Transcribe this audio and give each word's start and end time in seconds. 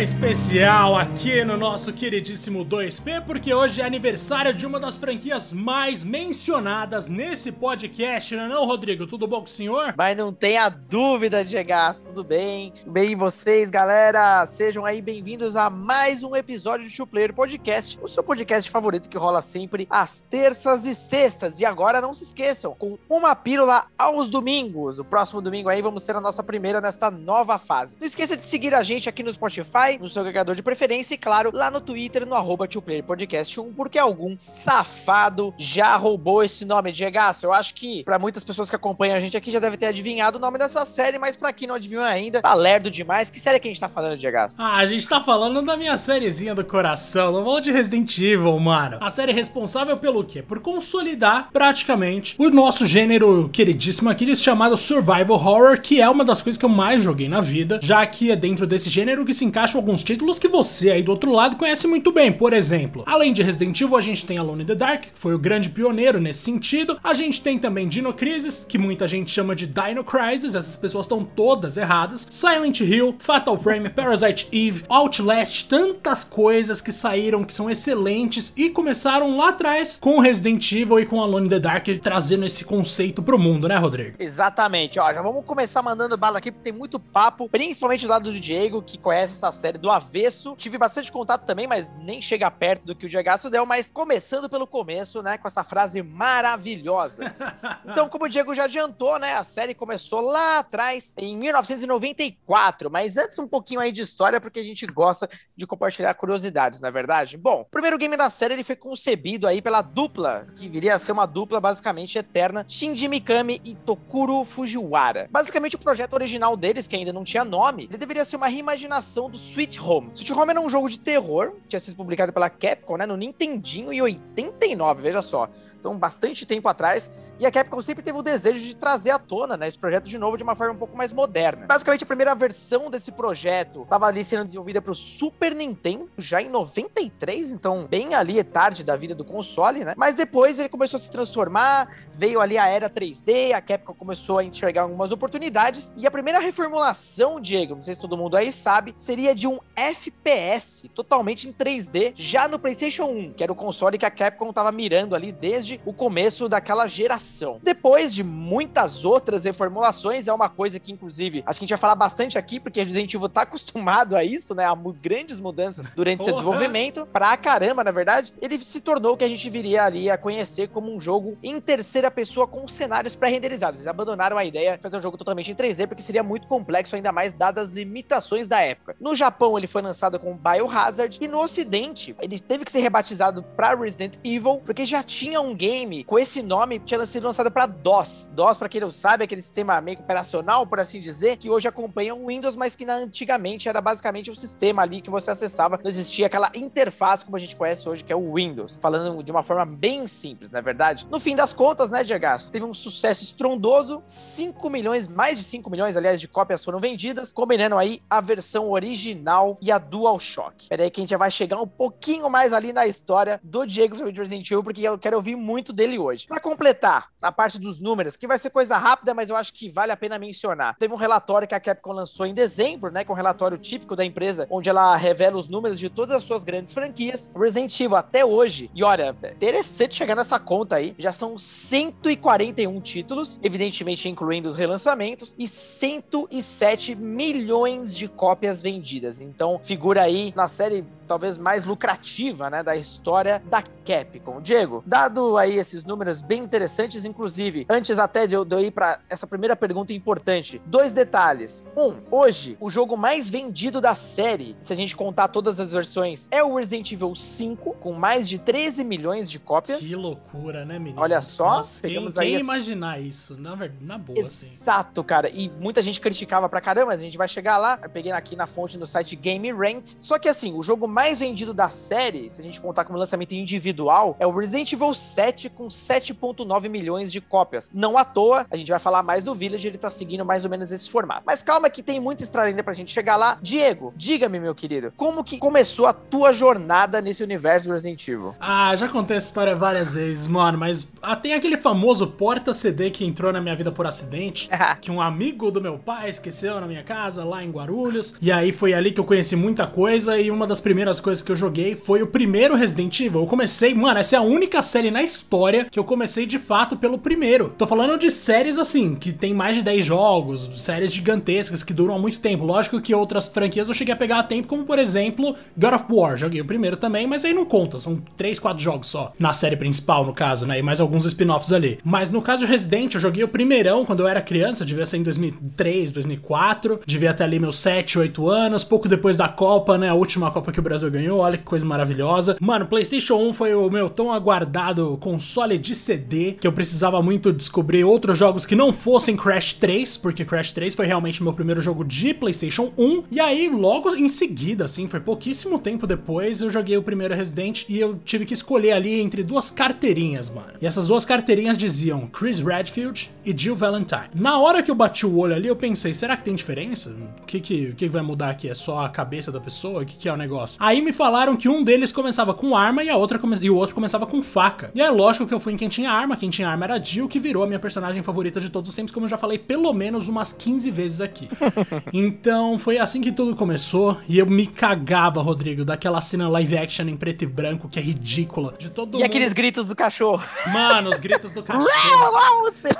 especial 0.00 0.96
aqui 0.96 1.44
no 1.44 1.58
nosso 1.58 1.92
queridíssimo 1.92 2.64
2P, 2.64 3.22
porque 3.22 3.52
hoje 3.52 3.82
é 3.82 3.84
aniversário 3.84 4.54
de 4.54 4.64
uma 4.64 4.80
das 4.80 4.96
franquias 4.96 5.52
mais 5.52 6.02
mencionadas 6.02 7.06
nesse 7.06 7.52
podcast, 7.52 8.34
não 8.34 8.44
é 8.44 8.48
não, 8.48 8.64
Rodrigo? 8.64 9.06
Tudo 9.06 9.26
bom 9.26 9.40
com 9.40 9.44
o 9.44 9.48
senhor? 9.48 9.92
Mas 9.98 10.16
não 10.16 10.32
tenha 10.32 10.70
dúvida, 10.70 11.44
Diegas, 11.44 11.98
tudo 11.98 12.24
bem? 12.24 12.72
Bem 12.86 13.14
vocês, 13.14 13.68
galera? 13.68 14.46
Sejam 14.46 14.86
aí 14.86 15.02
bem-vindos 15.02 15.54
a 15.54 15.68
mais 15.68 16.22
um 16.22 16.34
episódio 16.34 16.88
do 16.88 17.06
Player 17.06 17.34
Podcast, 17.34 17.98
o 18.02 18.08
seu 18.08 18.22
podcast 18.22 18.70
favorito 18.70 19.10
que 19.10 19.18
rola 19.18 19.42
sempre 19.42 19.86
às 19.90 20.22
terças 20.30 20.86
e 20.86 20.94
sextas. 20.94 21.60
E 21.60 21.66
agora 21.66 22.00
não 22.00 22.14
se 22.14 22.22
esqueçam, 22.22 22.74
com 22.74 22.98
uma 23.06 23.36
pílula 23.36 23.84
aos 23.98 24.30
domingos. 24.30 24.98
O 24.98 25.04
próximo 25.04 25.42
domingo 25.42 25.68
aí 25.68 25.82
vamos 25.82 26.06
ter 26.06 26.16
a 26.16 26.22
nossa 26.22 26.42
primeira 26.42 26.80
nesta 26.80 27.10
nova 27.10 27.58
fase. 27.58 27.98
Não 28.00 28.06
esqueça 28.06 28.34
de 28.34 28.46
seguir 28.46 28.74
a 28.74 28.82
gente 28.82 29.06
aqui 29.06 29.22
no 29.22 29.30
Spotify, 29.30 29.89
no 29.98 30.08
seu 30.08 30.22
agregador 30.22 30.54
de 30.54 30.62
preferência 30.62 31.14
e, 31.14 31.18
claro, 31.18 31.50
lá 31.52 31.70
no 31.70 31.80
Twitter, 31.80 32.26
no 32.26 32.34
arroba 32.34 32.68
Podcast 33.06 33.60
1, 33.60 33.72
porque 33.74 33.98
algum 33.98 34.36
safado 34.38 35.52
já 35.58 35.96
roubou 35.96 36.42
esse 36.42 36.64
nome, 36.64 36.92
Diegaço. 36.92 37.46
Eu 37.46 37.52
acho 37.52 37.74
que 37.74 38.02
para 38.04 38.18
muitas 38.18 38.42
pessoas 38.42 38.70
que 38.70 38.76
acompanham 38.76 39.16
a 39.16 39.20
gente 39.20 39.36
aqui 39.36 39.50
já 39.50 39.58
deve 39.58 39.76
ter 39.76 39.86
adivinhado 39.86 40.38
o 40.38 40.40
nome 40.40 40.58
dessa 40.58 40.84
série, 40.84 41.18
mas 41.18 41.36
para 41.36 41.52
quem 41.52 41.68
não 41.68 41.74
adivinhou 41.74 42.04
ainda, 42.04 42.40
tá 42.40 42.54
lerdo 42.54 42.90
demais. 42.90 43.30
Que 43.30 43.40
série 43.40 43.58
que 43.58 43.68
a 43.68 43.70
gente 43.70 43.80
tá 43.80 43.88
falando, 43.88 44.18
Diegaço? 44.18 44.56
Ah, 44.58 44.76
a 44.76 44.86
gente 44.86 45.08
tá 45.08 45.22
falando 45.22 45.62
da 45.62 45.76
minha 45.76 45.96
sériezinha 45.98 46.54
do 46.54 46.64
coração, 46.64 47.32
não 47.32 47.44
vou 47.44 47.60
de 47.60 47.70
Resident 47.70 48.16
Evil, 48.18 48.58
mano. 48.58 48.98
A 49.00 49.10
série 49.10 49.32
responsável 49.32 49.96
pelo 49.96 50.24
quê? 50.24 50.42
Por 50.42 50.60
consolidar 50.60 51.50
praticamente 51.52 52.36
o 52.38 52.48
nosso 52.50 52.86
gênero 52.86 53.48
queridíssimo 53.48 54.08
aqui 54.08 54.30
chamado 54.36 54.76
Survival 54.76 55.32
Horror, 55.32 55.80
que 55.80 56.00
é 56.00 56.08
uma 56.08 56.24
das 56.24 56.42
coisas 56.42 56.58
que 56.58 56.64
eu 56.64 56.68
mais 56.68 57.02
joguei 57.02 57.28
na 57.28 57.40
vida, 57.40 57.80
já 57.82 58.06
que 58.06 58.30
é 58.30 58.36
dentro 58.36 58.66
desse 58.66 58.88
gênero 58.88 59.24
que 59.24 59.34
se 59.34 59.44
encaixam 59.44 59.79
alguns 59.80 60.04
títulos 60.04 60.38
que 60.38 60.46
você 60.46 60.90
aí 60.90 61.02
do 61.02 61.10
outro 61.10 61.32
lado 61.32 61.56
conhece 61.56 61.86
muito 61.86 62.12
bem. 62.12 62.30
Por 62.30 62.52
exemplo, 62.52 63.02
além 63.06 63.32
de 63.32 63.42
Resident 63.42 63.80
Evil, 63.80 63.96
a 63.96 64.00
gente 64.02 64.26
tem 64.26 64.36
Alone 64.36 64.62
in 64.62 64.66
the 64.66 64.74
Dark, 64.74 65.04
que 65.04 65.18
foi 65.18 65.34
o 65.34 65.38
grande 65.38 65.70
pioneiro 65.70 66.20
nesse 66.20 66.40
sentido. 66.40 66.98
A 67.02 67.14
gente 67.14 67.40
tem 67.40 67.58
também 67.58 67.88
Dino 67.88 68.12
Crisis, 68.12 68.62
que 68.62 68.76
muita 68.76 69.08
gente 69.08 69.30
chama 69.30 69.56
de 69.56 69.66
Dino 69.66 70.04
Crisis, 70.04 70.54
essas 70.54 70.76
pessoas 70.76 71.06
estão 71.06 71.24
todas 71.24 71.78
erradas. 71.78 72.26
Silent 72.28 72.80
Hill, 72.80 73.16
Fatal 73.18 73.56
Frame, 73.56 73.88
Parasite 73.88 74.48
Eve, 74.52 74.84
Outlast, 74.86 75.66
tantas 75.66 76.24
coisas 76.24 76.82
que 76.82 76.92
saíram 76.92 77.42
que 77.42 77.52
são 77.52 77.70
excelentes 77.70 78.52
e 78.54 78.68
começaram 78.68 79.38
lá 79.38 79.48
atrás 79.48 79.98
com 79.98 80.20
Resident 80.20 80.70
Evil 80.72 81.00
e 81.00 81.06
com 81.06 81.22
Alone 81.22 81.46
in 81.46 81.50
the 81.50 81.58
Dark 81.58 81.86
trazendo 82.02 82.44
esse 82.44 82.66
conceito 82.66 83.22
pro 83.22 83.38
mundo, 83.38 83.66
né, 83.66 83.78
Rodrigo? 83.78 84.16
Exatamente, 84.18 84.98
ó, 85.00 85.10
já 85.14 85.22
vamos 85.22 85.42
começar 85.44 85.80
mandando 85.80 86.18
bala 86.18 86.36
aqui, 86.36 86.52
porque 86.52 86.70
tem 86.70 86.78
muito 86.78 87.00
papo, 87.00 87.48
principalmente 87.48 88.04
do 88.04 88.10
lado 88.10 88.30
do 88.30 88.38
Diego, 88.38 88.82
que 88.82 88.98
conhece 88.98 89.32
essa 89.32 89.50
série 89.50 89.69
do 89.78 89.90
avesso. 89.90 90.54
Tive 90.56 90.78
bastante 90.78 91.10
contato 91.10 91.44
também, 91.44 91.66
mas 91.66 91.90
nem 91.98 92.20
chega 92.20 92.50
perto 92.50 92.86
do 92.86 92.94
que 92.94 93.06
o 93.06 93.08
Diego 93.08 93.30
deu, 93.50 93.64
mas 93.66 93.90
começando 93.90 94.48
pelo 94.48 94.66
começo, 94.66 95.22
né, 95.22 95.38
com 95.38 95.46
essa 95.48 95.64
frase 95.64 96.02
maravilhosa. 96.02 97.34
Então, 97.84 98.08
como 98.08 98.26
o 98.26 98.28
Diego 98.28 98.54
já 98.54 98.64
adiantou, 98.64 99.18
né, 99.18 99.32
a 99.34 99.42
série 99.42 99.74
começou 99.74 100.20
lá 100.20 100.58
atrás, 100.58 101.12
em 101.16 101.36
1994, 101.36 102.90
mas 102.90 103.16
antes 103.16 103.38
um 103.38 103.48
pouquinho 103.48 103.80
aí 103.80 103.90
de 103.90 104.02
história, 104.02 104.40
porque 104.40 104.60
a 104.60 104.62
gente 104.62 104.86
gosta 104.86 105.28
de 105.56 105.66
compartilhar 105.66 106.14
curiosidades, 106.14 106.78
não 106.78 106.88
é 106.88 106.92
verdade? 106.92 107.36
Bom, 107.36 107.62
o 107.62 107.64
primeiro 107.64 107.98
game 107.98 108.16
da 108.16 108.30
série 108.30 108.54
ele 108.54 108.64
foi 108.64 108.76
concebido 108.76 109.46
aí 109.46 109.60
pela 109.60 109.82
dupla, 109.82 110.46
que 110.56 110.68
viria 110.68 110.94
a 110.94 110.98
ser 110.98 111.12
uma 111.12 111.26
dupla 111.26 111.60
basicamente 111.60 112.18
eterna, 112.18 112.64
Shinji 112.68 113.08
Mikami 113.08 113.60
e 113.64 113.74
Tokuro 113.74 114.44
Fujiwara. 114.44 115.28
Basicamente 115.30 115.76
o 115.76 115.78
projeto 115.78 116.14
original 116.14 116.56
deles, 116.56 116.86
que 116.86 116.96
ainda 116.96 117.12
não 117.12 117.24
tinha 117.24 117.44
nome, 117.44 117.84
ele 117.84 117.98
deveria 117.98 118.24
ser 118.24 118.36
uma 118.36 118.48
reimaginação 118.48 119.30
do 119.30 119.38
Sweet 119.60 119.78
Home. 119.78 120.10
Sweet 120.14 120.32
Home 120.32 120.50
era 120.52 120.60
um 120.60 120.70
jogo 120.70 120.88
de 120.88 120.98
terror, 120.98 121.52
tinha 121.68 121.78
sido 121.78 121.94
publicado 121.94 122.32
pela 122.32 122.48
Capcom, 122.48 122.96
né, 122.96 123.04
no 123.04 123.14
Nintendinho 123.14 123.92
em 123.92 124.00
89, 124.00 125.02
veja 125.02 125.20
só 125.20 125.50
então 125.80 125.98
bastante 125.98 126.46
tempo 126.46 126.68
atrás, 126.68 127.10
e 127.38 127.46
a 127.46 127.50
Capcom 127.50 127.80
sempre 127.80 128.04
teve 128.04 128.16
o 128.16 128.22
desejo 128.22 128.62
de 128.62 128.76
trazer 128.76 129.10
à 129.10 129.18
tona 129.18 129.56
né, 129.56 129.66
esse 129.66 129.78
projeto 129.78 130.04
de 130.04 130.18
novo 130.18 130.36
de 130.36 130.42
uma 130.42 130.54
forma 130.54 130.74
um 130.74 130.76
pouco 130.76 130.96
mais 130.96 131.10
moderna. 131.10 131.66
Basicamente, 131.66 132.04
a 132.04 132.06
primeira 132.06 132.34
versão 132.34 132.90
desse 132.90 133.10
projeto 133.10 133.82
estava 133.82 134.06
ali 134.06 134.22
sendo 134.22 134.44
desenvolvida 134.44 134.82
para 134.82 134.92
o 134.92 134.94
Super 134.94 135.54
Nintendo, 135.54 136.08
já 136.18 136.40
em 136.40 136.50
93, 136.50 137.50
então 137.50 137.86
bem 137.88 138.14
ali 138.14 138.38
é 138.38 138.44
tarde 138.44 138.84
da 138.84 138.94
vida 138.94 139.14
do 139.14 139.24
console, 139.24 139.84
né? 139.84 139.94
Mas 139.96 140.14
depois 140.14 140.58
ele 140.58 140.68
começou 140.68 140.98
a 140.98 141.00
se 141.00 141.10
transformar, 141.10 141.88
veio 142.12 142.40
ali 142.40 142.58
a 142.58 142.68
era 142.68 142.90
3D, 142.90 143.52
a 143.54 143.60
Capcom 143.62 143.94
começou 143.94 144.38
a 144.38 144.44
enxergar 144.44 144.82
algumas 144.82 145.10
oportunidades, 145.10 145.92
e 145.96 146.06
a 146.06 146.10
primeira 146.10 146.38
reformulação, 146.38 147.40
Diego, 147.40 147.74
não 147.74 147.82
sei 147.82 147.94
se 147.94 148.00
todo 148.00 148.16
mundo 148.16 148.36
aí 148.36 148.52
sabe, 148.52 148.94
seria 148.98 149.34
de 149.40 149.48
um 149.48 149.58
FPS 149.74 150.86
totalmente 150.94 151.48
em 151.48 151.52
3D, 151.52 152.12
já 152.14 152.46
no 152.46 152.58
PlayStation 152.58 153.06
1, 153.06 153.32
que 153.32 153.42
era 153.42 153.50
o 153.50 153.56
console 153.56 153.96
que 153.96 154.04
a 154.04 154.10
Capcom 154.10 154.50
estava 154.50 154.70
mirando 154.70 155.16
ali 155.16 155.32
desde 155.32 155.80
o 155.86 155.94
começo 155.94 156.46
daquela 156.46 156.86
geração. 156.86 157.58
Depois 157.62 158.14
de 158.14 158.22
muitas 158.22 159.02
outras 159.02 159.44
reformulações, 159.44 160.28
é 160.28 160.32
uma 160.32 160.50
coisa 160.50 160.78
que, 160.78 160.92
inclusive, 160.92 161.42
acho 161.46 161.58
que 161.58 161.64
a 161.64 161.66
gente 161.66 161.70
vai 161.70 161.78
falar 161.78 161.94
bastante 161.94 162.36
aqui, 162.36 162.60
porque 162.60 162.82
Resident 162.82 163.14
Evil 163.14 163.28
tá 163.30 163.42
acostumado 163.42 164.14
a 164.14 164.22
isso, 164.22 164.54
né? 164.54 164.66
A 164.66 164.76
grandes 165.00 165.40
mudanças 165.40 165.86
durante 165.96 166.22
seu 166.24 166.34
desenvolvimento. 166.34 167.06
Pra 167.06 167.34
caramba, 167.38 167.82
na 167.82 167.90
verdade, 167.90 168.34
ele 168.42 168.58
se 168.58 168.80
tornou 168.80 169.14
o 169.14 169.16
que 169.16 169.24
a 169.24 169.28
gente 169.28 169.48
viria 169.48 169.84
ali 169.84 170.10
a 170.10 170.18
conhecer 170.18 170.68
como 170.68 170.94
um 170.94 171.00
jogo 171.00 171.38
em 171.42 171.58
terceira 171.58 172.10
pessoa 172.10 172.46
com 172.46 172.68
cenários 172.68 173.16
pré-renderizados. 173.16 173.80
Eles 173.80 173.86
abandonaram 173.86 174.36
a 174.36 174.44
ideia 174.44 174.76
de 174.76 174.82
fazer 174.82 174.98
um 174.98 175.00
jogo 175.00 175.16
totalmente 175.16 175.50
em 175.50 175.54
3D, 175.54 175.86
porque 175.86 176.02
seria 176.02 176.22
muito 176.22 176.46
complexo, 176.46 176.94
ainda 176.94 177.10
mais 177.10 177.32
dadas 177.32 177.70
as 177.70 177.74
limitações 177.74 178.46
da 178.46 178.60
época. 178.60 178.96
No 179.00 179.14
Japão, 179.14 179.29
ele 179.56 179.66
foi 179.66 179.82
lançado 179.82 180.18
com 180.18 180.36
Biohazard, 180.36 181.18
e 181.20 181.28
no 181.28 181.40
Ocidente, 181.40 182.14
ele 182.20 182.38
teve 182.38 182.64
que 182.64 182.72
ser 182.72 182.80
rebatizado 182.80 183.42
para 183.42 183.74
Resident 183.74 184.16
Evil, 184.24 184.60
porque 184.64 184.84
já 184.84 185.02
tinha 185.02 185.40
um 185.40 185.54
game 185.54 186.04
com 186.04 186.18
esse 186.18 186.42
nome 186.42 186.78
tinha 186.78 187.04
sido 187.06 187.24
lançado 187.24 187.50
para 187.50 187.66
DOS. 187.66 188.30
DOS, 188.32 188.58
para 188.58 188.68
quem 188.68 188.80
não 188.80 188.90
sabe, 188.90 189.22
é 189.22 189.24
aquele 189.24 189.42
sistema 189.42 189.80
meio 189.80 189.98
operacional, 189.98 190.66
por 190.66 190.80
assim 190.80 191.00
dizer, 191.00 191.36
que 191.36 191.50
hoje 191.50 191.68
acompanha 191.68 192.14
o 192.14 192.26
Windows, 192.26 192.56
mas 192.56 192.76
que 192.76 192.84
antigamente 192.84 193.68
era 193.68 193.80
basicamente 193.80 194.30
um 194.30 194.34
sistema 194.34 194.82
ali 194.82 195.00
que 195.00 195.10
você 195.10 195.30
acessava. 195.30 195.78
Não 195.82 195.88
existia 195.88 196.26
aquela 196.26 196.50
interface 196.54 197.24
como 197.24 197.36
a 197.36 197.40
gente 197.40 197.56
conhece 197.56 197.88
hoje, 197.88 198.04
que 198.04 198.12
é 198.12 198.16
o 198.16 198.34
Windows. 198.34 198.78
Falando 198.80 199.22
de 199.22 199.30
uma 199.30 199.42
forma 199.42 199.64
bem 199.64 200.06
simples, 200.06 200.50
não 200.50 200.58
é 200.58 200.62
verdade? 200.62 201.06
No 201.10 201.20
fim 201.20 201.34
das 201.34 201.52
contas, 201.52 201.90
né, 201.90 202.02
Diego? 202.04 202.20
Teve 202.52 202.64
um 202.64 202.74
sucesso 202.74 203.22
estrondoso. 203.22 204.02
5 204.04 204.68
milhões, 204.68 205.08
mais 205.08 205.38
de 205.38 205.44
5 205.44 205.70
milhões, 205.70 205.96
aliás, 205.96 206.20
de 206.20 206.28
cópias 206.28 206.64
foram 206.64 206.78
vendidas, 206.78 207.32
combinando 207.32 207.76
aí 207.76 208.02
a 208.10 208.20
versão 208.20 208.70
original 208.70 209.19
e 209.60 209.70
a 209.70 209.78
DualShock. 209.78 210.68
Pera 210.68 210.82
aí 210.82 210.90
que 210.90 211.00
a 211.00 211.02
gente 211.02 211.10
já 211.10 211.16
vai 211.16 211.30
chegar 211.30 211.60
um 211.60 211.66
pouquinho 211.66 212.28
mais 212.28 212.52
ali 212.52 212.72
na 212.72 212.86
história 212.86 213.40
do 213.42 213.66
Diego 213.66 213.96
sobre 213.96 214.12
Resident 214.12 214.50
Evil, 214.50 214.62
porque 214.64 214.82
eu 214.82 214.98
quero 214.98 215.16
ouvir 215.16 215.36
muito 215.36 215.72
dele 215.72 215.98
hoje. 215.98 216.26
Para 216.26 216.40
completar 216.40 217.08
a 217.20 217.32
parte 217.32 217.58
dos 217.58 217.78
números, 217.78 218.16
que 218.16 218.26
vai 218.26 218.38
ser 218.38 218.50
coisa 218.50 218.76
rápida, 218.76 219.14
mas 219.14 219.30
eu 219.30 219.36
acho 219.36 219.52
que 219.52 219.70
vale 219.70 219.92
a 219.92 219.96
pena 219.96 220.18
mencionar. 220.18 220.76
Teve 220.78 220.94
um 220.94 220.96
relatório 220.96 221.46
que 221.46 221.54
a 221.54 221.60
Capcom 221.60 221.92
lançou 221.92 222.26
em 222.26 222.34
dezembro, 222.34 222.90
né, 222.90 223.04
que 223.04 223.10
é 223.10 223.12
um 223.12 223.16
relatório 223.16 223.58
típico 223.58 223.94
da 223.94 224.04
empresa, 224.04 224.46
onde 224.50 224.68
ela 224.68 224.96
revela 224.96 225.36
os 225.36 225.48
números 225.48 225.78
de 225.78 225.88
todas 225.88 226.16
as 226.16 226.24
suas 226.24 226.44
grandes 226.44 226.72
franquias. 226.72 227.30
Resident 227.34 227.78
Evil 227.80 227.96
até 227.96 228.24
hoje, 228.24 228.70
e 228.74 228.82
olha, 228.82 229.16
interessante 229.32 229.94
chegar 229.94 230.14
nessa 230.14 230.38
conta 230.38 230.76
aí, 230.76 230.94
já 230.98 231.12
são 231.12 231.38
141 231.38 232.80
títulos, 232.80 233.38
evidentemente 233.42 234.08
incluindo 234.08 234.48
os 234.48 234.56
relançamentos, 234.56 235.34
e 235.38 235.46
107 235.46 236.94
milhões 236.94 237.96
de 237.96 238.08
cópias 238.08 238.62
vendidas. 238.62 239.09
Então, 239.18 239.58
figura 239.58 240.02
aí 240.02 240.32
na 240.36 240.46
série 240.46 240.84
talvez 241.10 241.36
mais 241.36 241.64
lucrativa, 241.64 242.48
né, 242.48 242.62
da 242.62 242.76
história 242.76 243.42
da 243.50 243.60
Capcom. 243.60 244.40
Diego, 244.40 244.80
dado 244.86 245.36
aí 245.36 245.58
esses 245.58 245.84
números 245.84 246.20
bem 246.20 246.40
interessantes, 246.40 247.04
inclusive, 247.04 247.66
antes 247.68 247.98
até 247.98 248.28
de 248.28 248.36
eu, 248.36 248.44
de 248.44 248.54
eu 248.54 248.60
ir 248.60 248.70
para 248.70 249.00
essa 249.08 249.26
primeira 249.26 249.56
pergunta 249.56 249.92
importante, 249.92 250.62
dois 250.66 250.92
detalhes. 250.92 251.64
Um, 251.76 251.96
hoje, 252.12 252.56
o 252.60 252.70
jogo 252.70 252.96
mais 252.96 253.28
vendido 253.28 253.80
da 253.80 253.96
série, 253.96 254.54
se 254.60 254.72
a 254.72 254.76
gente 254.76 254.94
contar 254.94 255.26
todas 255.26 255.58
as 255.58 255.72
versões, 255.72 256.28
é 256.30 256.44
o 256.44 256.54
Resident 256.54 256.92
Evil 256.92 257.16
5, 257.16 257.72
com 257.80 257.92
mais 257.92 258.28
de 258.28 258.38
13 258.38 258.84
milhões 258.84 259.28
de 259.28 259.40
cópias. 259.40 259.84
Que 259.84 259.96
loucura, 259.96 260.64
né, 260.64 260.78
menino? 260.78 261.02
Olha 261.02 261.20
só, 261.20 261.56
Nossa, 261.56 261.82
pegamos 261.82 262.14
quem, 262.14 262.22
aí. 262.22 262.30
Quem 262.34 262.40
imaginar 262.40 263.00
isso? 263.00 263.36
Na, 263.36 263.56
verdade, 263.56 263.84
na 263.84 263.98
boa, 263.98 264.16
Exato, 264.16 264.32
assim. 264.32 264.54
Exato, 264.62 265.02
cara. 265.02 265.28
E 265.28 265.50
muita 265.60 265.82
gente 265.82 266.00
criticava 266.00 266.48
pra 266.48 266.60
caramba, 266.60 266.86
mas 266.86 267.00
a 267.00 267.04
gente 267.04 267.18
vai 267.18 267.26
chegar 267.26 267.58
lá. 267.58 267.80
Eu 267.82 267.90
peguei 267.90 268.12
aqui 268.12 268.36
na 268.36 268.46
fonte 268.46 268.78
no 268.78 268.86
site 268.86 269.16
Game 269.16 269.50
Rant. 269.50 269.96
Só 269.98 270.16
que 270.16 270.28
assim, 270.28 270.54
o 270.54 270.62
jogo 270.62 270.86
mais 270.86 270.99
vendido 271.08 271.54
da 271.54 271.68
série, 271.68 272.28
se 272.28 272.40
a 272.40 272.44
gente 272.44 272.60
contar 272.60 272.84
como 272.84 272.98
lançamento 272.98 273.32
individual, 273.32 274.16
é 274.20 274.26
o 274.26 274.30
Resident 274.30 274.70
Evil 274.72 274.92
7 274.92 275.48
com 275.48 275.68
7.9 275.68 276.68
milhões 276.68 277.10
de 277.10 277.20
cópias. 277.20 277.70
Não 277.72 277.96
à 277.96 278.04
toa, 278.04 278.46
a 278.50 278.56
gente 278.56 278.70
vai 278.70 278.78
falar 278.78 279.02
mais 279.02 279.24
do 279.24 279.34
Village, 279.34 279.66
ele 279.66 279.78
tá 279.78 279.90
seguindo 279.90 280.24
mais 280.24 280.44
ou 280.44 280.50
menos 280.50 280.70
esse 280.70 280.90
formato. 280.90 281.22
Mas 281.24 281.42
calma 281.42 281.70
que 281.70 281.82
tem 281.82 281.98
muita 281.98 282.22
estrada 282.22 282.48
ainda 282.48 282.62
pra 282.62 282.74
gente 282.74 282.92
chegar 282.92 283.16
lá. 283.16 283.38
Diego, 283.40 283.94
diga-me, 283.96 284.38
meu 284.38 284.54
querido, 284.54 284.92
como 284.94 285.24
que 285.24 285.38
começou 285.38 285.86
a 285.86 285.92
tua 285.92 286.32
jornada 286.32 287.00
nesse 287.00 287.22
universo 287.22 287.68
do 287.68 287.72
Resident 287.72 288.06
Evil? 288.06 288.34
Ah, 288.38 288.76
já 288.76 288.86
contei 288.86 289.16
essa 289.16 289.28
história 289.28 289.54
várias 289.54 289.94
vezes, 289.94 290.26
mano, 290.26 290.58
mas 290.58 290.92
ah, 291.00 291.16
tem 291.16 291.32
aquele 291.32 291.56
famoso 291.56 292.06
porta-CD 292.06 292.90
que 292.90 293.06
entrou 293.06 293.32
na 293.32 293.40
minha 293.40 293.56
vida 293.56 293.72
por 293.72 293.86
acidente, 293.86 294.50
que 294.82 294.90
um 294.90 295.00
amigo 295.00 295.50
do 295.50 295.60
meu 295.60 295.78
pai 295.78 296.10
esqueceu 296.10 296.60
na 296.60 296.66
minha 296.66 296.82
casa, 296.82 297.24
lá 297.24 297.42
em 297.42 297.50
Guarulhos, 297.50 298.14
e 298.20 298.30
aí 298.30 298.52
foi 298.52 298.74
ali 298.74 298.92
que 298.92 299.00
eu 299.00 299.04
conheci 299.04 299.34
muita 299.34 299.66
coisa 299.66 300.18
e 300.18 300.30
uma 300.30 300.46
das 300.46 300.60
primeiras 300.60 300.89
coisas 300.98 301.22
que 301.22 301.30
eu 301.30 301.36
joguei 301.36 301.76
foi 301.76 302.02
o 302.02 302.06
primeiro 302.06 302.56
Resident 302.56 302.98
Evil. 303.00 303.20
Eu 303.20 303.26
comecei, 303.26 303.74
mano, 303.74 304.00
essa 304.00 304.16
é 304.16 304.18
a 304.18 304.22
única 304.22 304.62
série 304.62 304.90
na 304.90 305.02
história 305.02 305.66
que 305.70 305.78
eu 305.78 305.84
comecei 305.84 306.24
de 306.24 306.38
fato 306.38 306.76
pelo 306.76 306.98
primeiro. 306.98 307.54
Tô 307.56 307.66
falando 307.66 307.98
de 307.98 308.10
séries 308.10 308.58
assim, 308.58 308.94
que 308.94 309.12
tem 309.12 309.34
mais 309.34 309.56
de 309.56 309.62
10 309.62 309.84
jogos, 309.84 310.50
séries 310.56 310.92
gigantescas 310.92 311.62
que 311.62 311.74
duram 311.74 311.94
há 311.94 311.98
muito 311.98 312.18
tempo. 312.18 312.44
Lógico 312.44 312.80
que 312.80 312.94
outras 312.94 313.28
franquias 313.28 313.68
eu 313.68 313.74
cheguei 313.74 313.92
a 313.92 313.96
pegar 313.96 314.20
a 314.20 314.22
tempo, 314.22 314.48
como 314.48 314.64
por 314.64 314.78
exemplo 314.78 315.36
God 315.56 315.74
of 315.74 315.84
War. 315.90 316.16
Joguei 316.16 316.40
o 316.40 316.46
primeiro 316.46 316.78
também, 316.78 317.06
mas 317.06 317.24
aí 317.24 317.34
não 317.34 317.44
conta, 317.44 317.78
são 317.78 318.02
3, 318.16 318.38
4 318.38 318.62
jogos 318.62 318.88
só. 318.88 319.12
Na 319.20 319.34
série 319.34 319.56
principal, 319.56 320.06
no 320.06 320.14
caso, 320.14 320.46
né? 320.46 320.58
E 320.58 320.62
mais 320.62 320.80
alguns 320.80 321.04
spin-offs 321.04 321.52
ali. 321.52 321.78
Mas 321.84 322.10
no 322.10 322.22
caso 322.22 322.46
de 322.46 322.50
Resident, 322.50 322.94
eu 322.94 323.00
joguei 323.00 323.22
o 323.22 323.28
primeirão 323.28 323.84
quando 323.84 324.00
eu 324.00 324.08
era 324.08 324.22
criança, 324.22 324.64
devia 324.64 324.86
ser 324.86 324.96
em 324.96 325.02
2003, 325.02 325.90
2004. 325.90 326.80
Devia 326.86 327.12
ter 327.12 327.24
ali 327.24 327.38
meus 327.38 327.58
7, 327.58 327.98
8 327.98 328.28
anos, 328.28 328.64
pouco 328.64 328.88
depois 328.88 329.16
da 329.16 329.28
Copa, 329.28 329.76
né? 329.76 329.88
A 329.88 329.94
última 329.94 330.30
Copa 330.30 330.52
que 330.52 330.60
o 330.60 330.62
Brasil 330.62 330.79
ganhou, 330.88 331.18
olha 331.18 331.36
que 331.36 331.44
coisa 331.44 331.66
maravilhosa. 331.66 332.36
Mano, 332.40 332.66
PlayStation 332.66 333.16
1 333.16 333.32
foi 333.32 333.54
o 333.54 333.68
meu 333.68 333.90
tão 333.90 334.12
aguardado 334.12 334.96
console 334.98 335.58
de 335.58 335.74
CD 335.74 336.36
que 336.40 336.46
eu 336.46 336.52
precisava 336.52 337.02
muito 337.02 337.32
descobrir 337.32 337.82
outros 337.82 338.16
jogos 338.16 338.46
que 338.46 338.54
não 338.54 338.72
fossem 338.72 339.16
Crash 339.16 339.54
3, 339.54 339.96
porque 339.96 340.24
Crash 340.24 340.52
3 340.52 340.74
foi 340.74 340.86
realmente 340.86 341.22
meu 341.22 341.32
primeiro 341.32 341.60
jogo 341.60 341.84
de 341.84 342.14
PlayStation 342.14 342.72
1. 342.78 343.04
E 343.10 343.18
aí, 343.18 343.48
logo 343.48 343.94
em 343.96 344.08
seguida, 344.08 344.64
assim, 344.64 344.86
foi 344.86 345.00
pouquíssimo 345.00 345.58
tempo 345.58 345.86
depois, 345.86 346.40
eu 346.40 346.50
joguei 346.50 346.76
o 346.76 346.82
primeiro 346.82 347.14
Resident 347.14 347.64
e 347.68 347.78
eu 347.78 347.98
tive 348.04 348.24
que 348.24 348.34
escolher 348.34 348.72
ali 348.72 349.00
entre 349.00 349.22
duas 349.22 349.50
carteirinhas, 349.50 350.30
mano. 350.30 350.52
E 350.60 350.66
essas 350.66 350.86
duas 350.86 351.04
carteirinhas 351.04 351.58
diziam 351.58 352.06
Chris 352.06 352.38
Redfield 352.38 353.10
e 353.24 353.36
Jill 353.36 353.56
Valentine. 353.56 354.10
Na 354.14 354.38
hora 354.38 354.62
que 354.62 354.70
eu 354.70 354.74
bati 354.74 355.04
o 355.04 355.16
olho 355.16 355.34
ali, 355.34 355.48
eu 355.48 355.56
pensei, 355.56 355.92
será 355.92 356.16
que 356.16 356.24
tem 356.24 356.34
diferença? 356.34 356.94
O 357.22 357.26
que 357.26 357.40
que, 357.40 357.72
que 357.72 357.88
vai 357.88 358.02
mudar 358.02 358.30
aqui? 358.30 358.48
É 358.48 358.54
só 358.54 358.84
a 358.84 358.88
cabeça 358.88 359.32
da 359.32 359.40
pessoa? 359.40 359.82
O 359.82 359.86
que 359.86 359.96
que 359.96 360.08
é 360.08 360.12
o 360.12 360.16
negócio? 360.16 360.59
Aí 360.60 360.82
me 360.82 360.92
falaram 360.92 361.36
que 361.36 361.48
um 361.48 361.64
deles 361.64 361.90
começava 361.90 362.34
com 362.34 362.54
arma 362.54 362.84
e, 362.84 362.90
a 362.90 362.96
outra 362.96 363.18
come... 363.18 363.34
e 363.40 363.48
o 363.48 363.56
outro 363.56 363.74
começava 363.74 364.04
com 364.04 364.22
faca. 364.22 364.70
E 364.74 364.82
é 364.82 364.90
lógico 364.90 365.26
que 365.26 365.32
eu 365.32 365.40
fui 365.40 365.54
em 365.54 365.56
quem 365.56 365.70
tinha 365.70 365.90
arma, 365.90 366.18
quem 366.18 366.28
tinha 366.28 366.46
arma 366.46 366.66
era 366.66 366.78
Jill, 366.78 367.08
que 367.08 367.18
virou 367.18 367.42
a 367.44 367.46
minha 367.46 367.58
personagem 367.58 368.02
favorita 368.02 368.38
de 368.38 368.50
todos 368.50 368.68
os 368.68 368.76
tempos, 368.76 368.92
como 368.92 369.06
eu 369.06 369.10
já 369.10 369.16
falei 369.16 369.38
pelo 369.38 369.72
menos 369.72 370.06
umas 370.06 370.34
15 370.34 370.70
vezes 370.70 371.00
aqui. 371.00 371.30
então 371.94 372.58
foi 372.58 372.76
assim 372.76 373.00
que 373.00 373.10
tudo 373.10 373.34
começou 373.34 373.96
e 374.06 374.18
eu 374.18 374.26
me 374.26 374.46
cagava, 374.46 375.22
Rodrigo, 375.22 375.64
daquela 375.64 376.02
cena 376.02 376.28
live 376.28 376.58
action 376.58 376.86
em 376.88 376.96
preto 376.96 377.22
e 377.22 377.26
branco 377.26 377.66
que 377.66 377.78
é 377.78 377.82
ridícula. 377.82 378.54
De 378.58 378.68
todo 378.68 378.90
E 378.90 378.92
mundo... 378.98 379.06
aqueles 379.06 379.32
gritos 379.32 379.68
do 379.68 379.74
cachorro. 379.74 380.22
Mano, 380.52 380.90
os 380.90 381.00
gritos 381.00 381.32
do 381.32 381.40
cachorro. 381.42 381.66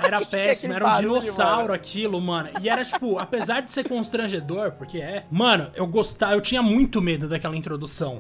Era 0.04 0.20
péssimo, 0.26 0.74
era 0.74 0.86
um 0.86 1.00
dinossauro 1.00 1.72
aquilo, 1.72 2.20
mano. 2.20 2.50
E 2.60 2.68
era 2.68 2.84
tipo, 2.84 3.18
apesar 3.18 3.60
de 3.62 3.72
ser 3.72 3.88
constrangedor, 3.88 4.72
porque 4.72 4.98
é, 4.98 5.24
mano, 5.30 5.70
eu 5.74 5.86
gostava, 5.86 6.34
eu 6.34 6.42
tinha 6.42 6.60
muito 6.60 7.00
medo 7.00 7.26
daquela 7.26 7.56
introdução. 7.56 7.69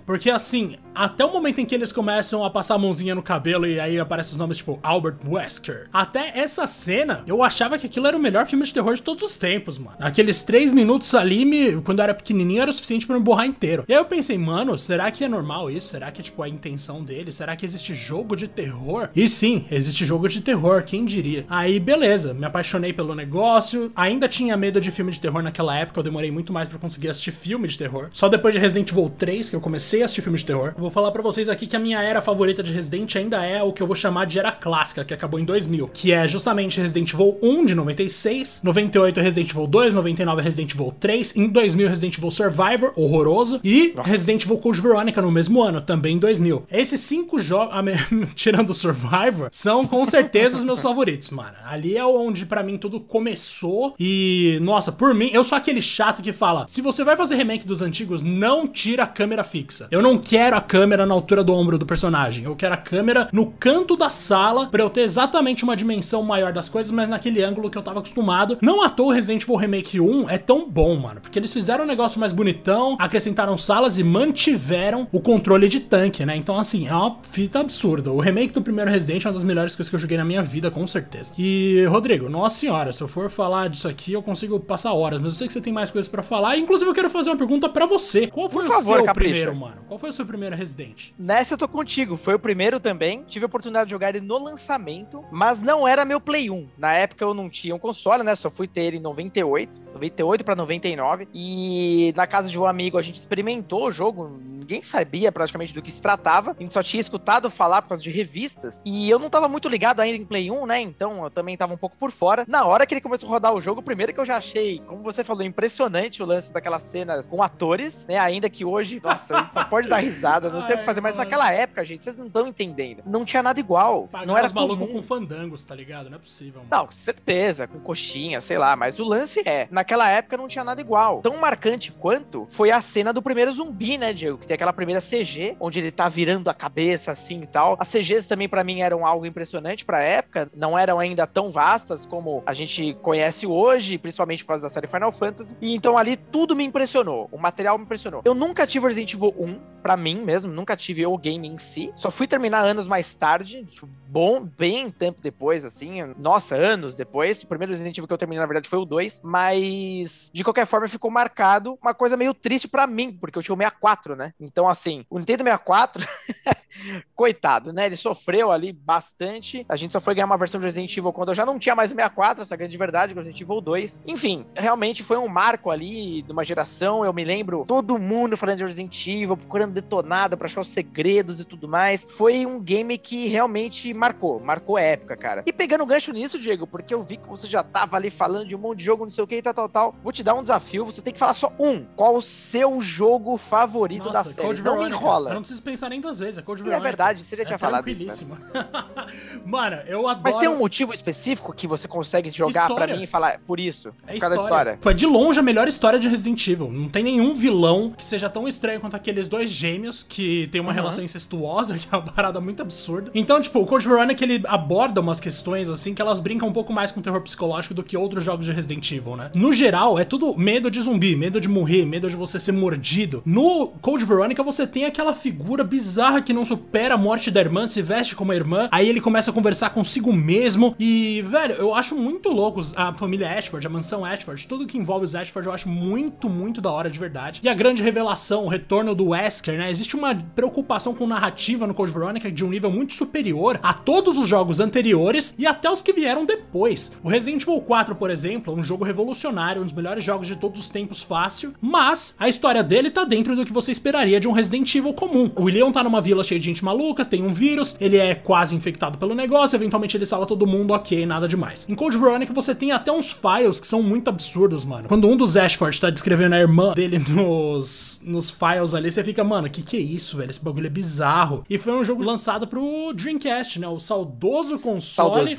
Porque 0.04 0.30
assim, 0.30 0.76
até 0.94 1.24
o 1.24 1.32
momento 1.32 1.60
em 1.60 1.66
que 1.66 1.74
eles 1.74 1.92
começam 1.92 2.44
a 2.44 2.50
passar 2.50 2.74
a 2.74 2.78
mãozinha 2.78 3.14
no 3.14 3.22
cabelo 3.22 3.66
e 3.66 3.78
aí 3.80 3.98
aparecem 3.98 4.32
os 4.32 4.38
nomes 4.38 4.58
tipo 4.58 4.78
Albert 4.82 5.18
Wesker. 5.26 5.88
Até 5.92 6.38
essa 6.38 6.66
cena, 6.66 7.22
eu 7.26 7.42
achava 7.42 7.78
que 7.78 7.86
aquilo 7.86 8.06
era 8.06 8.16
o 8.16 8.20
melhor 8.20 8.46
filme 8.46 8.64
de 8.64 8.72
terror 8.74 8.94
de 8.94 9.02
todos 9.02 9.22
os 9.22 9.36
tempos, 9.36 9.78
mano. 9.78 9.96
Aqueles 10.00 10.42
três 10.42 10.72
minutos 10.72 11.14
ali, 11.14 11.44
me, 11.44 11.80
quando 11.82 12.00
eu 12.00 12.04
era 12.04 12.14
pequenininho, 12.14 12.62
era 12.62 12.70
o 12.70 12.74
suficiente 12.74 13.06
pra 13.06 13.16
me 13.16 13.22
borrar 13.22 13.46
inteiro. 13.46 13.84
E 13.88 13.92
aí 13.92 13.98
eu 13.98 14.04
pensei, 14.04 14.36
mano, 14.38 14.76
será 14.76 15.10
que 15.10 15.24
é 15.24 15.28
normal 15.28 15.70
isso? 15.70 15.88
Será 15.88 16.10
que, 16.10 16.22
tipo, 16.22 16.42
a 16.42 16.48
intenção 16.48 17.02
dele? 17.02 17.32
Será 17.32 17.56
que 17.56 17.64
existe 17.64 17.94
jogo 17.94 18.36
de 18.36 18.48
terror? 18.48 19.08
E 19.14 19.28
sim, 19.28 19.64
existe 19.70 20.04
jogo 20.04 20.28
de 20.28 20.40
terror, 20.40 20.82
quem 20.82 21.04
diria? 21.04 21.44
Aí, 21.48 21.80
beleza, 21.80 22.34
me 22.34 22.46
apaixonei 22.46 22.92
pelo 22.92 23.14
negócio. 23.14 23.90
Ainda 23.94 24.28
tinha 24.28 24.56
medo 24.56 24.80
de 24.80 24.90
filme 24.90 25.12
de 25.12 25.20
terror 25.20 25.42
naquela 25.42 25.76
época, 25.76 26.00
eu 26.00 26.04
demorei 26.04 26.30
muito 26.30 26.52
mais 26.52 26.68
pra 26.68 26.78
conseguir 26.78 27.08
assistir 27.08 27.32
filme 27.32 27.68
de 27.68 27.78
terror. 27.78 28.08
Só 28.12 28.28
depois 28.28 28.54
de 28.54 28.60
Resident 28.60 28.90
Evil 28.90 29.10
3 29.18 29.39
que 29.48 29.56
eu 29.56 29.60
comecei 29.60 30.02
a 30.02 30.04
assistir 30.04 30.22
filme 30.22 30.38
de 30.38 30.44
terror. 30.44 30.74
Vou 30.76 30.90
falar 30.90 31.10
pra 31.12 31.22
vocês 31.22 31.48
aqui 31.48 31.66
que 31.66 31.76
a 31.76 31.78
minha 31.78 32.02
era 32.02 32.20
favorita 32.20 32.62
de 32.62 32.72
Resident 32.72 33.14
ainda 33.16 33.44
é 33.44 33.62
o 33.62 33.72
que 33.72 33.82
eu 33.82 33.86
vou 33.86 33.96
chamar 33.96 34.26
de 34.26 34.38
era 34.38 34.52
clássica, 34.52 35.04
que 35.04 35.14
acabou 35.14 35.38
em 35.38 35.44
2000, 35.44 35.88
que 35.88 36.12
é 36.12 36.26
justamente 36.26 36.80
Resident 36.80 37.12
Evil 37.12 37.38
1 37.40 37.64
de 37.64 37.74
96, 37.74 38.60
98 38.62 39.20
Resident 39.20 39.50
Evil 39.50 39.66
2, 39.66 39.94
99 39.94 40.42
Resident 40.42 40.74
Evil 40.74 40.94
3, 40.98 41.36
em 41.36 41.48
2000 41.48 41.88
Resident 41.88 42.18
Evil 42.18 42.30
Survivor, 42.30 42.92
horroroso, 42.96 43.60
e 43.62 43.92
Nossa. 43.96 44.10
Resident 44.10 44.44
Evil 44.44 44.58
Code 44.58 44.80
Veronica 44.80 45.22
no 45.22 45.30
mesmo 45.30 45.62
ano, 45.62 45.80
também 45.80 46.16
em 46.16 46.18
2000. 46.18 46.64
Esses 46.70 47.00
cinco 47.00 47.38
jogos, 47.38 47.72
tirando 48.34 48.70
o 48.70 48.74
Survivor, 48.74 49.48
são 49.52 49.86
com 49.86 50.04
certeza 50.04 50.58
os 50.58 50.64
meus 50.64 50.82
favoritos, 50.82 51.30
mano. 51.30 51.54
Ali 51.64 51.96
é 51.96 52.04
onde 52.04 52.46
pra 52.46 52.62
mim 52.62 52.76
tudo 52.76 53.00
começou 53.00 53.94
e, 53.98 54.58
nossa, 54.62 54.90
por 54.90 55.14
mim, 55.14 55.30
eu 55.32 55.44
sou 55.44 55.56
aquele 55.56 55.80
chato 55.80 56.22
que 56.22 56.32
fala: 56.32 56.66
se 56.68 56.80
você 56.80 57.04
vai 57.04 57.16
fazer 57.16 57.36
remake 57.36 57.66
dos 57.66 57.82
antigos, 57.82 58.22
não 58.22 58.66
tira 58.66 59.04
a 59.04 59.06
câmera 59.06 59.29
fixa. 59.44 59.86
Eu 59.90 60.02
não 60.02 60.18
quero 60.18 60.56
a 60.56 60.60
câmera 60.60 61.04
na 61.06 61.14
altura 61.14 61.44
do 61.44 61.54
ombro 61.54 61.78
do 61.78 61.86
personagem. 61.86 62.44
Eu 62.44 62.56
quero 62.56 62.74
a 62.74 62.78
câmera 62.78 63.28
no 63.32 63.46
canto 63.46 63.96
da 63.96 64.08
sala 64.10 64.66
pra 64.66 64.82
eu 64.82 64.90
ter 64.90 65.02
exatamente 65.02 65.64
uma 65.64 65.76
dimensão 65.76 66.22
maior 66.22 66.52
das 66.52 66.68
coisas, 66.68 66.90
mas 66.90 67.08
naquele 67.10 67.42
ângulo 67.42 67.70
que 67.70 67.76
eu 67.76 67.82
tava 67.82 67.98
acostumado. 67.98 68.58
Não 68.60 68.82
à 68.82 68.88
toa 68.88 69.10
o 69.10 69.12
Resident 69.12 69.42
Evil 69.42 69.56
Remake 69.56 70.00
1 70.00 70.30
é 70.30 70.38
tão 70.38 70.68
bom, 70.68 70.94
mano, 70.96 71.20
porque 71.20 71.38
eles 71.38 71.52
fizeram 71.52 71.84
um 71.84 71.86
negócio 71.86 72.20
mais 72.20 72.32
bonitão, 72.32 72.96
acrescentaram 72.98 73.58
salas 73.58 73.98
e 73.98 74.04
mantiveram 74.04 75.06
o 75.12 75.20
controle 75.20 75.68
de 75.68 75.80
tanque, 75.80 76.24
né? 76.24 76.36
Então, 76.36 76.58
assim, 76.58 76.86
é 76.86 76.94
uma 76.94 77.16
fita 77.22 77.60
absurda. 77.60 78.12
O 78.12 78.20
remake 78.20 78.54
do 78.54 78.62
primeiro 78.62 78.90
Resident 78.90 79.24
é 79.24 79.28
uma 79.28 79.34
das 79.34 79.44
melhores 79.44 79.74
coisas 79.74 79.90
que 79.90 79.96
eu 79.96 80.00
joguei 80.00 80.16
na 80.16 80.24
minha 80.24 80.42
vida, 80.42 80.70
com 80.70 80.86
certeza. 80.86 81.32
E, 81.36 81.84
Rodrigo, 81.86 82.28
nossa 82.28 82.56
senhora, 82.56 82.92
se 82.92 83.02
eu 83.02 83.08
for 83.08 83.28
falar 83.28 83.68
disso 83.68 83.88
aqui, 83.88 84.12
eu 84.12 84.22
consigo 84.22 84.60
passar 84.60 84.92
horas, 84.92 85.20
mas 85.20 85.32
eu 85.32 85.38
sei 85.38 85.46
que 85.46 85.52
você 85.52 85.60
tem 85.60 85.72
mais 85.72 85.90
coisas 85.90 86.08
pra 86.08 86.22
falar. 86.22 86.56
Inclusive, 86.56 86.88
eu 86.88 86.94
quero 86.94 87.10
fazer 87.10 87.30
uma 87.30 87.36
pergunta 87.36 87.68
pra 87.68 87.86
você. 87.86 88.28
Qual 88.28 88.48
foi 88.48 88.64
Por 88.64 88.70
o 88.70 88.74
favor, 88.74 88.96
seu. 88.98 89.04
Primeiro, 89.24 89.56
mano? 89.56 89.82
Qual 89.86 89.98
foi 89.98 90.10
o 90.10 90.12
seu 90.12 90.26
primeiro 90.26 90.56
Resident? 90.56 91.10
Nessa 91.18 91.54
eu 91.54 91.58
tô 91.58 91.68
contigo. 91.68 92.16
Foi 92.16 92.34
o 92.34 92.38
primeiro 92.38 92.80
também. 92.80 93.24
Tive 93.24 93.44
a 93.44 93.46
oportunidade 93.46 93.86
de 93.86 93.90
jogar 93.90 94.10
ele 94.10 94.20
no 94.20 94.38
lançamento, 94.38 95.24
mas 95.30 95.60
não 95.60 95.86
era 95.86 96.04
meu 96.04 96.20
Play 96.20 96.50
1. 96.50 96.68
Na 96.78 96.92
época 96.94 97.24
eu 97.24 97.34
não 97.34 97.48
tinha 97.48 97.74
um 97.74 97.78
console, 97.78 98.22
né? 98.22 98.34
Só 98.34 98.50
fui 98.50 98.66
ter 98.66 98.82
ele 98.82 98.96
em 98.96 99.00
98. 99.00 99.90
98 99.94 100.44
pra 100.44 100.56
99. 100.56 101.28
E 101.34 102.12
na 102.16 102.26
casa 102.26 102.48
de 102.48 102.58
um 102.58 102.66
amigo 102.66 102.98
a 102.98 103.02
gente 103.02 103.16
experimentou 103.16 103.88
o 103.88 103.92
jogo. 103.92 104.38
Ninguém 104.48 104.82
sabia 104.82 105.32
praticamente 105.32 105.74
do 105.74 105.82
que 105.82 105.90
se 105.90 106.00
tratava. 106.00 106.54
A 106.58 106.62
gente 106.62 106.72
só 106.72 106.82
tinha 106.82 107.00
escutado 107.00 107.50
falar 107.50 107.82
por 107.82 107.88
causa 107.88 108.04
de 108.04 108.10
revistas. 108.10 108.82
E 108.84 109.10
eu 109.10 109.18
não 109.18 109.28
tava 109.28 109.48
muito 109.48 109.68
ligado 109.68 110.00
ainda 110.00 110.16
em 110.16 110.24
Play 110.24 110.50
1, 110.50 110.66
né? 110.66 110.80
Então 110.80 111.24
eu 111.24 111.30
também 111.30 111.56
tava 111.56 111.74
um 111.74 111.76
pouco 111.76 111.96
por 111.96 112.10
fora. 112.10 112.44
Na 112.46 112.64
hora 112.64 112.86
que 112.86 112.94
ele 112.94 113.00
começou 113.00 113.28
a 113.28 113.32
rodar 113.32 113.52
o 113.52 113.60
jogo, 113.60 113.82
primeiro 113.82 114.12
que 114.12 114.20
eu 114.20 114.24
já 114.24 114.36
achei, 114.36 114.80
como 114.86 115.02
você 115.02 115.24
falou, 115.24 115.42
impressionante 115.42 116.22
o 116.22 116.26
lance 116.26 116.52
daquelas 116.52 116.84
cenas 116.84 117.28
com 117.28 117.42
atores, 117.42 118.06
né? 118.06 118.18
Ainda 118.18 118.48
que 118.48 118.64
hoje, 118.64 119.00
nossa, 119.10 119.36
a 119.36 119.40
gente 119.40 119.52
só 119.52 119.64
pode 119.64 119.88
dar 119.88 119.98
risada, 119.98 120.48
não 120.48 120.66
tem 120.66 120.76
o 120.76 120.78
que 120.78 120.84
fazer. 120.84 121.00
Mas 121.00 121.14
Ai, 121.14 121.24
naquela 121.24 121.52
época, 121.52 121.84
gente, 121.84 122.04
vocês 122.04 122.18
não 122.18 122.26
estão 122.26 122.46
entendendo. 122.46 123.02
Não 123.06 123.24
tinha 123.24 123.42
nada 123.42 123.58
igual. 123.58 124.08
Pagar 124.08 124.26
não 124.26 124.36
era 124.36 124.46
os 124.46 124.52
malucos 124.52 124.86
comum. 124.86 124.92
com 124.92 125.02
fandangos, 125.02 125.62
tá 125.62 125.74
ligado? 125.74 126.08
Não 126.08 126.16
é 126.16 126.18
possível, 126.18 126.60
mano. 126.60 126.68
Não, 126.70 126.86
com 126.86 126.92
certeza, 126.92 127.66
com 127.66 127.78
coxinha, 127.80 128.40
sei 128.40 128.58
lá, 128.58 128.76
mas 128.76 128.98
o 128.98 129.04
lance 129.04 129.42
é, 129.46 129.68
naquela 129.70 130.08
época 130.08 130.36
não 130.36 130.48
tinha 130.48 130.64
nada 130.64 130.80
igual. 130.80 131.20
Tão 131.20 131.36
marcante 131.38 131.92
quanto 131.92 132.46
foi 132.48 132.70
a 132.70 132.80
cena 132.80 133.12
do 133.12 133.22
primeiro 133.22 133.52
zumbi, 133.52 133.98
né, 133.98 134.12
Diego? 134.12 134.38
Que 134.38 134.46
tem 134.46 134.54
aquela 134.54 134.72
primeira 134.72 135.00
CG, 135.00 135.56
onde 135.60 135.80
ele 135.80 135.90
tá 135.90 136.08
virando 136.08 136.48
a 136.48 136.54
cabeça 136.54 137.12
assim 137.12 137.42
e 137.42 137.46
tal. 137.46 137.76
As 137.78 137.90
CGs 137.90 138.28
também 138.28 138.48
pra 138.48 138.64
mim 138.64 138.80
eram 138.80 139.06
algo 139.06 139.26
impressionante 139.26 139.84
pra 139.84 140.00
época, 140.02 140.50
não 140.54 140.78
eram 140.78 140.98
ainda 140.98 141.26
tão 141.26 141.50
vastas 141.50 142.06
como 142.06 142.42
a 142.46 142.54
gente 142.54 142.94
conhece 143.02 143.46
hoje, 143.46 143.98
principalmente 143.98 144.44
por 144.44 144.48
causa 144.48 144.62
da 144.64 144.68
série 144.68 144.86
Final 144.86 145.12
Fantasy. 145.12 145.56
E 145.60 145.74
então 145.74 145.96
ali 145.96 146.16
tudo 146.16 146.54
me 146.54 146.64
impressionou, 146.64 147.28
o 147.32 147.38
material 147.38 147.78
me 147.78 147.84
impressionou. 147.84 148.22
Eu 148.24 148.34
nunca 148.34 148.66
tive 148.66 148.80
Resident 149.00 149.14
Evil 149.14 149.34
1, 149.38 149.60
pra 149.82 149.96
mim 149.96 150.22
mesmo, 150.22 150.52
nunca 150.52 150.76
tive 150.76 151.06
o 151.06 151.16
game 151.16 151.48
em 151.48 151.58
si. 151.58 151.92
Só 151.96 152.10
fui 152.10 152.26
terminar 152.26 152.64
anos 152.64 152.86
mais 152.86 153.14
tarde, 153.14 153.64
tipo, 153.64 153.88
bom, 154.10 154.42
bem 154.42 154.90
tempo 154.90 155.20
depois, 155.22 155.64
assim. 155.64 156.02
Nossa, 156.18 156.56
anos 156.56 156.94
depois. 156.94 157.42
O 157.42 157.46
primeiro 157.46 157.72
Resident 157.72 157.96
Evil 157.96 158.08
que 158.08 158.12
eu 158.12 158.18
terminei, 158.18 158.40
na 158.40 158.46
verdade, 158.46 158.68
foi 158.68 158.78
o 158.78 158.84
2. 158.84 159.20
Mas, 159.22 160.30
de 160.34 160.42
qualquer 160.42 160.66
forma, 160.66 160.88
ficou 160.88 161.10
marcado 161.10 161.78
uma 161.80 161.94
coisa 161.94 162.16
meio 162.16 162.34
triste 162.34 162.66
pra 162.66 162.86
mim, 162.86 163.12
porque 163.12 163.38
eu 163.38 163.42
tinha 163.42 163.54
o 163.54 163.58
64, 163.58 164.16
né? 164.16 164.32
Então, 164.40 164.68
assim, 164.68 165.04
o 165.08 165.18
Nintendo 165.18 165.44
64, 165.44 166.04
coitado, 167.14 167.72
né? 167.72 167.86
Ele 167.86 167.96
sofreu 167.96 168.50
ali 168.50 168.72
bastante. 168.72 169.64
A 169.68 169.76
gente 169.76 169.92
só 169.92 170.00
foi 170.00 170.14
ganhar 170.14 170.26
uma 170.26 170.38
versão 170.38 170.60
de 170.60 170.66
Resident 170.66 170.96
Evil 170.96 171.12
quando 171.12 171.28
eu 171.28 171.34
já 171.34 171.46
não 171.46 171.58
tinha 171.58 171.76
mais 171.76 171.92
o 171.92 171.94
64, 171.94 172.42
essa 172.42 172.56
grande 172.56 172.76
verdade, 172.76 173.14
com 173.14 173.20
Resident 173.20 173.40
Evil 173.40 173.60
2. 173.60 174.02
Enfim, 174.08 174.44
realmente 174.56 175.04
foi 175.04 175.18
um 175.18 175.28
marco 175.28 175.70
ali 175.70 176.22
de 176.22 176.32
uma 176.32 176.44
geração. 176.44 177.04
Eu 177.04 177.12
me 177.12 177.24
lembro 177.24 177.64
todo 177.64 177.98
mundo 177.98 178.36
falando 178.36 178.58
de 178.58 178.64
Resident 178.64 179.06
Evil, 179.06 179.36
procurando 179.36 179.72
detonado 179.72 180.36
pra 180.36 180.46
achar 180.46 180.60
os 180.60 180.68
segredos 180.68 181.38
e 181.38 181.44
tudo 181.44 181.68
mais. 181.68 182.04
Foi 182.04 182.44
um 182.44 182.58
game 182.60 182.98
que 182.98 183.28
realmente 183.28 183.94
marcou, 184.00 184.40
marcou 184.40 184.78
época, 184.78 185.14
cara. 185.16 185.42
E 185.46 185.52
pegando 185.52 185.84
gancho 185.84 186.10
nisso, 186.12 186.38
Diego, 186.38 186.66
porque 186.66 186.94
eu 186.94 187.02
vi 187.02 187.18
que 187.18 187.28
você 187.28 187.46
já 187.46 187.62
tava 187.62 187.96
ali 187.96 188.08
falando 188.08 188.46
de 188.46 188.56
um 188.56 188.58
monte 188.58 188.78
de 188.78 188.84
jogo, 188.84 189.04
não 189.04 189.10
sei 189.10 189.22
o 189.22 189.26
que 189.26 189.36
e 189.36 189.42
tal, 189.42 189.52
tal, 189.52 189.68
tal. 189.68 189.94
Vou 190.02 190.10
te 190.12 190.22
dar 190.22 190.34
um 190.34 190.40
desafio, 190.42 190.84
você 190.86 191.02
tem 191.02 191.12
que 191.12 191.18
falar 191.18 191.34
só 191.34 191.52
um. 191.58 191.84
Qual 191.94 192.16
o 192.16 192.22
seu 192.22 192.80
jogo 192.80 193.36
favorito 193.36 194.06
Nossa, 194.06 194.24
da 194.24 194.34
série? 194.34 194.46
Code 194.48 194.62
não 194.62 194.72
Veronica. 194.78 194.96
enrola. 194.96 195.30
Eu 195.30 195.34
não 195.34 195.40
preciso 195.42 195.62
pensar 195.62 195.90
nem 195.90 196.00
duas 196.00 196.18
vezes, 196.18 196.38
é 196.38 196.42
Code 196.42 196.62
E 196.62 196.64
Veronica. 196.64 196.86
é 196.86 196.90
verdade, 196.90 197.22
você 197.24 197.36
já 197.36 197.44
tinha 197.44 197.56
é 197.56 197.58
falado 197.58 197.88
isso. 197.88 198.24
né? 198.26 198.36
Mano, 199.44 199.76
eu 199.86 200.08
adoro... 200.08 200.22
Mas 200.24 200.36
tem 200.36 200.48
um 200.48 200.56
motivo 200.58 200.92
específico 200.94 201.52
que 201.52 201.66
você 201.66 201.86
consegue 201.86 202.30
jogar 202.30 202.62
História. 202.62 202.86
pra 202.88 202.96
mim 202.96 203.02
e 203.02 203.06
falar 203.06 203.38
por 203.46 203.60
isso? 203.60 203.88
É 204.06 204.14
por 204.14 204.20
causa 204.20 204.36
da 204.36 204.42
história. 204.42 204.78
Foi 204.80 204.94
de 204.94 205.06
longe 205.06 205.38
a 205.38 205.42
melhor 205.42 205.68
história 205.68 205.98
de 205.98 206.08
Resident 206.08 206.46
Evil. 206.48 206.70
Não 206.70 206.88
tem 206.88 207.02
nenhum 207.02 207.34
vilão 207.34 207.90
que 207.96 208.04
seja 208.04 208.28
tão 208.30 208.48
estranho 208.48 208.80
quanto 208.80 208.96
aqueles 208.96 209.28
dois 209.28 209.50
gêmeos 209.50 210.02
que 210.02 210.48
tem 210.48 210.60
uma 210.60 210.70
Uhum. 210.70 210.74
relação 210.76 211.02
incestuosa, 211.04 211.76
que 211.78 211.88
é 211.92 211.96
uma 211.98 212.04
parada 212.04 212.40
muito 212.40 212.62
absurda. 212.62 213.10
Então, 213.14 213.40
tipo, 213.40 213.58
o 213.60 213.66
Code 213.66 213.88
Veronica 213.90 214.24
ele 214.24 214.42
aborda 214.46 215.00
umas 215.00 215.20
questões 215.20 215.68
assim 215.68 215.94
que 215.94 216.00
elas 216.00 216.20
brincam 216.20 216.48
um 216.48 216.52
pouco 216.52 216.72
mais 216.72 216.90
com 216.90 217.02
terror 217.02 217.20
psicológico 217.20 217.74
do 217.74 217.82
que 217.82 217.96
outros 217.96 218.24
jogos 218.24 218.46
de 218.46 218.52
Resident 218.52 218.90
Evil, 218.90 219.16
né? 219.16 219.30
No 219.34 219.52
geral, 219.52 219.98
é 219.98 220.04
tudo 220.04 220.36
medo 220.38 220.70
de 220.70 220.80
zumbi, 220.80 221.16
medo 221.16 221.40
de 221.40 221.48
morrer, 221.48 221.84
medo 221.84 222.08
de 222.08 222.16
você 222.16 222.38
ser 222.38 222.52
mordido. 222.52 223.22
No 223.24 223.68
Code 223.80 224.04
Veronica 224.04 224.42
você 224.42 224.66
tem 224.66 224.84
aquela 224.84 225.14
figura 225.14 225.64
bizarra 225.64 226.22
que 226.22 226.32
não 226.32 226.44
supera 226.44 226.94
a 226.94 226.98
morte 226.98 227.30
da 227.30 227.40
irmã, 227.40 227.66
se 227.66 227.82
veste 227.82 228.14
como 228.14 228.32
a 228.32 228.36
irmã, 228.36 228.68
aí 228.70 228.88
ele 228.88 229.00
começa 229.00 229.30
a 229.30 229.34
conversar 229.34 229.70
consigo 229.70 230.12
mesmo 230.12 230.74
e, 230.78 231.22
velho, 231.22 231.54
eu 231.54 231.74
acho 231.74 231.94
muito 231.94 232.30
louco 232.30 232.60
a 232.76 232.94
família 232.94 233.30
Ashford, 233.32 233.66
a 233.66 233.70
mansão 233.70 234.04
Ashford, 234.04 234.46
tudo 234.46 234.66
que 234.66 234.78
envolve 234.78 235.04
os 235.04 235.14
Ashford 235.14 235.46
eu 235.46 235.52
acho 235.52 235.68
muito, 235.68 236.28
muito 236.28 236.60
da 236.60 236.70
hora 236.70 236.90
de 236.90 236.98
verdade. 236.98 237.40
E 237.42 237.48
a 237.48 237.54
grande 237.54 237.82
revelação, 237.82 238.44
o 238.44 238.48
retorno 238.48 238.94
do 238.94 239.08
Wesker, 239.08 239.58
né? 239.58 239.70
Existe 239.70 239.96
uma 239.96 240.14
preocupação 240.14 240.94
com 240.94 241.06
narrativa 241.06 241.66
no 241.66 241.74
Code 241.74 241.92
Veronica 241.92 242.30
de 242.30 242.44
um 242.44 242.48
nível 242.48 242.70
muito 242.70 242.92
superior 242.92 243.58
a 243.62 243.72
todos 243.84 244.16
os 244.16 244.28
jogos 244.28 244.60
anteriores 244.60 245.34
e 245.38 245.46
até 245.46 245.70
os 245.70 245.82
que 245.82 245.92
vieram 245.92 246.24
depois. 246.24 246.92
O 247.02 247.08
Resident 247.08 247.42
Evil 247.42 247.60
4, 247.60 247.94
por 247.94 248.10
exemplo, 248.10 248.54
é 248.54 248.56
um 248.56 248.64
jogo 248.64 248.84
revolucionário, 248.84 249.62
um 249.62 249.64
dos 249.64 249.74
melhores 249.74 250.04
jogos 250.04 250.26
de 250.26 250.36
todos 250.36 250.60
os 250.60 250.68
tempos 250.68 251.02
fácil, 251.02 251.54
mas 251.60 252.14
a 252.18 252.28
história 252.28 252.62
dele 252.62 252.90
tá 252.90 253.04
dentro 253.04 253.34
do 253.34 253.44
que 253.44 253.52
você 253.52 253.72
esperaria 253.72 254.20
de 254.20 254.28
um 254.28 254.32
Resident 254.32 254.74
Evil 254.74 254.92
comum. 254.92 255.30
O 255.36 255.44
Leon 255.46 255.72
tá 255.72 255.82
numa 255.82 256.00
vila 256.00 256.22
cheia 256.22 256.38
de 256.38 256.46
gente 256.46 256.64
maluca, 256.64 257.04
tem 257.04 257.22
um 257.22 257.32
vírus, 257.32 257.76
ele 257.80 257.96
é 257.96 258.14
quase 258.14 258.54
infectado 258.54 258.98
pelo 258.98 259.14
negócio, 259.14 259.56
eventualmente 259.56 259.96
ele 259.96 260.06
salva 260.06 260.26
todo 260.26 260.46
mundo, 260.46 260.72
ok, 260.72 261.06
nada 261.06 261.26
demais. 261.26 261.66
Em 261.68 261.74
Code 261.74 261.98
Veronica 261.98 262.32
você 262.32 262.54
tem 262.54 262.72
até 262.72 262.92
uns 262.92 263.12
files 263.12 263.60
que 263.60 263.66
são 263.66 263.82
muito 263.82 264.08
absurdos, 264.08 264.64
mano. 264.64 264.88
Quando 264.88 265.08
um 265.08 265.16
dos 265.16 265.36
Ashford 265.36 265.80
tá 265.80 265.90
descrevendo 265.90 266.34
a 266.34 266.38
irmã 266.38 266.72
dele 266.74 266.98
nos, 267.08 268.00
nos 268.04 268.30
files 268.30 268.74
ali, 268.74 268.90
você 268.90 269.02
fica, 269.02 269.24
mano, 269.24 269.48
que 269.48 269.62
que 269.62 269.76
é 269.76 269.80
isso, 269.80 270.16
velho? 270.16 270.30
Esse 270.30 270.42
bagulho 270.42 270.66
é 270.66 270.70
bizarro. 270.70 271.44
E 271.48 271.58
foi 271.58 271.72
um 271.72 271.84
jogo 271.84 272.02
lançado 272.02 272.46
pro 272.46 272.92
Dreamcast, 272.94 273.58
né? 273.58 273.68
O 273.70 273.80
saudoso 273.80 274.58
console 274.58 275.36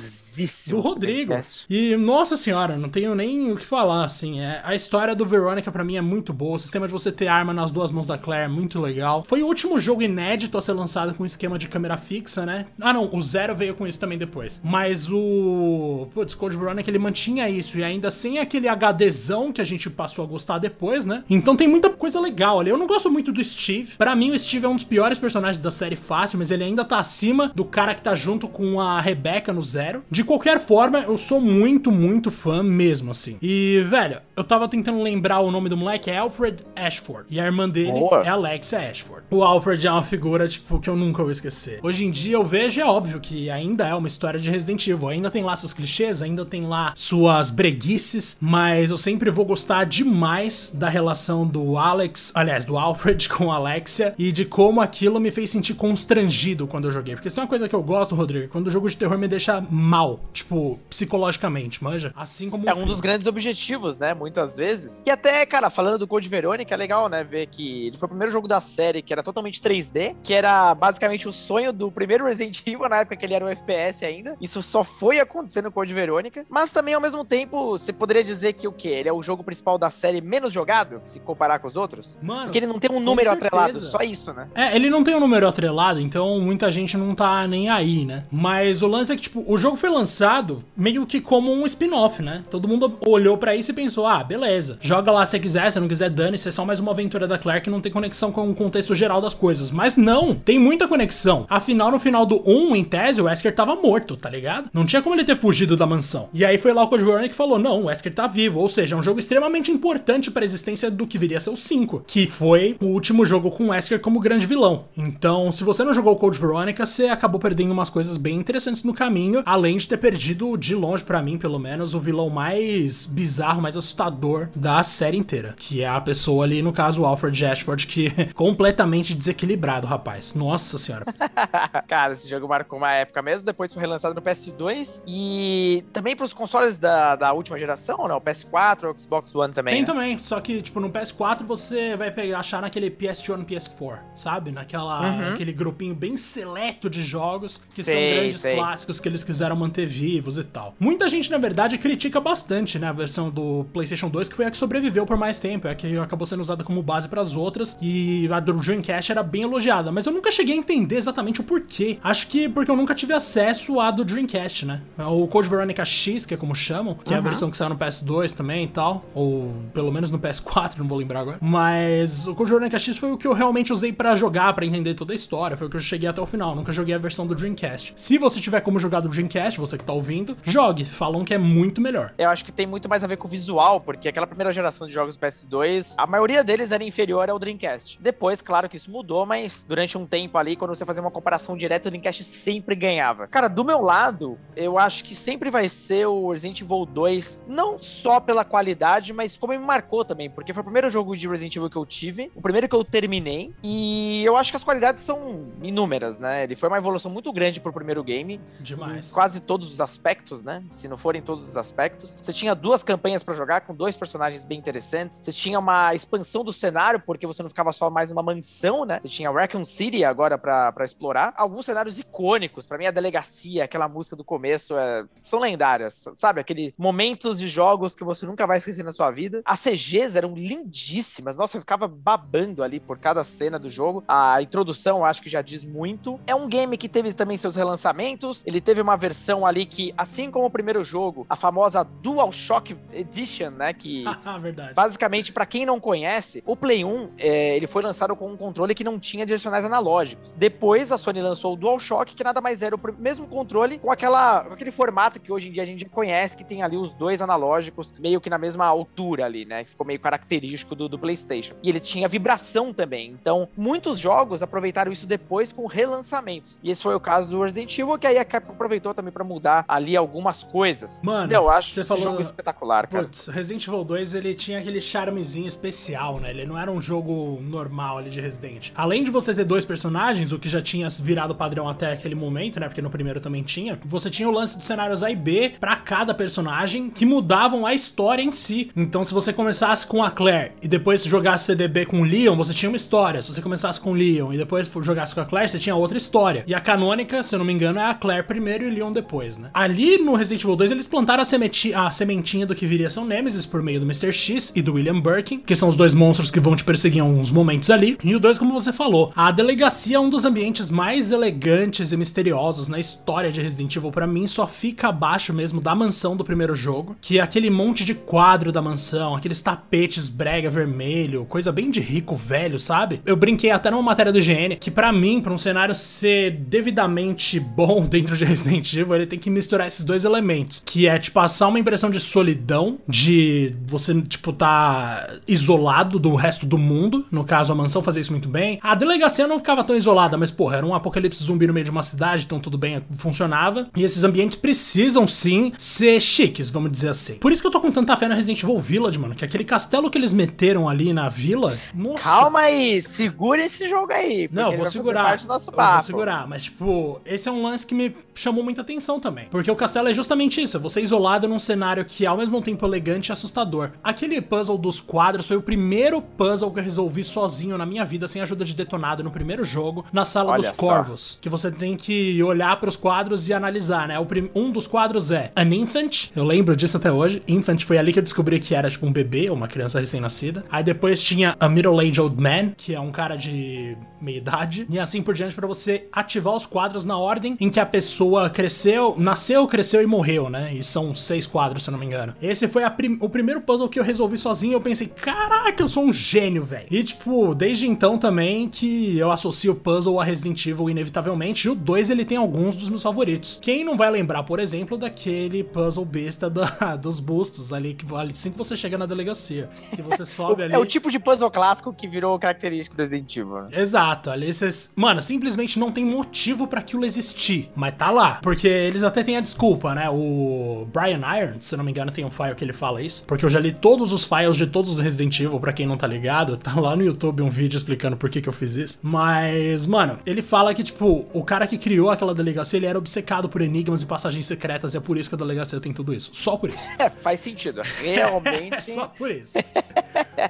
do 0.70 0.80
Rodrigo. 0.80 1.34
E, 1.70 1.96
nossa 1.98 2.38
senhora, 2.38 2.78
não 2.78 2.90
tenho 2.90 3.14
nem 3.14 3.52
o 3.52 3.56
que 3.56 3.66
falar, 3.66 4.06
assim. 4.06 4.40
É, 4.40 4.62
a 4.64 4.76
história 4.76 5.16
do 5.16 5.26
Veronica 5.26 5.72
pra 5.72 5.84
mim 5.84 5.98
é 5.98 6.02
muito 6.02 6.34
boa. 6.34 6.56
O 6.56 6.60
sistema 6.60 6.88
de 6.88 6.94
você 6.94 7.12
ter 7.12 7.28
arma 7.28 7.54
nas 7.54 7.72
duas 7.72 7.92
mãos 7.92 8.08
da 8.08 8.18
Claire 8.18 8.46
é 8.46 8.48
muito 8.48 8.80
legal. 8.80 9.24
Foi 9.24 9.44
o 9.44 9.48
último 9.48 9.80
jogo 9.80 10.02
inédito 10.02 10.58
a 10.58 10.62
ser 10.62 10.74
lançado 10.74 11.14
com 11.14 11.26
esquema 11.26 11.58
de 11.58 11.68
câmera 11.68 11.98
fixa, 11.98 12.46
né? 12.46 12.68
Ah, 12.80 12.94
não, 12.94 13.10
o 13.14 13.22
Zero 13.22 13.56
veio 13.56 13.76
com 13.76 13.86
isso 13.86 14.00
também 14.00 14.18
depois. 14.18 14.62
Mas 14.64 15.10
o. 15.10 16.08
Putz, 16.14 16.34
Code 16.34 16.58
Veronica 16.58 16.90
ele 16.90 17.00
mantinha 17.00 17.50
isso. 17.50 17.78
E 17.78 17.84
ainda 17.84 18.10
sem 18.10 18.40
aquele 18.40 18.68
HDzão 18.68 19.52
que 19.52 19.62
a 19.62 19.66
gente 19.66 19.90
passou 19.90 20.24
a 20.24 20.28
gostar 20.28 20.58
depois, 20.58 21.06
né? 21.06 21.24
Então 21.30 21.56
tem 21.56 21.68
muita 21.68 21.90
coisa 21.90 22.20
legal 22.20 22.60
ali. 22.60 22.70
Eu 22.70 22.78
não 22.78 22.88
gosto 22.88 23.12
muito 23.12 23.32
do 23.32 23.44
Steve. 23.44 23.96
Pra 23.98 24.16
mim, 24.16 24.32
o 24.32 24.40
Steve 24.40 24.66
é 24.66 24.70
um 24.70 24.76
dos 24.76 24.86
piores 24.86 25.20
personagens 25.20 25.62
da 25.62 25.72
série 25.72 25.96
fácil, 25.96 26.40
mas 26.40 26.52
ele 26.52 26.64
ainda 26.64 26.86
tá 26.86 27.00
acima 27.00 27.52
do 27.54 27.66
cara 27.66 27.94
que 27.94 28.02
tá 28.02 28.16
junto 28.22 28.48
com 28.48 28.80
a 28.80 29.02
Rebecca 29.02 29.52
no 29.52 29.62
Zero. 29.62 30.04
De 30.10 30.24
qualquer 30.24 30.60
forma, 30.60 31.00
eu 31.00 31.18
sou 31.18 31.42
muito, 31.42 31.92
muito 31.92 32.30
fã 32.30 32.62
mesmo, 32.62 33.12
assim. 33.12 33.38
E, 33.42 33.84
velho, 33.88 34.22
eu 34.36 34.44
tava 34.44 34.68
tentando 34.68 35.02
lembrar 35.02 35.40
o 35.40 35.52
nome 35.52 35.68
do 35.68 35.76
moleque, 35.76 36.10
é 36.10 36.18
Alfred 36.18 36.64
Ashford. 36.76 37.26
E 37.30 37.40
a 37.40 37.46
irmã 37.46 37.68
dele 37.68 37.92
Boa. 37.92 38.24
é 38.24 38.30
Alexia 38.30 38.80
Ashford. 38.80 39.24
O 39.32 39.44
Alfred 39.44 39.86
é 39.86 39.92
uma 39.92 40.04
figura, 40.04 40.48
tipo, 40.48 40.80
que 40.80 40.90
eu 40.90 40.96
nunca 40.96 41.24
vou 41.24 41.32
esquecer. 41.32 41.80
Hoje 41.82 42.06
em 42.06 42.12
dia 42.12 42.36
eu 42.36 42.46
vejo, 42.46 42.80
é 42.80 42.86
óbvio 42.86 43.20
que 43.20 43.50
ainda 43.50 43.88
é 43.88 43.96
uma 43.96 44.08
história 44.08 44.40
de 44.40 44.50
Resident 44.50 44.86
Evil. 44.88 45.10
Ainda 45.10 45.32
tem 45.32 45.44
lá 45.44 45.56
seus 45.56 45.74
clichês, 45.74 46.22
ainda 46.22 46.46
tem 46.46 46.66
lá 46.66 46.94
suas 46.96 47.50
breguices, 47.50 48.38
mas 48.40 48.92
eu 48.92 48.98
sempre 48.98 49.32
vou 49.32 49.46
gostar 49.46 49.86
demais 49.86 50.72
da 50.76 50.90
relação 50.90 51.46
do 51.48 51.78
Alex, 51.78 52.32
aliás, 52.36 52.64
do 52.64 52.78
Alfred 52.78 53.28
com 53.30 53.52
a 53.52 53.56
Alexia 53.56 54.14
e 54.18 54.32
de 54.32 54.46
como 54.46 54.82
aquilo 54.82 55.20
me 55.20 55.32
fez 55.32 55.50
sentir 55.50 55.74
constrangido 55.74 56.68
quando 56.68 56.86
eu 56.86 56.92
joguei. 56.92 57.16
Porque 57.16 57.28
isso 57.28 57.40
é 57.40 57.44
uma 57.44 57.50
coisa 57.50 57.68
que 57.68 57.76
eu 57.76 57.82
gosto, 57.82 58.11
Rodrigo, 58.16 58.48
quando 58.50 58.68
o 58.68 58.72
jogo 58.72 58.90
de 58.90 58.98
terror 58.98 59.18
me 59.18 59.28
deixa 59.28 59.62
mal, 59.70 60.20
tipo, 60.34 60.80
psicologicamente, 60.90 61.84
manja? 61.84 62.14
Assim 62.16 62.50
como 62.50 62.70
É 62.70 62.74
um 62.74 62.86
dos 62.86 63.02
grandes 63.02 63.28
objetivos, 63.28 63.98
né? 63.98 64.14
Muitas 64.14 64.56
vezes. 64.56 65.02
E 65.06 65.10
até, 65.10 65.46
cara, 65.46 65.70
falando 65.70 66.00
do 66.00 66.08
Code 66.08 66.30
Verônica, 66.30 66.74
é 66.74 66.78
legal, 66.78 67.10
né? 67.10 67.24
Ver 67.24 67.48
que 67.48 67.88
ele 67.88 67.98
foi 67.98 68.06
o 68.08 68.10
primeiro 68.10 68.32
jogo 68.32 68.48
da 68.48 68.62
série 68.62 69.02
que 69.02 69.14
era 69.14 69.24
totalmente 69.24 69.62
3D, 69.62 70.16
que 70.24 70.34
era 70.34 70.74
basicamente 70.76 71.28
o 71.28 71.34
sonho 71.34 71.74
do 71.74 71.92
primeiro 71.92 72.26
Resident 72.26 72.62
Evil, 72.66 72.88
na 72.88 72.98
época 72.98 73.16
que 73.16 73.26
ele 73.26 73.34
era 73.34 73.46
um 73.46 73.50
FPS 73.50 74.06
ainda. 74.06 74.36
Isso 74.42 74.62
só 74.62 74.84
foi 74.84 75.20
acontecer 75.20 75.62
no 75.62 75.72
Code 75.72 75.94
Verônica. 75.94 76.46
Mas 76.50 76.72
também, 76.72 76.94
ao 76.94 77.02
mesmo 77.02 77.24
tempo, 77.24 77.72
você 77.72 77.92
poderia 77.92 78.24
dizer 78.24 78.54
que 78.54 78.68
o 78.68 78.72
quê? 78.72 78.90
Ele 78.90 79.10
é 79.10 79.14
o 79.14 79.22
jogo 79.24 79.44
principal 79.44 79.78
da 79.78 79.90
série 79.90 80.22
menos 80.22 80.54
jogado, 80.54 81.02
se 81.06 81.20
comparar 81.20 81.60
com 81.60 81.68
os 81.68 81.76
outros? 81.76 82.18
Mano, 82.22 82.44
Porque 82.44 82.58
ele 82.60 82.68
não 82.68 82.80
tem 82.80 82.92
um 82.92 83.00
número 83.00 83.32
atrelado, 83.32 83.80
só 83.80 84.00
isso, 84.00 84.34
né? 84.34 84.48
É, 84.56 84.76
ele 84.76 84.90
não 84.90 85.04
tem 85.04 85.16
um 85.16 85.20
número 85.20 85.48
atrelado, 85.48 86.00
então 86.00 86.40
muita 86.40 86.72
gente 86.72 86.98
não 86.98 87.14
tá 87.16 87.48
nem 87.48 87.70
aí, 87.70 87.91
né? 88.06 88.24
Mas 88.32 88.82
o 88.82 88.88
lance 88.88 89.12
é 89.12 89.16
que, 89.16 89.24
tipo, 89.24 89.44
o 89.48 89.58
jogo 89.58 89.78
foi 89.78 89.90
lançado 89.90 90.64
meio 90.76 91.06
que 91.06 91.20
como 91.22 91.52
um 91.52 91.66
spin-off, 91.66 92.22
né? 92.22 92.44
Todo 92.50 92.68
mundo 92.68 92.98
olhou 93.06 93.38
pra 93.38 93.56
isso 93.56 93.72
e 93.72 93.74
pensou, 93.74 94.08
ah, 94.08 94.24
beleza, 94.24 94.78
joga 94.82 95.12
lá 95.12 95.26
se 95.26 95.40
quiser, 95.40 95.72
se 95.72 95.80
não 95.80 95.88
quiser, 95.88 96.10
dane-se, 96.10 96.48
é 96.48 96.52
só 96.52 96.66
mais 96.66 96.80
uma 96.80 96.92
aventura 96.92 97.28
da 97.28 97.38
Claire 97.38 97.64
que 97.64 97.70
não 97.70 97.82
tem 97.82 97.92
conexão 97.92 98.32
com 98.32 98.50
o 98.50 98.56
contexto 98.56 98.96
geral 98.96 99.22
das 99.22 99.34
coisas. 99.34 99.72
Mas 99.72 99.98
não, 99.98 100.34
tem 100.34 100.58
muita 100.58 100.88
conexão. 100.88 101.46
Afinal, 101.50 101.92
no 101.92 102.00
final 102.00 102.26
do 102.26 102.42
1, 102.50 102.76
em 102.76 102.84
tese, 102.84 103.22
o 103.22 103.26
Wesker 103.26 103.54
tava 103.54 103.76
morto, 103.76 104.16
tá 104.16 104.30
ligado? 104.30 104.70
Não 104.74 104.86
tinha 104.86 105.02
como 105.02 105.16
ele 105.16 105.24
ter 105.24 105.36
fugido 105.36 105.76
da 105.76 105.86
mansão. 105.86 106.30
E 106.34 106.46
aí 106.46 106.58
foi 106.58 106.74
lá 106.74 106.84
o 106.84 106.88
Code 106.88 107.04
Veronica 107.04 107.30
que 107.30 107.36
falou, 107.36 107.60
não, 107.60 107.82
o 107.82 107.86
Wesker 107.86 108.14
tá 108.14 108.28
vivo, 108.28 108.60
ou 108.60 108.68
seja, 108.68 108.96
é 108.96 109.00
um 109.00 109.04
jogo 109.04 109.20
extremamente 109.20 109.72
importante 109.72 110.32
pra 110.32 110.44
existência 110.44 110.90
do 110.90 111.08
que 111.08 111.18
viria 111.18 111.38
a 111.38 111.40
ser 111.40 111.50
o 111.50 111.58
5, 111.58 112.04
que 112.08 112.28
foi 112.28 112.76
o 112.82 112.88
último 112.88 113.26
jogo 113.26 113.52
com 113.52 113.66
o 113.66 113.70
Wesker 113.70 114.00
como 114.00 114.20
grande 114.20 114.46
vilão. 114.46 114.86
Então, 114.98 115.52
se 115.52 115.64
você 115.64 115.84
não 115.84 115.94
jogou 115.94 116.16
Code 116.16 116.40
Veronica, 116.40 116.86
você 116.86 117.06
acabou 117.08 117.40
perdendo 117.40 117.72
umas 117.82 117.90
coisas 117.90 118.16
bem 118.18 118.38
interessantes 118.38 118.84
no 118.84 118.94
caminho, 118.94 119.42
além 119.46 119.78
de 119.78 119.88
ter 119.88 119.98
perdido, 119.98 120.56
de 120.56 120.76
longe 120.76 121.04
pra 121.04 121.22
mim, 121.22 121.38
pelo 121.38 121.60
menos, 121.60 121.94
o 121.94 122.00
vilão 122.00 122.30
mais 122.30 123.06
bizarro, 123.06 123.62
mais 123.62 123.76
assustador 123.76 124.50
da 124.56 124.84
série 124.84 125.18
inteira, 125.18 125.54
que 125.58 125.82
é 125.82 125.88
a 125.90 126.00
pessoa 126.00 126.46
ali, 126.46 126.62
no 126.62 126.72
caso, 126.72 127.02
o 127.02 127.06
Alfred 127.06 127.46
Ashford, 127.46 127.88
que 127.88 128.14
é 128.16 128.26
completamente 128.34 129.14
desequilibrado, 129.16 129.88
rapaz. 129.88 130.34
Nossa 130.34 130.78
senhora. 130.78 131.06
Cara, 131.88 132.14
esse 132.14 132.30
jogo 132.30 132.48
marcou 132.48 132.78
uma 132.78 132.92
época 132.94 133.22
mesmo, 133.22 133.44
depois 133.46 133.74
foi 133.74 133.82
relançado 133.82 134.14
no 134.14 134.22
PS2 134.22 135.04
e 135.08 135.84
também 135.92 136.16
pros 136.16 136.34
consoles 136.34 136.78
da, 136.80 137.16
da 137.16 137.34
última 137.34 137.58
geração, 137.58 138.08
né? 138.08 138.14
O 138.14 138.22
PS4, 138.22 138.94
o 138.96 139.00
Xbox 139.00 139.34
One 139.36 139.54
também. 139.54 139.74
Tem 139.74 139.82
né? 139.82 139.86
também, 139.88 140.20
só 140.20 140.40
que, 140.40 140.62
tipo, 140.62 140.80
no 140.80 140.90
PS4 140.90 141.44
você 141.44 141.96
vai 141.96 142.12
pegar, 142.12 142.40
achar 142.40 142.62
naquele 142.62 142.92
PS1 142.92 143.42
e 143.42 143.46
PS4, 143.56 144.00
sabe? 144.16 144.52
Naquela, 144.52 145.02
Uhum. 145.02 145.34
aquele 145.34 145.52
grupinho 145.52 145.96
bem 145.96 146.16
seleto 146.16 146.90
de 146.90 147.02
jogos 147.02 147.62
que 147.74 147.84
Sei, 147.84 147.94
são 147.94 148.16
grandes 148.18 148.42
sei. 148.42 148.56
clássicos 148.56 149.00
que 149.00 149.08
eles 149.08 149.24
quiseram 149.24 149.56
manter 149.56 149.86
vivos 149.86 150.38
e 150.38 150.44
tal. 150.44 150.76
Muita 150.80 151.08
gente, 151.10 151.32
na 151.32 151.38
verdade, 151.38 151.78
critica 151.78 152.20
bastante, 152.20 152.78
né, 152.78 152.88
a 152.88 152.92
versão 152.92 153.30
do 153.30 153.66
PlayStation 153.74 154.10
2, 154.10 154.30
que 154.30 154.36
foi 154.36 154.46
a 154.46 154.52
que 154.52 154.58
sobreviveu 154.58 155.06
por 155.06 155.18
mais 155.18 155.40
tempo, 155.40 155.68
é 155.68 155.72
a 155.72 155.76
que 155.76 155.98
acabou 155.98 156.26
sendo 156.26 156.42
usada 156.42 156.64
como 156.64 156.82
base 156.84 157.08
pras 157.08 157.36
outras, 157.36 157.78
e 157.82 158.28
a 158.32 158.40
do 158.40 158.54
Dreamcast 158.54 159.12
era 159.12 159.24
bem 159.24 159.44
elogiada, 159.44 159.92
mas 159.92 160.06
eu 160.06 160.12
nunca 160.14 160.32
cheguei 160.32 160.56
a 160.56 160.58
entender 160.58 160.96
exatamente 160.98 161.42
o 161.42 161.44
porquê. 161.44 161.98
Acho 162.04 162.28
que 162.28 162.50
porque 162.50 162.70
eu 162.70 162.76
nunca 162.76 162.94
tive 162.94 163.14
acesso 163.14 163.80
à 163.80 163.90
do 163.92 164.04
Dreamcast, 164.04 164.66
né? 164.66 164.82
O 164.98 165.28
Code 165.28 165.48
Veronica 165.50 165.84
X, 165.86 166.26
que 166.26 166.34
é 166.34 166.38
como 166.38 166.54
chamam, 166.56 166.96
que 166.96 167.14
é 167.14 167.16
a 167.16 167.20
Uhum. 167.20 167.24
versão 167.26 167.50
que 167.52 167.58
saiu 167.58 167.70
no 167.70 167.78
PS2 167.78 168.34
também 168.34 168.66
e 168.66 168.68
tal, 168.68 169.06
ou 169.14 169.54
pelo 169.74 169.92
menos 169.92 170.10
no 170.10 170.20
PS4, 170.20 170.78
não 170.78 170.88
vou 170.88 170.98
lembrar 170.98 171.22
agora. 171.22 171.38
Mas 171.42 172.28
o 172.28 172.36
Code 172.36 172.50
Veronica 172.50 172.78
X 172.78 172.98
foi 172.98 173.12
o 173.12 173.18
que 173.18 173.28
eu 173.28 173.34
realmente 173.34 173.72
usei 173.72 173.94
pra 173.94 174.16
jogar, 174.16 174.54
pra 174.54 174.66
entender 174.66 174.94
toda 174.94 175.14
a 175.14 175.16
história, 175.16 175.56
foi 175.56 175.68
o 175.68 175.70
que 175.70 175.78
eu 175.78 175.80
cheguei 175.82 176.10
até 176.10 176.20
o 176.22 176.26
final, 176.26 176.56
nunca 176.56 176.72
joguei 176.72 176.94
a 176.96 176.98
versão 176.98 177.26
do 177.26 177.34
Dreamcast. 177.36 177.61
Se 177.96 178.18
você 178.18 178.40
tiver 178.40 178.62
como 178.62 178.80
jogar 178.80 179.02
do 179.02 179.10
Dreamcast, 179.10 179.60
você 179.60 179.78
que 179.78 179.84
tá 179.84 179.94
ouvindo, 179.94 180.36
jogue. 180.44 180.84
Falam 180.84 181.24
que 181.24 181.34
é 181.34 181.38
muito 181.38 181.80
melhor. 181.80 182.14
Eu 182.18 182.30
acho 182.30 182.44
que 182.44 182.52
tem 182.52 182.66
muito 182.66 182.90
mais 182.90 183.04
a 183.04 183.08
ver 183.08 183.18
com 183.18 183.28
o 183.28 183.30
visual, 183.30 183.80
porque 183.80 184.08
aquela 184.08 184.26
primeira 184.26 184.52
geração 184.52 184.88
de 184.88 184.94
jogos 184.94 185.18
PS2, 185.18 185.94
a 185.98 186.08
maioria 186.08 186.44
deles 186.44 186.72
era 186.72 186.84
inferior 186.84 187.30
ao 187.30 187.38
Dreamcast. 187.38 188.00
Depois, 188.02 188.42
claro 188.42 188.68
que 188.68 188.78
isso 188.78 188.90
mudou, 188.90 189.26
mas 189.26 189.64
durante 189.68 189.98
um 189.98 190.06
tempo 190.06 190.38
ali, 190.38 190.56
quando 190.56 190.74
você 190.74 190.86
fazia 190.86 191.02
uma 191.02 191.12
comparação 191.12 191.56
direta, 191.56 191.88
o 191.88 191.92
Dreamcast 191.92 192.24
sempre 192.24 192.76
ganhava. 192.76 193.28
Cara, 193.28 193.48
do 193.48 193.64
meu 193.64 193.82
lado, 193.82 194.38
eu 194.56 194.80
acho 194.80 195.04
que 195.04 195.16
sempre 195.16 195.52
vai 195.52 195.70
ser 195.70 196.08
o 196.08 196.32
Resident 196.32 196.62
Evil 196.62 196.86
2, 196.86 197.44
não 197.48 197.80
só 197.80 198.20
pela 198.20 198.44
qualidade, 198.44 199.14
mas 199.14 199.38
como 199.38 199.54
me 199.54 199.60
marcou 199.60 200.04
também, 200.04 200.30
porque 200.30 200.54
foi 200.54 200.62
o 200.62 200.64
primeiro 200.64 200.90
jogo 200.90 201.16
de 201.16 201.28
Resident 201.28 201.56
Evil 201.56 201.70
que 201.70 201.78
eu 201.78 201.86
tive, 201.86 202.32
o 202.36 202.42
primeiro 202.42 202.68
que 202.68 202.76
eu 202.76 202.84
terminei, 202.84 203.54
e 203.64 204.24
eu 204.26 204.36
acho 204.36 204.52
que 204.52 204.58
as 204.58 204.64
qualidades 204.64 205.04
são 205.04 205.52
inúmeras, 205.62 206.18
né? 206.18 206.44
Ele 206.44 206.56
foi 206.56 206.70
uma 206.70 206.78
evolução 206.78 207.12
muito 207.12 207.32
grande 207.32 207.51
pro 207.60 207.74
primeiro 207.74 208.04
game. 208.04 208.40
Demais. 208.60 209.10
Em 209.10 209.14
quase 209.14 209.42
todos 209.42 209.72
os 209.72 209.82
aspectos, 209.82 210.44
né? 210.44 210.64
Se 210.72 210.88
não 210.88 210.98
forem 210.98 211.22
todos 211.22 211.48
os 211.48 211.58
aspectos. 211.58 212.18
Você 212.20 212.32
tinha 212.34 212.56
duas 212.56 212.84
campanhas 212.84 213.24
para 213.24 213.34
jogar 213.34 213.62
com 213.62 213.74
dois 213.74 213.98
personagens 213.98 214.46
bem 214.46 214.58
interessantes. 214.58 215.20
Você 215.22 215.32
tinha 215.32 215.60
uma 215.60 215.94
expansão 215.94 216.44
do 216.44 216.54
cenário, 216.54 217.00
porque 217.00 217.28
você 217.28 217.42
não 217.42 217.50
ficava 217.50 217.72
só 217.72 217.90
mais 217.90 218.10
numa 218.10 218.24
mansão, 218.24 218.86
né? 218.86 219.00
Você 219.02 219.08
tinha 219.08 219.32
Raccoon 219.32 219.66
City 219.66 220.04
agora 220.04 220.38
para 220.38 220.86
explorar. 220.86 221.34
Alguns 221.36 221.66
cenários 221.66 222.00
icônicos. 222.00 222.66
para 222.66 222.78
mim, 222.78 222.86
a 222.86 222.92
delegacia, 222.92 223.64
aquela 223.64 223.88
música 223.88 224.16
do 224.16 224.24
começo, 224.24 224.78
é... 224.78 225.06
são 225.24 225.40
lendárias. 225.40 226.08
Sabe? 226.16 226.40
Aquele 226.42 226.74
momentos 226.78 227.40
de 227.40 227.48
jogos 227.48 227.96
que 227.96 228.04
você 228.04 228.26
nunca 228.26 228.46
vai 228.46 228.58
esquecer 228.58 228.84
na 228.84 228.92
sua 228.92 229.12
vida. 229.12 229.42
As 229.46 229.62
CGs 229.62 230.18
eram 230.18 230.36
lindíssimas. 230.36 231.38
Nossa, 231.38 231.58
eu 231.58 231.62
ficava 231.62 231.88
babando 231.88 232.64
ali 232.64 232.80
por 232.80 232.98
cada 232.98 233.24
cena 233.24 233.58
do 233.58 233.70
jogo. 233.70 234.04
A 234.08 234.42
introdução, 234.42 235.06
acho 235.06 235.22
que 235.22 235.30
já 235.30 235.42
diz 235.42 235.64
muito. 235.64 236.20
É 236.28 236.36
um 236.36 236.48
game 236.48 236.78
que 236.78 236.90
teve 236.90 237.14
também 237.14 237.38
seus 237.42 237.56
relançamentos. 237.56 238.44
Ele 238.46 238.62
teve 238.62 238.82
uma 238.82 238.96
versão 238.96 239.46
ali 239.46 239.66
que, 239.66 239.94
assim 239.98 240.32
como 240.32 240.46
o 240.46 240.50
primeiro 240.50 240.84
jogo, 240.84 241.26
a 241.30 241.36
famosa 241.36 241.84
DualShock 241.84 242.78
Edition, 242.94 243.52
né? 243.52 243.74
Que 243.74 244.06
Verdade. 244.42 244.74
basicamente, 244.74 245.32
para 245.32 245.46
quem 245.46 245.66
não 245.66 245.80
conhece, 245.80 246.44
o 246.46 246.56
Play 246.56 246.86
1 246.86 247.10
é, 247.18 247.56
ele 247.56 247.68
foi 247.68 247.84
lançado 247.84 248.16
com 248.16 248.32
um 248.32 248.38
controle 248.38 248.74
que 248.76 248.84
não 248.84 249.00
tinha 249.00 249.26
direcionais 249.26 249.66
analógicos. 249.66 250.34
Depois 250.34 250.92
a 250.92 250.98
Sony 250.98 251.22
lançou 251.22 251.54
o 251.54 251.58
DualShock, 251.58 252.14
que 252.14 252.24
nada 252.24 252.40
mais 252.40 252.62
era 252.62 252.76
o 252.76 252.80
mesmo 252.98 253.28
controle 253.28 253.78
com 253.80 253.92
aquela, 253.92 254.44
com 254.46 254.54
aquele 254.54 254.72
formato 254.72 255.20
que 255.20 255.32
hoje 255.32 255.50
em 255.50 255.52
dia 255.52 255.64
a 255.64 255.66
gente 255.66 255.86
conhece, 255.86 256.38
que 256.38 256.44
tem 256.44 256.64
ali 256.64 256.78
os 256.78 256.94
dois 256.94 257.22
analógicos 257.22 257.94
meio 258.00 258.22
que 258.22 258.30
na 258.30 258.38
mesma 258.38 258.66
altura 258.66 259.26
ali, 259.26 259.46
né? 259.46 259.64
Ficou 259.64 259.86
meio 259.86 260.00
característico 260.00 260.76
do, 260.76 260.88
do 260.88 261.00
PlayStation. 261.00 261.56
E 261.64 261.70
ele 261.70 261.80
tinha 261.80 262.08
vibração 262.08 262.74
também. 262.74 263.12
Então, 263.20 263.48
muitos 263.58 263.98
jogos 263.98 264.44
aproveitaram 264.44 264.92
isso 264.92 265.08
depois 265.08 265.52
com 265.52 265.66
relançamentos. 265.66 266.60
E 266.62 266.70
esse 266.70 266.84
foi 266.84 266.96
o 266.96 267.00
caso 267.00 267.31
do 267.32 267.42
Resident 267.42 267.78
Evil, 267.78 267.98
que 267.98 268.08
aí 268.08 268.18
a 268.18 268.26
Capcom 268.26 268.54
aproveitou 268.54 268.94
também 268.94 269.12
para 269.12 269.24
mudar 269.24 269.66
ali 269.68 269.96
algumas 269.96 270.44
coisas. 270.44 271.02
Mano, 271.04 271.32
eu 271.32 271.50
acho 271.50 271.74
você 271.74 271.82
esse 271.82 271.88
falou... 271.88 272.04
jogo 272.04 272.22
espetacular, 272.22 272.88
cara. 272.88 273.06
Putz, 273.06 273.28
Resident 273.28 273.68
Evil 273.68 273.84
2 273.84 274.16
ele 274.16 274.34
tinha 274.34 274.60
aquele 274.60 274.82
charmezinho 274.82 275.48
especial, 275.48 276.20
né? 276.20 276.30
Ele 276.30 276.46
não 276.46 276.58
era 276.58 276.72
um 276.72 276.82
jogo 276.82 277.40
normal 277.42 277.98
ali 277.98 278.10
de 278.10 278.22
Resident. 278.22 278.72
Além 278.76 279.04
de 279.04 279.12
você 279.12 279.34
ter 279.34 279.46
dois 279.46 279.66
personagens, 279.66 280.32
o 280.32 280.40
que 280.40 280.50
já 280.50 280.62
tinha 280.62 280.88
virado 281.02 281.36
padrão 281.36 281.68
até 281.68 281.94
aquele 281.94 282.16
momento, 282.16 282.60
né? 282.60 282.68
Porque 282.68 282.82
no 282.82 282.90
primeiro 282.90 283.20
também 283.20 283.44
tinha, 283.44 283.80
você 283.86 284.10
tinha 284.10 284.28
o 284.28 284.32
lance 284.32 284.58
de 284.58 284.66
cenários 284.66 285.04
A 285.04 285.12
e 285.12 285.16
B 285.16 285.54
para 285.60 285.76
cada 285.78 286.14
personagem 286.14 286.90
que 286.90 287.06
mudavam 287.06 287.66
a 287.66 287.74
história 287.74 288.22
em 288.22 288.32
si. 288.32 288.72
Então, 288.76 289.04
se 289.04 289.14
você 289.14 289.32
começasse 289.32 289.86
com 289.88 290.04
a 290.04 290.12
Claire 290.12 290.54
e 290.62 290.68
depois 290.68 291.04
jogasse 291.04 291.46
CDB 291.46 291.86
com 291.86 292.02
o 292.02 292.04
Leon, 292.04 292.36
você 292.36 292.54
tinha 292.54 292.70
uma 292.70 292.76
história. 292.76 293.22
Se 293.22 293.34
você 293.34 293.42
começasse 293.42 293.80
com 293.80 293.92
o 293.92 293.94
Leon 293.94 294.34
e 294.34 294.38
depois 294.38 294.72
jogasse 294.82 295.14
com 295.14 295.22
a 295.22 295.26
Claire, 295.26 295.50
você 295.50 295.60
tinha 295.60 295.76
outra 295.76 295.98
história. 295.98 296.44
E 296.48 296.54
a 296.54 296.60
canônica, 296.60 297.21
se 297.24 297.36
eu 297.36 297.40
não 297.40 297.46
me 297.46 297.54
engano, 297.54 297.80
é 297.80 297.90
a 297.90 297.94
Claire 297.94 298.26
primeiro 298.26 298.64
e 298.64 298.68
o 298.68 298.74
Leon 298.74 298.92
depois, 298.92 299.38
né? 299.38 299.50
Ali 299.54 299.98
no 299.98 300.16
Resident 300.16 300.44
Evil 300.44 300.56
2, 300.56 300.72
eles 300.72 300.88
plantaram 300.88 301.22
a, 301.22 301.26
sementi 301.26 301.74
a 301.74 301.90
sementinha 301.90 302.46
do 302.46 302.56
que 302.56 302.66
viria 302.66 302.88
a 302.88 302.90
ser 302.90 303.00
o 303.00 303.06
Nemesis 303.06 303.46
por 303.46 303.62
meio 303.62 303.80
do 303.80 303.86
Mr. 303.86 304.12
X 304.12 304.52
e 304.56 304.62
do 304.62 304.74
William 304.74 305.00
Birkin, 305.00 305.40
que 305.40 305.56
são 305.56 305.70
os 305.70 305.76
dois 305.76 305.94
monstros 305.94 306.32
que 306.32 306.40
vão 306.40 306.56
te 306.56 306.64
perseguir 306.64 307.00
em 307.00 307.02
alguns 307.02 307.32
momentos 307.32 307.70
ali. 307.70 307.98
E 308.04 308.16
o 308.16 308.20
2, 308.20 308.40
como 308.40 308.54
você 308.54 308.72
falou, 308.72 309.12
a 309.16 309.32
delegacia 309.32 309.98
é 309.98 310.00
um 310.00 310.10
dos 310.10 310.26
ambientes 310.26 310.70
mais 310.70 311.12
elegantes 311.12 311.92
e 311.92 311.98
misteriosos 311.98 312.68
na 312.68 312.80
história 312.80 313.32
de 313.32 313.42
Resident 313.42 313.76
Evil. 313.76 313.92
Para 313.92 314.08
mim, 314.08 314.28
só 314.28 314.48
fica 314.48 314.88
abaixo 314.90 315.34
mesmo 315.34 315.60
da 315.60 315.76
mansão 315.76 316.16
do 316.16 316.24
primeiro 316.24 316.56
jogo, 316.56 316.96
que 317.02 317.20
é 317.20 317.22
aquele 317.22 317.50
monte 317.50 317.84
de 317.84 317.94
quadro 317.94 318.52
da 318.52 318.62
mansão, 318.62 319.16
aqueles 319.16 319.42
tapetes 319.42 320.10
brega 320.10 320.50
vermelho, 320.50 321.26
coisa 321.26 321.52
bem 321.52 321.70
de 321.70 321.80
rico 321.80 322.16
velho, 322.16 322.60
sabe? 322.60 323.02
Eu 323.06 323.16
brinquei 323.16 323.52
até 323.52 323.70
numa 323.70 323.82
matéria 323.82 324.12
do 324.12 324.20
GN 324.20 324.56
que 324.60 324.72
para 324.72 324.92
mim, 324.92 325.22
para 325.22 325.34
um 325.34 325.38
cenário 325.38 325.74
ser 325.76 326.32
devidamente 326.32 327.01
bom 327.40 327.82
dentro 327.86 328.16
de 328.16 328.26
Resident 328.26 328.74
Evil, 328.74 328.96
ele 328.96 329.08
tem 329.08 329.20
que 329.20 329.30
misturar 329.30 329.68
esses 329.68 329.84
dois 329.84 330.06
elementos, 330.06 330.62
que 330.66 330.88
é 330.88 330.98
te 331.00 331.12
passar 331.12 331.48
uma 331.48 331.60
impressão 331.60 331.90
de 331.90 332.00
solidão, 332.00 332.80
de 332.88 333.56
você 333.66 334.00
tipo 334.02 334.34
tá 334.34 335.08
isolado 335.28 336.00
do 336.00 336.16
resto 336.16 336.46
do 336.46 336.58
mundo, 336.58 337.06
no 337.12 337.24
caso 337.24 337.52
a 337.52 337.56
mansão 337.56 337.82
fazia 337.82 338.02
isso 338.02 338.12
muito 338.12 338.30
bem. 338.30 338.60
A 338.62 338.76
delegacia 338.76 339.28
não 339.28 339.38
ficava 339.38 339.64
tão 339.64 339.76
isolada, 339.76 340.18
mas 340.18 340.32
porra, 340.32 340.58
era 340.58 340.66
um 340.66 340.74
apocalipse 340.74 341.24
zumbi 341.24 341.48
no 341.48 341.54
meio 341.54 341.64
de 341.64 341.72
uma 341.72 341.84
cidade, 341.84 342.26
então 342.26 342.40
tudo 342.40 342.58
bem, 342.58 342.82
funcionava. 342.98 343.70
E 343.76 343.84
esses 343.84 344.04
ambientes 344.04 344.38
precisam 344.38 345.08
sim 345.08 345.54
ser 345.58 346.00
chiques, 346.02 346.50
vamos 346.50 346.72
dizer 346.72 346.90
assim. 346.90 347.16
Por 347.16 347.32
isso 347.32 347.42
que 347.42 347.48
eu 347.48 347.52
tô 347.52 347.60
com 347.60 347.72
tanta 347.72 347.96
fé 347.98 348.08
no 348.08 348.16
Resident 348.16 348.44
Evil 348.44 348.60
Village, 348.60 349.00
mano, 349.00 349.16
que 349.16 349.26
aquele 349.26 349.44
castelo 349.44 349.90
que 349.90 349.98
eles 349.98 350.14
meteram 350.14 350.68
ali 350.68 350.94
na 350.94 351.10
vila, 351.10 351.58
nossa. 351.74 352.04
Calma 352.04 352.42
aí, 352.42 352.82
segura 352.82 353.44
esse 353.44 353.70
jogo 353.70 353.92
aí. 353.92 354.30
Não, 354.32 354.56
vou 354.56 354.66
segurar. 354.66 355.20
eu 355.20 355.28
vou 355.28 355.82
segurar, 355.82 356.28
mas 356.28 356.46
tipo, 356.46 356.91
esse 357.06 357.30
é 357.30 357.32
um 357.32 357.44
lance 357.44 357.66
que 357.66 357.76
me 357.76 357.96
chamou 358.16 358.44
muita 358.44 358.62
atenção 358.62 359.00
também. 359.00 359.28
Porque 359.30 359.50
o 359.50 359.56
castelo 359.56 359.88
é 359.88 359.94
justamente 359.94 360.42
isso, 360.42 360.58
é 360.58 360.60
você 360.60 360.82
isolado 360.82 361.28
num 361.28 361.40
cenário 361.40 361.86
que 361.86 362.06
é 362.06 362.08
ao 362.08 362.18
mesmo 362.18 362.42
tempo 362.42 362.66
elegante 362.66 363.10
e 363.10 363.12
assustador. 363.12 363.72
Aquele 363.84 364.22
puzzle 364.22 364.58
dos 364.58 364.80
quadros 364.82 365.28
foi 365.28 365.38
o 365.38 365.42
primeiro 365.42 366.02
puzzle 366.02 366.52
que 366.52 366.60
eu 366.60 366.64
resolvi 366.64 367.04
sozinho 367.04 367.58
na 367.58 367.66
minha 367.66 367.86
vida, 367.86 368.08
sem 368.08 368.22
ajuda 368.22 368.44
de 368.44 368.56
detonado 368.56 369.04
no 369.04 369.12
primeiro 369.12 369.44
jogo, 369.44 369.86
na 369.94 370.06
sala 370.06 370.32
Olha 370.32 370.40
dos 370.40 370.48
só. 370.48 370.56
corvos. 370.56 371.18
Que 371.22 371.30
você 371.30 371.52
tem 371.52 371.76
que 371.76 372.22
olhar 372.24 372.60
pros 372.60 372.76
quadros 372.76 373.28
e 373.30 373.34
analisar, 373.34 373.88
né? 373.88 373.96
Um 374.34 374.52
dos 374.52 374.68
quadros 374.68 375.12
é 375.12 375.32
An 375.36 375.54
Infant, 375.54 376.10
eu 376.16 376.24
lembro 376.24 376.56
disso 376.56 376.78
até 376.78 376.92
hoje. 376.92 377.22
Infant 377.28 377.64
foi 377.64 377.78
ali 377.78 377.94
que 377.94 378.00
eu 378.00 378.04
descobri 378.04 378.40
que 378.40 378.56
era 378.56 378.70
tipo 378.70 378.86
um 378.86 378.92
bebê, 378.92 379.30
uma 379.30 379.48
criança 379.48 379.80
recém-nascida. 379.80 380.44
Aí 380.50 380.64
depois 380.64 381.02
tinha 381.02 381.36
A 381.40 381.48
Middle-Aged 381.48 382.02
Old 382.02 382.22
Man, 382.22 382.52
que 382.56 382.74
é 382.74 382.80
um 382.80 382.92
cara 382.92 383.16
de 383.16 383.78
meia 384.00 384.18
idade. 384.18 384.66
E 384.70 384.80
assim 384.80 385.02
por 385.02 385.14
diante 385.14 385.36
pra 385.36 385.48
você 385.48 385.88
ativar 385.92 386.34
os 386.34 386.46
quadros 386.46 386.81
na 386.86 386.98
ordem 386.98 387.36
em 387.40 387.50
que 387.50 387.60
a 387.60 387.66
pessoa 387.66 388.30
cresceu, 388.30 388.96
nasceu, 388.98 389.48
cresceu 389.48 389.82
e 389.82 389.86
morreu, 389.86 390.30
né? 390.30 390.54
E 390.54 390.64
são 390.64 390.94
seis 390.94 391.26
quadros, 391.28 391.64
se 391.64 391.70
eu 391.70 391.74
não 391.74 391.80
me 391.80 391.86
engano. 391.86 392.16
Esse 392.22 392.48
foi 392.48 392.68
prim- 392.72 392.98
o 393.02 393.10
primeiro 393.10 393.42
puzzle 393.42 393.70
que 393.70 393.80
eu 393.80 393.84
resolvi 393.84 394.18
sozinho. 394.18 394.54
Eu 394.54 394.62
pensei, 394.62 394.88
caraca, 394.88 395.62
eu 395.64 395.68
sou 395.68 395.84
um 395.84 395.94
gênio, 395.94 396.44
velho. 396.44 396.68
E 396.72 396.84
tipo, 396.84 397.34
desde 397.36 397.68
então 397.68 397.98
também 397.98 398.48
que 398.50 398.98
eu 398.98 399.12
associo 399.12 399.52
o 399.54 399.56
puzzle 399.56 400.00
a 400.00 400.04
Resident 400.04 400.46
Evil 400.46 400.70
inevitavelmente. 400.70 401.48
E 401.48 401.52
o 401.52 401.56
2 401.56 401.90
ele 401.90 402.06
tem 402.06 402.18
alguns 402.18 402.56
dos 402.56 402.70
meus 402.70 402.84
favoritos. 402.84 403.40
Quem 403.42 403.64
não 403.64 403.78
vai 403.78 403.90
lembrar, 403.90 404.24
por 404.24 404.40
exemplo, 404.40 404.78
daquele 404.78 405.44
puzzle 405.44 405.86
besta 405.86 406.30
da- 406.30 406.76
dos 406.80 407.00
bustos 407.00 407.52
ali, 407.54 407.74
que 407.74 407.86
assim 407.96 408.32
que 408.32 408.38
você 408.38 408.56
chega 408.56 408.78
na 408.78 408.86
delegacia. 408.86 409.50
Que 409.76 409.82
você 409.82 410.06
sobe 410.06 410.44
ali. 410.44 410.54
É 410.54 410.58
o 410.58 410.66
tipo 410.66 410.90
de 410.92 411.00
puzzle 411.00 411.30
clássico 411.32 411.74
que 411.74 411.88
virou 411.88 412.18
característico 412.20 412.76
do 412.76 412.82
Resident 412.82 413.16
Evil. 413.16 413.44
né? 413.44 413.50
Exato, 413.54 414.10
ali 414.10 414.34
vocês. 414.34 414.72
Mano, 414.76 415.02
simplesmente 415.02 415.58
não 415.60 415.72
tem 415.72 415.86
motivo 415.86 416.48
pra 416.48 416.62
aquilo 416.72 416.86
existir. 416.86 417.52
Mas 417.54 417.76
tá 417.76 417.92
lá. 417.92 418.20
Porque 418.22 418.48
eles 418.48 418.84
até 418.84 419.04
têm 419.04 419.18
a 419.18 419.22
desculpa, 419.22 419.76
né? 419.76 419.90
O 419.90 420.68
Brian 420.72 421.02
Irons, 421.18 421.46
se 421.46 421.54
eu 421.54 421.58
não 421.58 421.66
me 421.66 421.72
engano, 421.72 421.92
tem 421.92 422.06
um 422.06 422.10
file 422.10 422.34
que 422.34 422.44
ele 422.44 422.54
fala 422.54 422.82
isso. 422.82 423.04
Porque 423.06 423.26
eu 423.26 423.30
já 423.30 423.40
li 423.40 423.52
todos 423.52 423.92
os 423.92 424.06
files 424.06 424.38
de 424.38 424.48
todos 424.48 424.72
os 424.72 424.80
Resident 424.80 425.20
Evil, 425.20 425.40
pra 425.40 425.52
quem 425.52 425.66
não 425.66 425.76
tá 425.76 425.86
ligado. 425.86 426.38
Tá 426.38 426.60
lá 426.60 426.76
no 426.76 426.84
YouTube 426.84 427.22
um 427.22 427.30
vídeo 427.30 427.58
explicando 427.58 427.98
por 427.98 428.10
que, 428.10 428.22
que 428.22 428.30
eu 428.30 428.34
fiz 428.34 428.56
isso. 428.56 428.80
Mas, 428.82 429.66
mano, 429.66 430.00
ele 430.06 430.22
fala 430.22 430.54
que, 430.54 430.64
tipo, 430.64 431.06
o 431.14 431.24
cara 431.24 431.46
que 431.46 431.58
criou 431.58 431.90
aquela 431.90 432.16
delegacia, 432.16 432.58
ele 432.58 432.66
era 432.66 432.78
obcecado 432.78 433.28
por 433.28 433.42
enigmas 433.42 433.82
e 433.82 433.86
passagens 433.86 434.26
secretas. 434.26 434.74
E 434.74 434.78
é 434.78 434.80
por 434.80 434.98
isso 434.98 435.10
que 435.10 435.16
a 435.16 435.18
delegacia 435.18 435.60
tem 435.60 435.74
tudo 435.74 435.94
isso. 435.94 436.12
Só 436.14 436.38
por 436.38 436.50
isso. 436.50 436.68
É, 436.80 436.90
faz 436.90 437.20
sentido. 437.20 437.62
Realmente. 437.82 438.54
É 438.54 438.60
só 438.60 438.88
por 438.88 439.12
isso. 439.12 439.34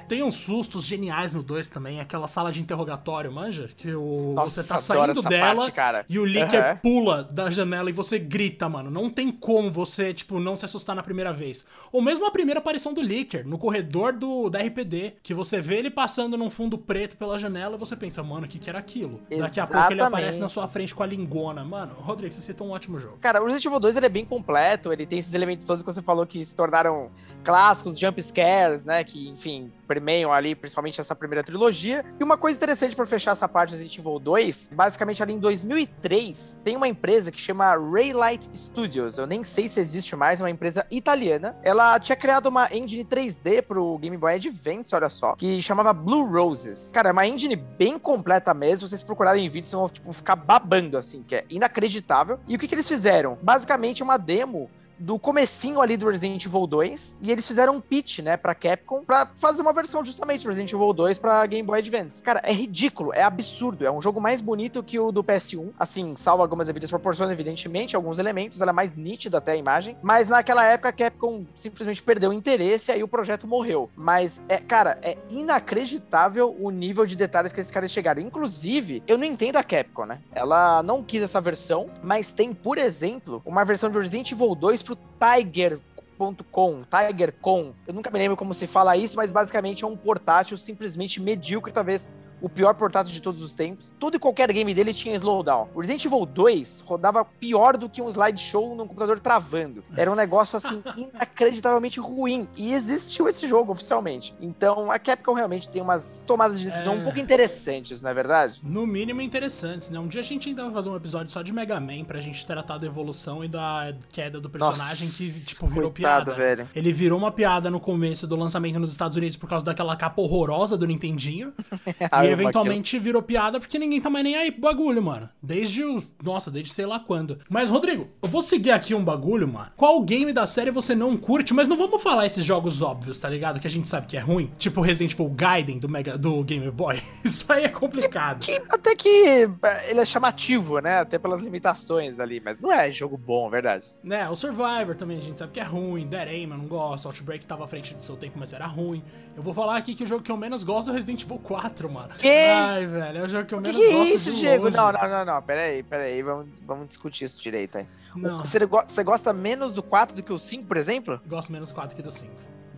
Tem 0.08 0.22
uns 0.22 0.34
sustos 0.34 0.84
geniais 0.84 1.32
no 1.32 1.42
2 1.42 1.66
também, 1.68 2.00
aquela 2.00 2.26
sala 2.26 2.50
de 2.50 2.60
interrogatório, 2.60 3.30
manja? 3.30 3.68
Que 3.76 3.94
o, 3.94 4.32
Nossa, 4.34 4.62
você 4.62 4.68
tá 4.68 4.78
saindo 4.78 5.22
dela 5.22 5.56
parte, 5.56 5.72
cara. 5.72 6.04
e 6.08 6.18
o 6.18 6.24
Licker 6.32 6.64
Aham. 6.64 6.76
pula 6.76 7.24
da 7.24 7.50
janela 7.50 7.90
e 7.90 7.92
você 7.92 8.18
grita, 8.18 8.68
mano. 8.68 8.90
Não 8.90 9.08
tem 9.10 9.30
como 9.30 9.70
você, 9.70 10.12
tipo, 10.12 10.40
não 10.40 10.56
se 10.56 10.64
assustar 10.64 10.96
na 10.96 11.02
primeira 11.02 11.32
vez. 11.32 11.64
Ou 11.92 12.00
mesmo 12.02 12.26
a 12.26 12.30
primeira 12.30 12.58
aparição 12.60 12.92
do 12.92 13.00
Licker, 13.00 13.46
no 13.46 13.58
corredor 13.58 14.12
do, 14.12 14.48
da 14.48 14.60
RPD, 14.60 15.14
que 15.22 15.34
você 15.34 15.60
vê 15.60 15.76
ele 15.76 15.90
passando 15.90 16.36
num 16.36 16.50
fundo 16.50 16.78
preto 16.78 17.16
pela 17.16 17.38
janela 17.38 17.76
e 17.76 17.78
você 17.78 17.96
pensa, 17.96 18.22
mano, 18.22 18.46
o 18.46 18.48
que 18.48 18.58
que 18.58 18.68
era 18.68 18.78
aquilo? 18.78 19.20
Daqui 19.30 19.60
a 19.60 19.66
pouco 19.66 19.78
ele 19.92 20.00
Exatamente. 20.00 20.02
aparece 20.02 20.38
na 20.40 20.48
sua 20.48 20.66
frente 20.68 20.94
com 20.94 21.02
a 21.02 21.06
lingona. 21.06 21.64
Mano, 21.64 21.94
Rodrigo, 21.94 22.32
você 22.32 22.40
citou 22.40 22.66
um 22.66 22.70
ótimo 22.70 22.98
jogo. 22.98 23.18
Cara, 23.20 23.40
o 23.40 23.44
Resident 23.44 23.66
Evil 23.66 23.80
2 23.80 23.96
ele 23.96 24.06
é 24.06 24.08
bem 24.08 24.24
completo, 24.24 24.92
ele 24.92 25.06
tem 25.06 25.18
esses 25.18 25.34
elementos 25.34 25.66
todos 25.66 25.82
que 25.82 25.86
você 25.92 26.02
falou 26.02 26.26
que 26.26 26.44
se 26.44 26.54
tornaram 26.54 27.10
clássicos, 27.44 27.98
jump 27.98 28.22
scares, 28.22 28.84
né? 28.84 29.02
Que, 29.04 29.28
enfim, 29.28 29.70
permeiam 29.86 30.32
ali, 30.32 30.54
principalmente 30.54 31.00
essa 31.00 31.14
primeira 31.14 31.42
trilogia. 31.42 32.04
E 32.18 32.24
uma 32.24 32.36
coisa 32.36 32.56
interessante 32.56 32.94
para 32.94 33.04
fechar 33.06 33.32
essa 33.32 33.48
parte 33.48 33.70
do 33.70 33.72
Resident 33.72 33.98
Evil 33.98 34.18
2, 34.18 34.70
basicamente 34.72 35.22
ali 35.22 35.32
em 35.34 35.38
2003, 35.38 36.21
tem 36.62 36.76
uma 36.76 36.86
empresa 36.86 37.30
que 37.30 37.40
chama 37.40 37.74
Raylight 37.76 38.48
Studios. 38.54 39.18
Eu 39.18 39.26
nem 39.26 39.42
sei 39.42 39.66
se 39.66 39.80
existe 39.80 40.14
mais, 40.14 40.40
é 40.40 40.44
uma 40.44 40.50
empresa 40.50 40.86
italiana. 40.90 41.56
Ela 41.62 41.98
tinha 41.98 42.14
criado 42.14 42.46
uma 42.46 42.72
engine 42.72 43.04
3D 43.04 43.62
pro 43.62 43.98
Game 43.98 44.16
Boy 44.16 44.34
Advance, 44.34 44.94
olha 44.94 45.08
só, 45.08 45.34
que 45.34 45.60
chamava 45.60 45.92
Blue 45.92 46.24
Roses. 46.24 46.90
Cara, 46.92 47.08
é 47.08 47.12
uma 47.12 47.26
engine 47.26 47.56
bem 47.56 47.98
completa 47.98 48.54
mesmo. 48.54 48.86
Vocês 48.86 49.02
procurarem 49.02 49.44
em 49.44 49.48
vídeo, 49.48 49.66
vocês 49.66 49.80
vão 49.80 49.88
tipo, 49.88 50.12
ficar 50.12 50.36
babando, 50.36 50.96
assim, 50.96 51.22
que 51.22 51.34
é 51.34 51.44
inacreditável. 51.50 52.38
E 52.46 52.54
o 52.54 52.58
que, 52.58 52.68
que 52.68 52.74
eles 52.74 52.88
fizeram? 52.88 53.38
Basicamente 53.42 54.02
uma 54.02 54.16
demo 54.16 54.70
do 55.02 55.18
comecinho 55.18 55.80
ali 55.80 55.96
do 55.96 56.08
Resident 56.08 56.44
Evil 56.44 56.66
2 56.66 57.16
e 57.22 57.30
eles 57.32 57.46
fizeram 57.46 57.74
um 57.74 57.80
pitch, 57.80 58.20
né, 58.20 58.36
pra 58.36 58.54
Capcom 58.54 59.04
pra 59.04 59.26
fazer 59.36 59.60
uma 59.60 59.72
versão 59.72 60.04
justamente 60.04 60.44
do 60.44 60.48
Resident 60.48 60.72
Evil 60.72 60.92
2 60.92 61.18
pra 61.18 61.44
Game 61.46 61.66
Boy 61.66 61.80
Advance. 61.80 62.22
Cara, 62.22 62.40
é 62.44 62.52
ridículo, 62.52 63.12
é 63.12 63.22
absurdo, 63.22 63.84
é 63.84 63.90
um 63.90 64.00
jogo 64.00 64.20
mais 64.20 64.40
bonito 64.40 64.82
que 64.82 64.98
o 64.98 65.10
do 65.10 65.24
PS1, 65.24 65.70
assim, 65.78 66.14
salvo 66.14 66.42
algumas 66.42 66.68
devidas 66.68 66.88
proporções, 66.88 67.30
evidentemente, 67.30 67.96
alguns 67.96 68.20
elementos, 68.20 68.60
ela 68.60 68.70
é 68.70 68.72
mais 68.72 68.94
nítida 68.94 69.38
até 69.38 69.52
a 69.52 69.56
imagem, 69.56 69.96
mas 70.02 70.28
naquela 70.28 70.64
época 70.64 70.90
a 70.90 70.92
Capcom 70.92 71.44
simplesmente 71.56 72.02
perdeu 72.02 72.30
o 72.30 72.32
interesse 72.32 72.90
e 72.90 72.94
aí 72.94 73.02
o 73.02 73.08
projeto 73.08 73.46
morreu. 73.46 73.90
Mas, 73.96 74.40
é, 74.48 74.58
cara, 74.58 74.98
é 75.02 75.16
inacreditável 75.30 76.54
o 76.58 76.70
nível 76.70 77.04
de 77.04 77.16
detalhes 77.16 77.52
que 77.52 77.60
esses 77.60 77.72
caras 77.72 77.90
chegaram. 77.90 78.22
Inclusive, 78.22 79.02
eu 79.06 79.18
não 79.18 79.24
entendo 79.24 79.56
a 79.56 79.64
Capcom, 79.64 80.06
né? 80.06 80.20
Ela 80.32 80.82
não 80.82 81.02
quis 81.02 81.22
essa 81.22 81.40
versão, 81.40 81.90
mas 82.02 82.30
tem, 82.30 82.54
por 82.54 82.78
exemplo, 82.78 83.42
uma 83.44 83.64
versão 83.64 83.90
de 83.90 83.98
Resident 83.98 84.30
Evil 84.30 84.54
2 84.54 84.82
pro 84.82 84.91
Tiger.com, 84.96 86.84
TigerCon. 86.84 87.74
Eu 87.86 87.94
nunca 87.94 88.10
me 88.10 88.18
lembro 88.18 88.36
como 88.36 88.54
se 88.54 88.66
fala 88.66 88.96
isso, 88.96 89.16
mas 89.16 89.32
basicamente 89.32 89.84
é 89.84 89.86
um 89.86 89.96
portátil 89.96 90.56
simplesmente 90.56 91.20
medíocre, 91.20 91.72
talvez 91.72 92.10
o 92.42 92.48
pior 92.48 92.74
portátil 92.74 93.12
de 93.12 93.22
todos 93.22 93.40
os 93.40 93.54
tempos. 93.54 93.94
Todo 93.98 94.16
e 94.16 94.18
qualquer 94.18 94.52
game 94.52 94.74
dele 94.74 94.92
tinha 94.92 95.14
slowdown. 95.14 95.68
O 95.74 95.80
Resident 95.80 96.04
Evil 96.04 96.26
2 96.26 96.82
rodava 96.84 97.24
pior 97.24 97.76
do 97.76 97.88
que 97.88 98.02
um 98.02 98.08
slideshow 98.08 98.74
num 98.74 98.86
computador 98.86 99.20
travando. 99.20 99.84
Era 99.96 100.10
um 100.10 100.16
negócio 100.16 100.56
assim 100.56 100.82
inacreditavelmente 100.98 102.00
ruim. 102.00 102.48
E 102.56 102.74
existiu 102.74 103.28
esse 103.28 103.48
jogo 103.48 103.72
oficialmente. 103.72 104.34
Então 104.40 104.90
a 104.90 104.98
Capcom 104.98 105.34
realmente 105.34 105.68
tem 105.68 105.80
umas 105.80 106.24
tomadas 106.26 106.58
de 106.58 106.66
decisão 106.66 106.94
é... 106.94 106.96
um 106.96 107.04
pouco 107.04 107.20
interessantes, 107.20 108.02
não 108.02 108.10
é 108.10 108.14
verdade? 108.14 108.60
No 108.62 108.86
mínimo 108.86 109.20
interessantes, 109.20 109.88
né? 109.88 109.98
Um 109.98 110.08
dia 110.08 110.20
a 110.20 110.24
gente 110.24 110.48
ainda 110.48 110.64
vai 110.64 110.72
fazer 110.72 110.88
um 110.88 110.96
episódio 110.96 111.32
só 111.32 111.42
de 111.42 111.52
Mega 111.52 111.78
Man 111.78 112.04
pra 112.04 112.18
gente 112.18 112.44
tratar 112.44 112.78
da 112.78 112.86
evolução 112.86 113.44
e 113.44 113.48
da 113.48 113.94
queda 114.10 114.40
do 114.40 114.50
personagem 114.50 115.06
Nossa, 115.06 115.16
que, 115.16 115.44
tipo, 115.44 115.66
virou 115.68 115.90
coitado, 115.92 116.32
piada. 116.32 116.32
Velho. 116.32 116.68
Ele 116.74 116.92
virou 116.92 117.18
uma 117.18 117.30
piada 117.30 117.70
no 117.70 117.78
começo 117.78 118.26
do 118.26 118.34
lançamento 118.34 118.78
nos 118.80 118.90
Estados 118.90 119.16
Unidos 119.16 119.36
por 119.36 119.48
causa 119.48 119.64
daquela 119.64 119.94
capa 119.96 120.20
horrorosa 120.20 120.76
do 120.76 120.86
Nintendinho. 120.86 121.52
e 122.24 122.31
eventualmente 122.32 122.98
virou 122.98 123.22
piada 123.22 123.60
porque 123.60 123.78
ninguém 123.78 124.00
tá 124.00 124.10
mais 124.10 124.24
nem 124.24 124.36
aí 124.36 124.50
pro 124.50 124.62
bagulho, 124.62 125.02
mano. 125.02 125.28
Desde 125.42 125.84
o. 125.84 126.02
Nossa, 126.22 126.50
desde 126.50 126.72
sei 126.72 126.86
lá 126.86 127.00
quando. 127.00 127.38
Mas, 127.48 127.70
Rodrigo, 127.70 128.08
eu 128.22 128.28
vou 128.28 128.42
seguir 128.42 128.70
aqui 128.70 128.94
um 128.94 129.04
bagulho, 129.04 129.48
mano. 129.48 129.70
Qual 129.76 130.00
game 130.02 130.32
da 130.32 130.46
série 130.46 130.70
você 130.70 130.94
não 130.94 131.16
curte? 131.16 131.54
Mas 131.54 131.68
não 131.68 131.76
vamos 131.76 132.02
falar 132.02 132.26
esses 132.26 132.44
jogos 132.44 132.82
óbvios, 132.82 133.18
tá 133.18 133.28
ligado? 133.28 133.60
Que 133.60 133.66
a 133.66 133.70
gente 133.70 133.88
sabe 133.88 134.06
que 134.06 134.16
é 134.16 134.20
ruim. 134.20 134.50
Tipo 134.58 134.80
Resident 134.80 135.12
Evil 135.12 135.30
Gaiden 135.30 135.78
do, 135.78 135.88
Mega, 135.88 136.16
do 136.16 136.42
Game 136.44 136.70
Boy. 136.70 137.00
Isso 137.24 137.50
aí 137.52 137.64
é 137.64 137.68
complicado. 137.68 138.44
Que, 138.44 138.58
que, 138.58 138.66
até 138.74 138.94
que 138.94 139.08
é, 139.08 139.90
ele 139.90 140.00
é 140.00 140.04
chamativo, 140.04 140.78
né? 140.78 140.98
Até 140.98 141.18
pelas 141.18 141.40
limitações 141.40 142.20
ali. 142.20 142.40
Mas 142.40 142.58
não 142.58 142.72
é 142.72 142.90
jogo 142.90 143.16
bom, 143.16 143.48
é 143.48 143.50
verdade. 143.50 143.92
Né, 144.02 144.28
o 144.28 144.36
Survivor 144.36 144.94
também 144.96 145.18
a 145.18 145.22
gente 145.22 145.38
sabe 145.38 145.52
que 145.52 145.60
é 145.60 145.64
ruim. 145.64 146.06
Dead 146.06 146.28
Aim 146.28 146.42
eu 146.42 146.58
não 146.58 146.66
gosto. 146.66 147.06
Outbreak 147.06 147.44
tava 147.46 147.64
à 147.64 147.66
frente 147.66 147.94
do 147.94 148.02
seu 148.02 148.16
tempo, 148.16 148.38
mas 148.38 148.52
era 148.52 148.66
ruim. 148.66 149.02
Eu 149.36 149.42
vou 149.42 149.54
falar 149.54 149.76
aqui 149.76 149.94
que 149.94 150.04
o 150.04 150.06
jogo 150.06 150.22
que 150.22 150.30
eu 150.30 150.36
menos 150.36 150.62
gosto 150.62 150.90
é 150.90 150.94
Resident 150.94 151.22
Evil 151.22 151.38
4, 151.38 151.90
mano. 151.90 152.10
Que? 152.22 152.28
Ai, 152.28 152.86
velho, 152.86 153.18
é 153.18 153.22
o 153.22 153.28
jogo 153.28 153.46
que 153.46 153.54
eu 153.54 153.60
menos 153.60 153.80
que 153.80 153.92
gosto. 153.92 154.02
Que 154.06 154.14
isso, 154.14 154.32
Diego? 154.34 154.64
Longe. 154.64 154.76
Não, 154.76 154.92
não, 154.92 155.08
não, 155.08 155.24
não. 155.24 155.42
Pera 155.42 155.62
aí, 155.62 155.82
pera 155.82 156.04
aí. 156.04 156.22
Vamos, 156.22 156.46
vamos 156.64 156.88
discutir 156.88 157.24
isso 157.24 157.42
direito 157.42 157.78
aí. 157.78 157.86
Não. 158.14 158.38
Você, 158.38 158.58
você 158.66 159.02
gosta 159.02 159.32
menos 159.32 159.72
do 159.72 159.82
4 159.82 160.14
do 160.14 160.22
que 160.22 160.32
o 160.32 160.38
5, 160.38 160.64
por 160.64 160.76
exemplo? 160.76 161.20
Gosto 161.26 161.50
menos 161.50 161.70
do 161.70 161.74
4 161.74 161.96
que 161.96 162.02
do 162.02 162.12
5. 162.12 162.30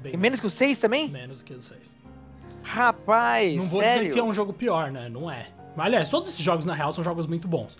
Bem 0.02 0.14
e 0.14 0.16
menos 0.16 0.40
que 0.40 0.46
o 0.46 0.50
6 0.50 0.78
também? 0.78 1.08
Menos 1.08 1.42
que 1.42 1.52
o 1.52 1.60
6. 1.60 1.96
Rapaz, 2.62 3.56
Não 3.56 3.64
vou 3.64 3.80
sério? 3.80 3.98
dizer 4.04 4.12
que 4.14 4.18
é 4.18 4.24
um 4.24 4.32
jogo 4.32 4.52
pior, 4.52 4.90
né? 4.90 5.08
Não 5.10 5.30
é. 5.30 5.48
Aliás, 5.76 6.08
todos 6.08 6.28
esses 6.30 6.40
jogos, 6.40 6.64
na 6.64 6.72
real, 6.74 6.92
são 6.92 7.04
jogos 7.04 7.26
muito 7.26 7.46
bons. 7.46 7.78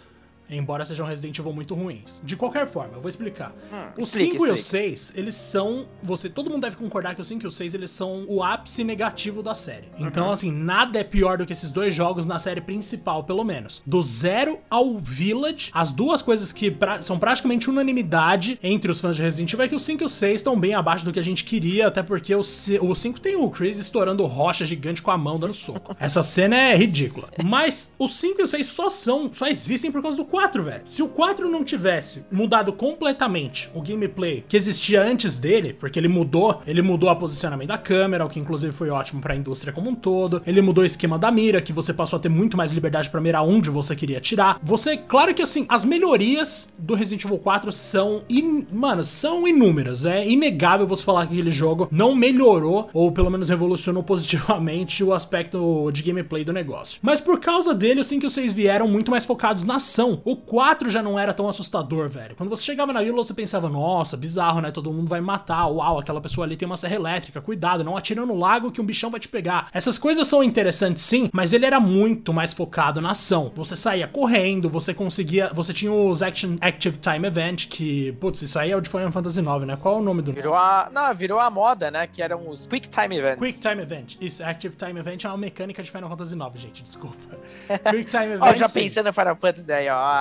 Embora 0.48 0.84
sejam 0.84 1.06
Resident 1.06 1.38
Evil 1.38 1.52
muito 1.52 1.74
ruins. 1.74 2.20
De 2.24 2.36
qualquer 2.36 2.66
forma, 2.66 2.94
eu 2.94 3.00
vou 3.00 3.08
explicar. 3.08 3.52
Hum, 3.72 4.02
o 4.02 4.06
5 4.06 4.46
e 4.46 4.50
o 4.50 4.56
6, 4.56 5.12
eles 5.16 5.34
são. 5.34 5.86
Você, 6.02 6.28
todo 6.28 6.50
mundo 6.50 6.62
deve 6.62 6.76
concordar 6.76 7.14
que 7.14 7.20
o 7.20 7.24
5 7.24 7.44
e 7.44 7.46
o 7.46 7.50
6 7.50 7.74
eles 7.74 7.90
são 7.90 8.24
o 8.28 8.42
ápice 8.42 8.84
negativo 8.84 9.42
da 9.42 9.54
série. 9.54 9.88
Então, 9.98 10.26
uhum. 10.26 10.32
assim, 10.32 10.52
nada 10.52 10.98
é 10.98 11.04
pior 11.04 11.38
do 11.38 11.46
que 11.46 11.52
esses 11.52 11.70
dois 11.70 11.94
jogos 11.94 12.26
na 12.26 12.38
série 12.38 12.60
principal, 12.60 13.24
pelo 13.24 13.44
menos. 13.44 13.82
Do 13.86 14.02
Zero 14.02 14.60
ao 14.68 14.98
Village, 14.98 15.70
as 15.72 15.90
duas 15.90 16.22
coisas 16.22 16.52
que 16.52 16.70
pra, 16.70 17.02
são 17.02 17.18
praticamente 17.18 17.70
unanimidade 17.70 18.58
entre 18.62 18.90
os 18.90 19.00
fãs 19.00 19.16
de 19.16 19.22
Resident 19.22 19.52
Evil 19.52 19.64
é 19.64 19.68
que 19.68 19.74
o 19.74 19.78
5 19.78 20.02
e 20.02 20.06
o 20.06 20.08
6 20.08 20.34
estão 20.40 20.58
bem 20.58 20.74
abaixo 20.74 21.04
do 21.04 21.12
que 21.12 21.18
a 21.18 21.22
gente 21.22 21.44
queria, 21.44 21.86
até 21.86 22.02
porque 22.02 22.34
o, 22.34 22.40
o 22.40 22.94
5 22.94 23.20
tem 23.20 23.36
o 23.36 23.50
Chris 23.50 23.78
estourando 23.78 24.24
rocha 24.26 24.64
gigante 24.64 25.02
com 25.02 25.10
a 25.10 25.18
mão 25.18 25.38
dando 25.38 25.54
soco. 25.54 25.96
Essa 25.98 26.22
cena 26.22 26.56
é 26.56 26.76
ridícula. 26.76 27.28
Mas 27.42 27.94
os 27.98 28.14
5 28.16 28.40
e 28.40 28.44
o 28.44 28.46
6 28.46 28.66
só 28.66 28.90
são, 28.90 29.30
só 29.32 29.46
existem 29.46 29.90
por 29.90 30.02
causa 30.02 30.16
do 30.16 30.24
4, 30.34 30.64
velho. 30.64 30.82
Se 30.84 31.00
o 31.00 31.06
4 31.06 31.48
não 31.48 31.62
tivesse 31.62 32.24
mudado 32.28 32.72
completamente 32.72 33.70
o 33.72 33.80
gameplay 33.80 34.44
que 34.48 34.56
existia 34.56 35.00
antes 35.00 35.38
dele, 35.38 35.72
porque 35.72 35.96
ele 35.96 36.08
mudou, 36.08 36.60
ele 36.66 36.82
mudou 36.82 37.08
a 37.08 37.14
posicionamento 37.14 37.68
da 37.68 37.78
câmera, 37.78 38.26
o 38.26 38.28
que 38.28 38.40
inclusive 38.40 38.72
foi 38.72 38.90
ótimo 38.90 39.22
para 39.22 39.32
a 39.32 39.36
indústria 39.36 39.72
como 39.72 39.88
um 39.90 39.94
todo. 39.94 40.42
Ele 40.44 40.60
mudou 40.60 40.82
o 40.82 40.84
esquema 40.84 41.16
da 41.16 41.30
mira, 41.30 41.62
que 41.62 41.72
você 41.72 41.94
passou 41.94 42.16
a 42.16 42.20
ter 42.20 42.28
muito 42.28 42.56
mais 42.56 42.72
liberdade 42.72 43.08
para 43.10 43.20
mirar 43.20 43.44
onde 43.44 43.70
você 43.70 43.94
queria 43.94 44.18
atirar. 44.18 44.58
Você, 44.60 44.96
claro 44.96 45.32
que 45.32 45.40
assim, 45.40 45.66
as 45.68 45.84
melhorias 45.84 46.68
do 46.76 46.96
Resident 46.96 47.24
Evil 47.26 47.38
4 47.38 47.70
são, 47.70 48.24
in, 48.28 48.66
mano, 48.72 49.04
são 49.04 49.46
inúmeras. 49.46 50.04
É 50.04 50.26
inegável 50.26 50.84
você 50.84 51.04
falar 51.04 51.28
que 51.28 51.34
aquele 51.34 51.50
jogo 51.50 51.86
não 51.92 52.12
melhorou 52.12 52.90
ou 52.92 53.12
pelo 53.12 53.30
menos 53.30 53.50
revolucionou 53.50 54.02
positivamente 54.04 55.04
o 55.04 55.12
aspecto 55.14 55.88
de 55.92 56.02
gameplay 56.02 56.42
do 56.42 56.52
negócio. 56.52 56.98
Mas 57.02 57.20
por 57.20 57.38
causa 57.38 57.72
dele, 57.72 58.02
sinto 58.02 58.22
que 58.22 58.30
vocês 58.30 58.52
vieram 58.52 58.88
muito 58.88 59.12
mais 59.12 59.24
focados 59.24 59.62
na 59.62 59.76
ação. 59.76 60.23
O 60.24 60.36
4 60.36 60.90
já 60.90 61.02
não 61.02 61.18
era 61.18 61.34
tão 61.34 61.46
assustador, 61.46 62.08
velho. 62.08 62.34
Quando 62.34 62.48
você 62.48 62.62
chegava 62.62 62.92
na 62.92 63.02
vila, 63.02 63.16
você 63.16 63.34
pensava, 63.34 63.68
nossa, 63.68 64.16
bizarro, 64.16 64.60
né? 64.60 64.70
Todo 64.70 64.90
mundo 64.90 65.08
vai 65.08 65.20
matar. 65.20 65.66
Uau, 65.66 65.98
aquela 65.98 66.20
pessoa 66.20 66.46
ali 66.46 66.56
tem 66.56 66.64
uma 66.64 66.78
serra 66.78 66.94
elétrica. 66.94 67.42
Cuidado, 67.42 67.84
não 67.84 67.96
atira 67.96 68.24
no 68.24 68.34
lago 68.34 68.72
que 68.72 68.80
um 68.80 68.84
bichão 68.86 69.10
vai 69.10 69.20
te 69.20 69.28
pegar. 69.28 69.68
Essas 69.72 69.98
coisas 69.98 70.26
são 70.26 70.42
interessantes, 70.42 71.02
sim, 71.02 71.28
mas 71.32 71.52
ele 71.52 71.66
era 71.66 71.78
muito 71.78 72.32
mais 72.32 72.54
focado 72.54 73.02
na 73.02 73.10
ação. 73.10 73.52
Você 73.54 73.76
saía 73.76 74.08
correndo, 74.08 74.70
você 74.70 74.94
conseguia. 74.94 75.50
Você 75.52 75.74
tinha 75.74 75.92
os 75.92 76.22
Action 76.22 76.56
Active 76.60 76.96
Time 76.96 77.26
Event, 77.26 77.68
que, 77.68 78.12
putz, 78.12 78.40
isso 78.40 78.58
aí 78.58 78.70
é 78.70 78.76
o 78.76 78.80
de 78.80 78.88
Final 78.88 79.12
Fantasy 79.12 79.40
IX, 79.40 79.66
né? 79.66 79.76
Qual 79.76 79.96
é 79.96 79.98
o 79.98 80.02
nome 80.02 80.22
do 80.22 80.32
Virou 80.32 80.54
a. 80.54 80.88
Não, 80.90 81.14
virou 81.14 81.38
a 81.38 81.50
moda, 81.50 81.90
né? 81.90 82.06
Que 82.06 82.22
eram 82.22 82.48
os 82.48 82.66
Quick 82.66 82.88
Time 82.88 83.18
Events. 83.18 83.40
Quick 83.40 83.60
Time 83.60 83.82
Event. 83.82 84.16
Isso, 84.20 84.42
Active 84.42 84.74
Time 84.74 84.98
Event 84.98 85.24
é 85.24 85.28
uma 85.28 85.36
mecânica 85.36 85.82
de 85.82 85.90
Final 85.90 86.08
Fantasy 86.08 86.34
IX, 86.34 86.60
gente, 86.60 86.82
desculpa. 86.82 87.16
Quick 87.90 88.10
Time 88.10 88.32
Event. 88.32 88.42
ó, 88.42 88.54
já 88.54 88.68
pensando 88.68 89.08
em 89.10 89.12
Final 89.12 89.36
Fantasy 89.36 89.70
aí, 89.70 89.88
ó. 89.90 90.13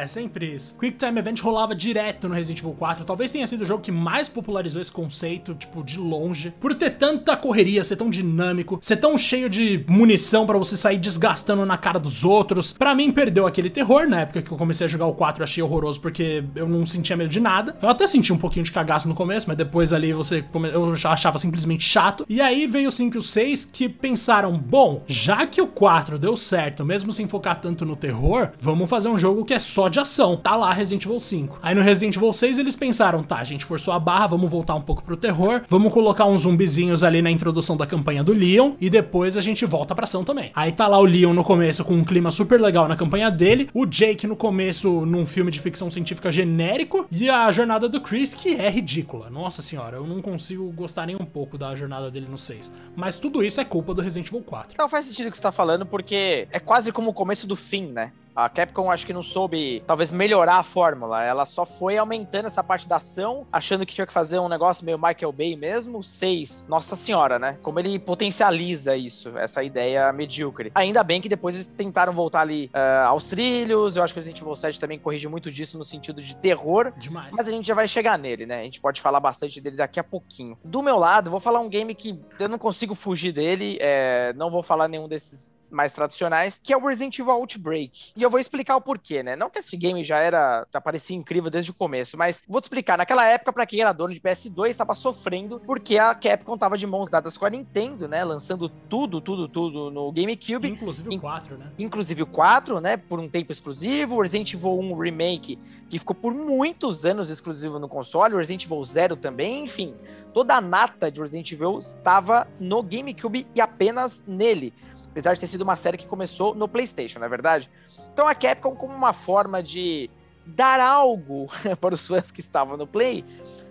É, 0.00 0.06
sempre 0.06 0.54
isso. 0.54 0.76
Quick 0.78 0.96
Time 0.96 1.18
Event 1.18 1.40
rolava 1.40 1.74
direto 1.74 2.28
no 2.28 2.34
Resident 2.34 2.60
Evil 2.60 2.74
4. 2.74 3.04
Talvez 3.04 3.32
tenha 3.32 3.46
sido 3.46 3.62
o 3.62 3.64
jogo 3.64 3.82
que 3.82 3.92
mais 3.92 4.28
popularizou 4.28 4.80
esse 4.80 4.92
conceito, 4.92 5.54
tipo, 5.54 5.82
de 5.82 5.98
longe. 5.98 6.52
Por 6.60 6.74
ter 6.74 6.90
tanta 6.90 7.36
correria, 7.36 7.84
ser 7.84 7.96
tão 7.96 8.10
dinâmico, 8.10 8.78
ser 8.80 8.96
tão 8.96 9.16
cheio 9.16 9.48
de 9.48 9.84
munição 9.88 10.46
para 10.46 10.58
você 10.58 10.76
sair 10.76 10.98
desgastando 10.98 11.64
na 11.66 11.76
cara 11.76 11.98
dos 11.98 12.24
outros. 12.24 12.72
Para 12.72 12.94
mim, 12.94 13.10
perdeu 13.10 13.46
aquele 13.46 13.70
terror 13.70 14.08
na 14.08 14.20
época 14.20 14.42
que 14.42 14.50
eu 14.50 14.56
comecei 14.56 14.84
a 14.84 14.88
jogar 14.88 15.06
o 15.06 15.14
4. 15.14 15.42
Achei 15.42 15.62
horroroso 15.62 16.00
porque 16.00 16.44
eu 16.54 16.68
não 16.68 16.84
sentia 16.84 17.16
medo 17.16 17.30
de 17.30 17.40
nada. 17.40 17.76
Eu 17.80 17.88
até 17.88 18.06
senti 18.06 18.32
um 18.32 18.38
pouquinho 18.38 18.64
de 18.64 18.72
cagaço 18.72 19.08
no 19.08 19.14
começo, 19.14 19.48
mas 19.48 19.56
depois 19.56 19.92
ali 19.92 20.12
você 20.12 20.44
eu 20.72 20.92
achava 21.04 21.38
simplesmente 21.38 21.84
chato. 21.84 22.24
E 22.28 22.40
aí 22.40 22.66
veio 22.66 22.88
o 22.88 22.92
5 22.92 23.16
e 23.16 23.18
o 23.18 23.22
6 23.22 23.64
que 23.72 23.88
pensaram: 23.88 24.56
bom, 24.56 25.02
já 25.06 25.46
que 25.46 25.60
o 25.60 25.66
4 25.66 26.18
deu 26.18 26.36
certo, 26.36 26.84
mesmo 26.84 27.12
sem 27.12 27.26
focar 27.26 27.60
tanto 27.60 27.84
no 27.84 27.96
terror, 27.96 28.50
vamos 28.60 28.88
fazer 28.88 29.08
um 29.08 29.18
jogo 29.18 29.23
que 29.44 29.54
é 29.54 29.58
só 29.58 29.88
de 29.88 30.00
ação. 30.00 30.36
Tá 30.36 30.56
lá 30.56 30.72
Resident 30.72 31.04
Evil 31.04 31.20
5. 31.20 31.58
Aí 31.62 31.74
no 31.74 31.82
Resident 31.82 32.16
Evil 32.16 32.32
6 32.32 32.58
eles 32.58 32.76
pensaram, 32.76 33.22
tá, 33.22 33.36
a 33.36 33.44
gente 33.44 33.64
forçou 33.64 33.94
a 33.94 33.98
barra, 33.98 34.26
vamos 34.26 34.50
voltar 34.50 34.74
um 34.74 34.80
pouco 34.80 35.02
pro 35.02 35.16
terror, 35.16 35.62
vamos 35.68 35.92
colocar 35.92 36.26
uns 36.26 36.42
zumbizinhos 36.42 37.02
ali 37.02 37.22
na 37.22 37.30
introdução 37.30 37.76
da 37.76 37.86
campanha 37.86 38.22
do 38.22 38.32
Leon 38.32 38.72
e 38.80 38.90
depois 38.90 39.36
a 39.36 39.40
gente 39.40 39.64
volta 39.64 39.94
pra 39.94 40.04
ação 40.04 40.24
também. 40.24 40.50
Aí 40.54 40.72
tá 40.72 40.86
lá 40.86 40.98
o 40.98 41.04
Leon 41.04 41.32
no 41.32 41.44
começo 41.44 41.84
com 41.84 41.94
um 41.94 42.04
clima 42.04 42.30
super 42.30 42.60
legal 42.60 42.88
na 42.88 42.96
campanha 42.96 43.30
dele, 43.30 43.68
o 43.72 43.86
Jake 43.86 44.26
no 44.26 44.36
começo 44.36 45.06
num 45.06 45.24
filme 45.24 45.50
de 45.50 45.60
ficção 45.60 45.90
científica 45.90 46.30
genérico 46.30 47.06
e 47.10 47.30
a 47.30 47.50
jornada 47.52 47.88
do 47.88 48.00
Chris 48.00 48.34
que 48.34 48.54
é 48.54 48.68
ridícula. 48.68 49.30
Nossa 49.30 49.62
senhora, 49.62 49.96
eu 49.96 50.06
não 50.06 50.20
consigo 50.20 50.70
gostar 50.72 51.06
nem 51.06 51.16
um 51.16 51.24
pouco 51.24 51.56
da 51.56 51.74
jornada 51.74 52.10
dele 52.10 52.26
no 52.28 52.36
6. 52.36 52.72
Mas 52.96 53.18
tudo 53.18 53.42
isso 53.42 53.60
é 53.60 53.64
culpa 53.64 53.94
do 53.94 54.02
Resident 54.02 54.28
Evil 54.28 54.42
4. 54.42 54.74
Não 54.78 54.88
faz 54.88 55.06
sentido 55.06 55.28
o 55.28 55.30
que 55.30 55.36
você 55.36 55.42
tá 55.42 55.52
falando 55.52 55.86
porque 55.86 56.48
é 56.50 56.58
quase 56.58 56.92
como 56.92 57.10
o 57.10 57.14
começo 57.14 57.46
do 57.46 57.56
fim, 57.56 57.86
né? 57.86 58.12
A 58.34 58.48
Capcom 58.48 58.90
acho 58.90 59.06
que 59.06 59.12
não 59.12 59.22
soube, 59.22 59.82
talvez, 59.86 60.10
melhorar 60.10 60.56
a 60.56 60.62
fórmula. 60.62 61.22
Ela 61.22 61.46
só 61.46 61.64
foi 61.64 61.96
aumentando 61.96 62.46
essa 62.46 62.64
parte 62.64 62.88
da 62.88 62.96
ação, 62.96 63.46
achando 63.52 63.86
que 63.86 63.94
tinha 63.94 64.06
que 64.06 64.12
fazer 64.12 64.38
um 64.40 64.48
negócio 64.48 64.84
meio 64.84 64.98
Michael 64.98 65.32
Bay 65.32 65.56
mesmo. 65.56 66.02
6, 66.02 66.66
nossa 66.68 66.96
senhora, 66.96 67.38
né? 67.38 67.58
Como 67.62 67.78
ele 67.78 67.98
potencializa 67.98 68.96
isso, 68.96 69.36
essa 69.38 69.62
ideia 69.62 70.12
medíocre. 70.12 70.72
Ainda 70.74 71.04
bem 71.04 71.20
que 71.20 71.28
depois 71.28 71.54
eles 71.54 71.68
tentaram 71.68 72.12
voltar 72.12 72.40
ali 72.40 72.70
uh, 72.74 73.06
aos 73.06 73.28
trilhos. 73.28 73.96
Eu 73.96 74.02
acho 74.02 74.12
que 74.12 74.18
o 74.18 74.20
Resident 74.20 74.40
Evil 74.40 74.56
7 74.56 74.80
também 74.80 74.98
corrige 74.98 75.28
muito 75.28 75.50
disso 75.50 75.78
no 75.78 75.84
sentido 75.84 76.20
de 76.20 76.34
terror. 76.36 76.92
Demais. 76.96 77.30
Mas 77.36 77.46
a 77.46 77.50
gente 77.50 77.66
já 77.66 77.74
vai 77.74 77.86
chegar 77.86 78.18
nele, 78.18 78.46
né? 78.46 78.60
A 78.60 78.64
gente 78.64 78.80
pode 78.80 79.00
falar 79.00 79.20
bastante 79.20 79.60
dele 79.60 79.76
daqui 79.76 80.00
a 80.00 80.04
pouquinho. 80.04 80.58
Do 80.64 80.82
meu 80.82 80.96
lado, 80.96 81.30
vou 81.30 81.40
falar 81.40 81.60
um 81.60 81.68
game 81.68 81.94
que 81.94 82.18
eu 82.40 82.48
não 82.48 82.58
consigo 82.58 82.94
fugir 82.94 83.32
dele. 83.32 83.78
É, 83.80 84.32
não 84.34 84.50
vou 84.50 84.62
falar 84.62 84.88
nenhum 84.88 85.06
desses 85.06 85.54
mais 85.74 85.92
tradicionais, 85.92 86.60
que 86.62 86.72
é 86.72 86.76
o 86.76 86.86
Resident 86.86 87.18
Evil 87.18 87.32
Outbreak. 87.32 88.12
E 88.16 88.22
eu 88.22 88.30
vou 88.30 88.40
explicar 88.40 88.76
o 88.76 88.80
porquê, 88.80 89.22
né? 89.22 89.36
Não 89.36 89.50
que 89.50 89.58
esse 89.58 89.76
game 89.76 90.04
já 90.04 90.18
era, 90.18 90.66
já 90.72 90.80
parecia 90.80 91.16
incrível 91.16 91.50
desde 91.50 91.70
o 91.70 91.74
começo, 91.74 92.16
mas 92.16 92.42
vou 92.48 92.60
te 92.60 92.64
explicar. 92.64 92.96
Naquela 92.96 93.26
época, 93.26 93.52
para 93.52 93.66
quem 93.66 93.80
era 93.80 93.92
dono 93.92 94.14
de 94.14 94.20
PS2, 94.20 94.68
estava 94.68 94.94
sofrendo 94.94 95.60
porque 95.66 95.98
a 95.98 96.14
Capcom 96.14 96.56
tava 96.56 96.78
de 96.78 96.86
mãos 96.86 97.10
dadas 97.10 97.36
com 97.36 97.44
a 97.44 97.50
Nintendo, 97.50 98.08
né? 98.08 98.24
Lançando 98.24 98.68
tudo, 98.68 99.20
tudo, 99.20 99.48
tudo 99.48 99.90
no 99.90 100.12
GameCube. 100.12 100.68
Inclusive 100.68 101.16
o 101.16 101.20
4, 101.20 101.58
né? 101.58 101.72
Inclusive 101.78 102.22
o 102.22 102.26
4, 102.26 102.80
né? 102.80 102.96
Por 102.96 103.18
um 103.18 103.28
tempo 103.28 103.52
exclusivo. 103.52 104.16
O 104.16 104.22
Resident 104.22 104.52
Evil 104.54 104.78
1 104.78 104.98
Remake, 104.98 105.58
que 105.88 105.98
ficou 105.98 106.14
por 106.14 106.32
muitos 106.32 107.04
anos 107.04 107.30
exclusivo 107.30 107.78
no 107.78 107.88
console. 107.88 108.34
O 108.34 108.38
Resident 108.38 108.64
Evil 108.64 108.84
0 108.84 109.16
também, 109.16 109.64
enfim. 109.64 109.94
Toda 110.32 110.56
a 110.56 110.60
nata 110.60 111.10
de 111.10 111.20
Resident 111.20 111.50
Evil 111.52 111.78
estava 111.78 112.46
no 112.58 112.82
GameCube 112.82 113.46
e 113.54 113.60
apenas 113.60 114.22
nele 114.26 114.72
apesar 115.14 115.32
de 115.34 115.40
ter 115.40 115.46
sido 115.46 115.62
uma 115.62 115.76
série 115.76 115.96
que 115.96 116.08
começou 116.08 116.56
no 116.56 116.66
PlayStation, 116.66 117.20
não 117.20 117.26
é 117.26 117.28
verdade? 117.28 117.70
Então 118.12 118.26
a 118.26 118.34
Capcom, 118.34 118.74
como 118.74 118.92
uma 118.92 119.12
forma 119.12 119.62
de 119.62 120.10
dar 120.44 120.80
algo 120.80 121.46
para 121.80 121.94
os 121.94 122.04
fãs 122.04 122.32
que 122.32 122.40
estavam 122.40 122.76
no 122.76 122.84
Play, 122.84 123.24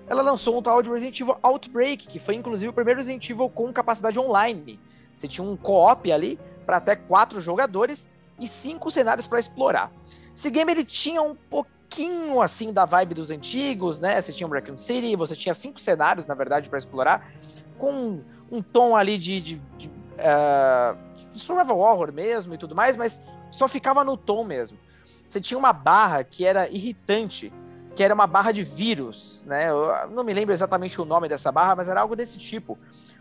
ela 0.08 0.22
lançou 0.22 0.58
um 0.58 0.62
tal 0.62 0.82
de 0.82 0.90
Resident 0.90 1.20
Evil 1.20 1.36
Outbreak, 1.44 2.08
que 2.08 2.18
foi 2.18 2.36
inclusive 2.36 2.70
o 2.70 2.74
primeiro 2.74 3.02
Resident 3.02 3.30
Evil 3.30 3.50
com 3.50 3.74
capacidade 3.74 4.18
online. 4.18 4.80
Você 5.14 5.28
tinha 5.28 5.46
um 5.46 5.58
co-op 5.58 6.10
ali 6.10 6.40
para 6.66 6.78
até 6.78 6.96
quatro 6.96 7.42
jogadores 7.42 8.08
e 8.40 8.48
cinco 8.48 8.90
cenários 8.90 9.28
para 9.28 9.38
explorar. 9.38 9.92
Esse 10.34 10.50
game 10.50 10.72
ele 10.72 10.86
tinha 10.86 11.22
um 11.22 11.36
pouquinho 11.36 12.42
assim 12.42 12.72
da 12.72 12.86
vibe 12.86 13.16
dos 13.16 13.32
antigos, 13.32 14.00
né? 14.00 14.22
Você 14.22 14.32
tinha 14.32 14.48
um 14.48 14.50
Raccoon 14.50 14.78
City, 14.78 15.14
você 15.18 15.36
tinha 15.36 15.54
cinco 15.54 15.80
cenários, 15.80 16.26
na 16.26 16.36
verdade, 16.36 16.70
para 16.70 16.80
explorar, 16.80 17.30
com 17.78 18.22
um 18.50 18.62
tom 18.62 18.96
ali 18.96 19.18
de, 19.18 19.42
de, 19.42 19.62
de 19.78 20.03
uh, 20.24 20.98
survival 21.34 21.78
horror 21.78 22.12
mesmo 22.12 22.54
e 22.54 22.58
tudo 22.58 22.76
mais, 22.76 22.96
mas 22.96 23.22
só 23.52 23.68
ficava 23.68 24.04
no 24.04 24.18
tom 24.18 24.44
mesmo. 24.44 24.78
Você 25.28 25.42
tinha 25.42 25.58
uma 25.58 25.74
barra 25.74 26.24
que 26.24 26.46
era 26.46 26.70
irritante, 26.70 27.52
que 27.96 28.04
era 28.04 28.14
uma 28.14 28.28
barra 28.28 28.52
de 28.52 28.64
vírus, 28.64 29.44
né? 29.46 29.70
Eu 29.70 30.10
não 30.12 30.24
me 30.24 30.34
lembro 30.34 30.54
exatamente 30.54 31.00
o 31.00 31.06
nome 31.06 31.28
dessa 31.28 31.52
barra, 31.52 31.76
mas 31.76 31.90
era 31.90 32.02
algo 32.02 32.16
desse 32.16 32.38
tipo, 32.38 32.78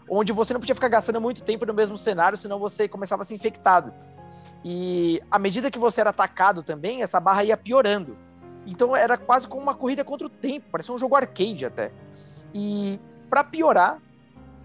onde 0.08 0.32
você 0.32 0.52
não 0.52 0.60
podia 0.60 0.74
ficar 0.74 0.88
gastando 0.88 1.20
muito 1.20 1.42
tempo 1.42 1.66
no 1.66 1.74
mesmo 1.74 1.98
cenário, 1.98 2.36
senão 2.36 2.58
você 2.58 2.88
começava 2.88 3.22
a 3.22 3.24
ser 3.24 3.34
infectado. 3.34 3.92
E 4.64 5.20
à 5.30 5.38
medida 5.38 5.70
que 5.70 5.78
você 5.78 6.00
era 6.00 6.10
atacado 6.10 6.62
também, 6.62 7.02
essa 7.02 7.18
barra 7.18 7.44
ia 7.44 7.56
piorando. 7.56 8.16
Então 8.66 8.94
era 8.94 9.16
quase 9.18 9.48
como 9.48 9.62
uma 9.62 9.74
corrida 9.74 10.04
contra 10.04 10.26
o 10.26 10.30
tempo, 10.30 10.66
parecia 10.70 10.94
um 10.94 10.98
jogo 10.98 11.16
arcade 11.16 11.66
até. 11.66 11.90
E 12.54 13.00
para 13.28 13.42
piorar, 13.42 13.98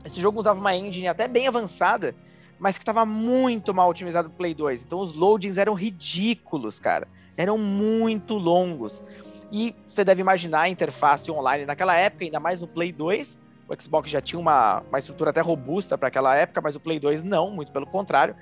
esse 0.06 0.20
jogo 0.20 0.40
usava 0.40 0.60
uma 0.60 0.76
engine 0.76 1.08
até 1.08 1.28
bem 1.28 1.48
avançada, 1.48 2.16
mas 2.60 2.78
que 2.78 2.84
estava 2.84 3.06
muito 3.06 3.74
mal 3.74 3.90
otimizado 3.90 4.30
pro 4.30 4.38
Play 4.38 4.54
2. 4.54 4.84
Então 4.84 5.00
os 5.00 5.14
loadings 5.14 5.58
eram 5.58 5.74
ridículos, 5.74 6.80
cara. 6.80 7.08
Eram 7.36 7.58
muito 7.58 8.36
longos. 8.36 9.04
E 9.52 9.76
você 9.88 10.04
deve 10.04 10.22
imaginar 10.22 10.62
a 10.62 10.70
interface 10.70 11.32
online 11.32 11.66
naquela 11.66 11.96
época, 11.96 12.26
ainda 12.26 12.40
mais 12.40 12.62
no 12.62 12.68
Play 12.68 12.92
2. 12.92 13.40
O 13.70 13.82
Xbox 13.82 14.10
já 14.10 14.22
tinha 14.22 14.40
uma, 14.40 14.82
uma 14.88 15.00
estrutura 15.00 15.30
até 15.30 15.42
robusta 15.42 15.98
para 15.98 16.08
aquela 16.08 16.36
época, 16.36 16.62
mas 16.62 16.76
o 16.76 16.80
Play 16.80 17.00
2 17.00 17.24
não, 17.24 17.52
muito 17.52 17.72
pelo 17.72 17.86
contrário. 17.86 18.36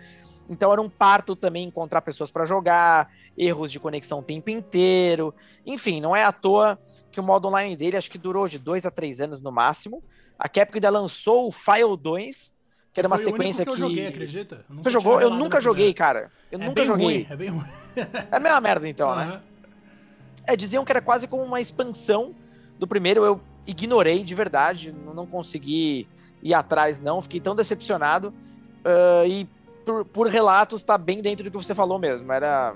Então 0.49 0.71
era 0.71 0.81
um 0.81 0.89
parto 0.89 1.35
também 1.35 1.67
encontrar 1.67 2.01
pessoas 2.01 2.29
para 2.29 2.45
jogar, 2.45 3.09
erros 3.37 3.71
de 3.71 3.79
conexão 3.79 4.19
o 4.19 4.23
tempo 4.23 4.49
inteiro. 4.49 5.33
Enfim, 5.65 5.99
não 5.99 6.15
é 6.15 6.23
à 6.23 6.31
toa 6.31 6.79
que 7.11 7.19
o 7.19 7.23
modo 7.23 7.47
online 7.47 7.75
dele 7.75 7.97
acho 7.97 8.11
que 8.11 8.17
durou 8.17 8.47
de 8.47 8.59
dois 8.59 8.85
a 8.85 8.91
três 8.91 9.19
anos 9.19 9.41
no 9.41 9.51
máximo. 9.51 10.03
A 10.37 10.47
Capcom 10.49 10.77
ainda 10.77 10.89
lançou 10.89 11.47
o 11.47 11.51
File 11.51 11.97
2, 11.97 12.53
que 12.95 13.01
era 13.01 13.09
uma 13.09 13.17
sequência 13.17 13.65
que. 13.65 13.71
Eu 13.71 13.77
joguei, 13.77 14.07
acredita? 14.07 14.65
Você 14.69 14.89
jogou? 14.89 15.19
Eu 15.19 15.29
nunca 15.29 15.59
joguei, 15.59 15.93
cara. 15.93 16.31
Eu 16.49 16.61
é 16.61 16.65
nunca 16.65 16.85
joguei. 16.85 17.05
Ruim, 17.05 17.27
é 17.29 17.35
bem 17.35 17.49
ruim. 17.49 17.65
é 17.97 18.35
a 18.37 18.39
mesma 18.39 18.61
merda, 18.61 18.87
então, 18.87 19.09
uhum. 19.09 19.15
né? 19.17 19.41
É, 20.47 20.55
diziam 20.55 20.85
que 20.85 20.93
era 20.93 21.01
quase 21.01 21.27
como 21.27 21.43
uma 21.43 21.59
expansão 21.59 22.33
do 22.79 22.87
primeiro. 22.87 23.25
Eu 23.25 23.41
ignorei 23.67 24.23
de 24.23 24.33
verdade, 24.33 24.95
não 25.13 25.25
consegui 25.25 26.07
ir 26.41 26.53
atrás, 26.53 27.01
não. 27.01 27.21
Fiquei 27.21 27.41
tão 27.41 27.53
decepcionado. 27.53 28.29
Uh, 28.29 29.27
e 29.27 29.49
por, 29.83 30.05
por 30.05 30.27
relatos, 30.27 30.81
tá 30.81 30.97
bem 30.97 31.21
dentro 31.21 31.43
do 31.43 31.51
que 31.51 31.57
você 31.57 31.75
falou 31.75 31.99
mesmo. 31.99 32.31
Era 32.31 32.73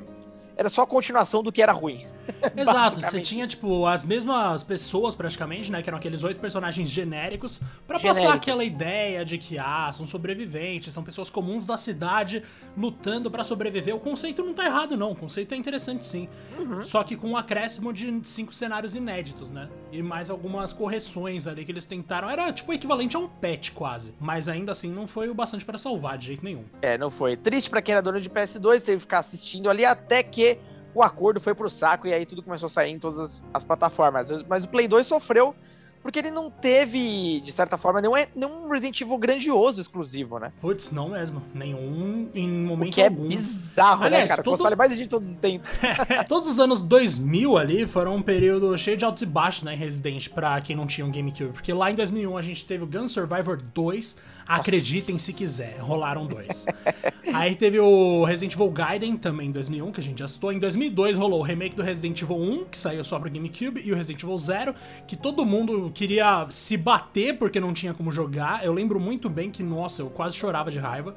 era 0.59 0.67
só 0.67 0.81
a 0.81 0.85
continuação 0.85 1.41
do 1.41 1.53
que 1.53 1.61
era 1.61 1.71
ruim. 1.71 2.05
Exato, 2.55 2.99
você 2.99 3.21
tinha, 3.21 3.47
tipo, 3.47 3.85
as 3.85 4.03
mesmas 4.03 4.61
pessoas 4.61 5.15
praticamente, 5.15 5.71
né? 5.71 5.81
Que 5.81 5.89
eram 5.89 5.97
aqueles 5.97 6.21
oito 6.21 6.37
personagens 6.41 6.89
genéricos, 6.89 7.61
para 7.87 7.97
passar 7.97 8.33
aquela 8.33 8.61
ideia 8.61 9.23
de 9.23 9.37
que, 9.37 9.57
ah, 9.57 9.89
são 9.93 10.05
sobreviventes, 10.05 10.93
são 10.93 11.01
pessoas 11.01 11.29
comuns 11.29 11.65
da 11.65 11.77
cidade 11.77 12.43
lutando 12.75 13.31
para 13.31 13.41
sobreviver. 13.45 13.95
O 13.95 14.01
conceito 14.01 14.43
não 14.43 14.53
tá 14.53 14.65
errado, 14.65 14.97
não. 14.97 15.11
O 15.11 15.15
conceito 15.15 15.53
é 15.53 15.57
interessante 15.57 16.05
sim. 16.05 16.27
Uhum. 16.57 16.83
Só 16.83 17.05
que 17.05 17.15
com 17.15 17.29
um 17.29 17.37
acréscimo 17.37 17.93
de 17.93 18.19
cinco 18.27 18.53
cenários 18.53 18.95
inéditos, 18.95 19.51
né? 19.51 19.69
E 19.93 20.03
mais 20.03 20.29
algumas 20.29 20.73
correções 20.73 21.47
ali 21.47 21.63
que 21.63 21.71
eles 21.71 21.85
tentaram. 21.85 22.29
Era, 22.29 22.51
tipo, 22.51 22.73
equivalente 22.73 23.15
a 23.15 23.19
um 23.19 23.29
patch 23.29 23.71
quase. 23.71 24.13
Mas 24.19 24.49
ainda 24.49 24.73
assim 24.73 24.91
não 24.91 25.07
foi 25.07 25.29
o 25.29 25.33
bastante 25.33 25.63
para 25.63 25.77
salvar 25.77 26.17
de 26.17 26.27
jeito 26.27 26.43
nenhum. 26.43 26.65
É, 26.81 26.97
não 26.97 27.09
foi. 27.09 27.37
Triste 27.37 27.69
para 27.69 27.81
quem 27.81 27.93
era 27.93 28.01
dono 28.01 28.19
de 28.19 28.29
PS2, 28.29 28.81
teve 28.81 28.97
que 28.97 28.99
ficar 28.99 29.19
assistindo 29.19 29.69
ali 29.69 29.85
até 29.85 30.21
que 30.21 30.48
o 30.93 31.03
acordo 31.03 31.39
foi 31.39 31.53
pro 31.53 31.69
saco 31.69 32.07
e 32.07 32.13
aí 32.13 32.25
tudo 32.25 32.41
começou 32.41 32.67
a 32.67 32.69
sair 32.69 32.91
em 32.91 32.99
todas 32.99 33.19
as, 33.19 33.43
as 33.53 33.63
plataformas. 33.63 34.29
Mas 34.47 34.63
o 34.63 34.69
Play 34.69 34.87
2 34.87 35.05
sofreu 35.05 35.55
porque 36.01 36.19
ele 36.19 36.31
não 36.31 36.49
teve, 36.49 37.41
de 37.41 37.51
certa 37.51 37.77
forma, 37.77 38.01
nenhum, 38.01 38.13
nenhum 38.35 38.69
Resident 38.69 39.01
Evil 39.01 39.17
grandioso 39.17 39.81
exclusivo, 39.81 40.39
né? 40.39 40.51
Putz, 40.61 40.91
não 40.91 41.09
mesmo. 41.09 41.43
Nenhum 41.53 42.29
em 42.33 42.49
momento 42.49 42.93
o 42.93 42.95
que 42.95 43.01
algum. 43.01 43.25
é 43.25 43.27
bizarro, 43.27 44.01
né, 44.01 44.07
Aliás, 44.07 44.23
né, 44.23 44.29
cara? 44.29 44.43
Todo... 44.43 44.57
Console 44.57 44.75
mais 44.75 44.95
de 44.95 45.07
todos 45.07 45.29
os 45.29 45.37
tempos. 45.37 45.69
todos 46.27 46.47
os 46.47 46.59
anos 46.59 46.81
2000 46.81 47.57
ali 47.57 47.85
foram 47.85 48.15
um 48.15 48.21
período 48.21 48.75
cheio 48.77 48.95
de 48.95 49.03
altos 49.03 49.23
e 49.23 49.25
baixos, 49.25 49.63
né, 49.63 49.75
Resident, 49.75 50.29
pra 50.29 50.61
quem 50.61 50.75
não 50.75 50.87
tinha 50.87 51.05
um 51.05 51.11
GameCube. 51.11 51.51
Porque 51.51 51.73
lá 51.73 51.91
em 51.91 51.95
2001 51.95 52.37
a 52.37 52.41
gente 52.41 52.65
teve 52.65 52.83
o 52.83 52.87
Gun 52.87 53.07
Survivor 53.07 53.61
2, 53.73 54.17
Acreditem 54.49 55.19
se 55.19 55.31
quiser, 55.31 55.77
rolaram 55.79 56.25
dois. 56.25 56.65
Aí 57.31 57.55
teve 57.55 57.79
o 57.79 58.23
Resident 58.23 58.55
Evil 58.55 58.71
Gaiden 58.71 59.15
também 59.15 59.49
em 59.49 59.51
2001, 59.51 59.91
que 59.91 59.99
a 59.99 60.03
gente 60.03 60.17
já 60.17 60.27
citou. 60.27 60.51
Em 60.51 60.57
2002 60.57 61.19
rolou 61.19 61.39
o 61.39 61.43
remake 61.43 61.75
do 61.75 61.83
Resident 61.83 62.19
Evil 62.19 62.35
1, 62.35 62.65
que 62.65 62.77
saiu 62.77 63.03
só 63.03 63.19
pro 63.19 63.29
GameCube, 63.29 63.79
e 63.85 63.91
o 63.91 63.95
Resident 63.95 64.23
Evil 64.23 64.37
0, 64.37 64.73
que 65.05 65.15
todo 65.15 65.45
mundo 65.45 65.91
queria 65.93 66.47
se 66.49 66.75
bater 66.75 67.37
porque 67.37 67.59
não 67.59 67.73
tinha 67.73 67.93
como 67.93 68.11
jogar. 68.11 68.65
Eu 68.65 68.73
lembro 68.73 68.99
muito 68.99 69.29
bem 69.29 69.51
que, 69.51 69.61
nossa, 69.61 70.01
eu 70.01 70.09
quase 70.09 70.35
chorava 70.35 70.71
de 70.71 70.79
raiva. 70.79 71.15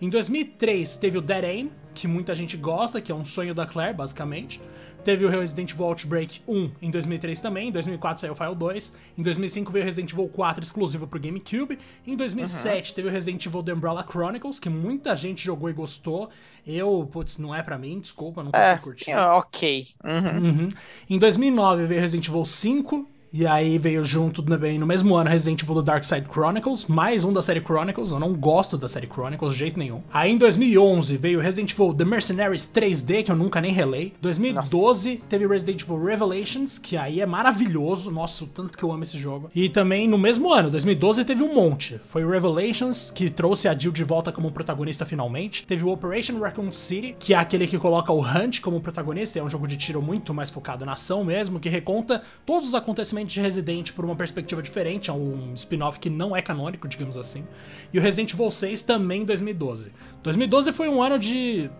Em 0.00 0.10
2003 0.10 0.96
teve 0.96 1.16
o 1.16 1.20
Dead 1.20 1.44
Aim, 1.44 1.70
que 1.94 2.08
muita 2.08 2.34
gente 2.34 2.56
gosta, 2.56 3.00
que 3.00 3.12
é 3.12 3.14
um 3.14 3.24
sonho 3.24 3.54
da 3.54 3.64
Claire, 3.64 3.96
basicamente. 3.96 4.60
Teve 5.04 5.24
o 5.24 5.28
Resident 5.28 5.72
Evil 5.72 5.86
Outbreak 5.86 6.40
1 6.46 6.70
em 6.80 6.90
2003 6.90 7.40
também, 7.40 7.68
em 7.68 7.72
2004 7.72 8.20
saiu 8.20 8.32
o 8.32 8.36
File 8.36 8.54
2, 8.54 8.92
em 9.18 9.22
2005 9.22 9.72
veio 9.72 9.82
o 9.82 9.86
Resident 9.86 10.12
Evil 10.12 10.28
4 10.28 10.62
exclusivo 10.62 11.06
pro 11.06 11.18
GameCube, 11.18 11.78
em 12.06 12.16
2007 12.16 12.90
uhum. 12.90 12.94
teve 12.94 13.08
o 13.08 13.10
Resident 13.10 13.44
Evil 13.44 13.62
The 13.62 13.72
Umbrella 13.72 14.06
Chronicles, 14.08 14.58
que 14.58 14.68
muita 14.68 15.16
gente 15.16 15.44
jogou 15.44 15.68
e 15.68 15.72
gostou. 15.72 16.30
Eu, 16.64 17.08
putz, 17.10 17.38
não 17.38 17.52
é 17.52 17.62
para 17.62 17.76
mim, 17.76 17.98
desculpa, 17.98 18.42
não 18.42 18.52
consigo 18.52 18.70
é, 18.70 18.78
curtir. 18.78 19.10
É, 19.10 19.20
ok. 19.20 19.88
Uhum. 20.04 20.48
Uhum. 20.48 20.68
Em 21.10 21.18
2009 21.18 21.86
veio 21.86 22.00
Resident 22.00 22.28
Evil 22.28 22.44
5, 22.44 23.08
e 23.32 23.46
aí 23.46 23.78
veio 23.78 24.04
junto 24.04 24.42
também 24.42 24.78
no 24.78 24.86
mesmo 24.86 25.16
ano 25.16 25.30
Resident 25.30 25.62
Evil 25.62 25.80
Dark 25.80 26.04
Side 26.04 26.26
Chronicles, 26.30 26.84
mais 26.84 27.24
um 27.24 27.32
da 27.32 27.40
série 27.40 27.62
Chronicles. 27.62 28.10
Eu 28.10 28.20
não 28.20 28.34
gosto 28.34 28.76
da 28.76 28.86
série 28.86 29.06
Chronicles 29.06 29.54
de 29.54 29.58
jeito 29.58 29.78
nenhum. 29.78 30.02
Aí 30.12 30.30
em 30.30 30.36
2011 30.36 31.16
veio 31.16 31.40
Resident 31.40 31.72
Evil 31.72 31.94
The 31.94 32.04
Mercenaries 32.04 32.70
3D, 32.70 33.24
que 33.24 33.32
eu 33.32 33.36
nunca 33.36 33.58
nem 33.58 33.72
relei. 33.72 34.12
2012 34.20 35.14
Nossa. 35.14 35.28
teve 35.30 35.46
Resident 35.46 35.80
Evil 35.80 36.04
Revelations, 36.04 36.78
que 36.78 36.94
aí 36.94 37.22
é 37.22 37.26
maravilhoso. 37.26 38.10
Nossa, 38.10 38.44
o 38.44 38.46
tanto 38.46 38.76
que 38.76 38.84
eu 38.84 38.92
amo 38.92 39.02
esse 39.02 39.16
jogo. 39.16 39.50
E 39.54 39.70
também 39.70 40.06
no 40.06 40.18
mesmo 40.18 40.52
ano, 40.52 40.70
2012, 40.70 41.24
teve 41.24 41.42
um 41.42 41.54
monte. 41.54 41.98
Foi 42.08 42.28
Revelations, 42.28 43.10
que 43.10 43.30
trouxe 43.30 43.66
a 43.66 43.74
Jill 43.74 43.92
de 43.92 44.04
volta 44.04 44.30
como 44.30 44.52
protagonista 44.52 45.06
finalmente. 45.06 45.66
Teve 45.66 45.84
o 45.84 45.90
Operation 45.90 46.38
Raccoon 46.38 46.70
City, 46.70 47.16
que 47.18 47.32
é 47.32 47.38
aquele 47.38 47.66
que 47.66 47.78
coloca 47.78 48.12
o 48.12 48.20
Hunt 48.20 48.60
como 48.60 48.78
protagonista. 48.78 49.38
É 49.38 49.42
um 49.42 49.48
jogo 49.48 49.66
de 49.66 49.78
tiro 49.78 50.02
muito 50.02 50.34
mais 50.34 50.50
focado 50.50 50.84
na 50.84 50.92
ação 50.92 51.24
mesmo, 51.24 51.58
que 51.58 51.70
reconta 51.70 52.22
todos 52.44 52.68
os 52.68 52.74
acontecimentos 52.74 53.21
de 53.24 53.40
Resident 53.40 53.92
por 53.92 54.04
uma 54.04 54.16
perspectiva 54.16 54.62
diferente, 54.62 55.10
é 55.10 55.12
um 55.12 55.52
spin-off 55.54 55.98
que 55.98 56.10
não 56.10 56.34
é 56.34 56.42
canônico, 56.42 56.88
digamos 56.88 57.16
assim. 57.16 57.44
E 57.92 57.98
o 57.98 58.02
Resident 58.02 58.32
Evil 58.32 58.50
6 58.50 58.82
também 58.82 59.22
em 59.22 59.24
2012. 59.24 59.92
2012 60.22 60.72
foi 60.72 60.88
um 60.88 61.02
ano 61.02 61.18
de 61.18 61.70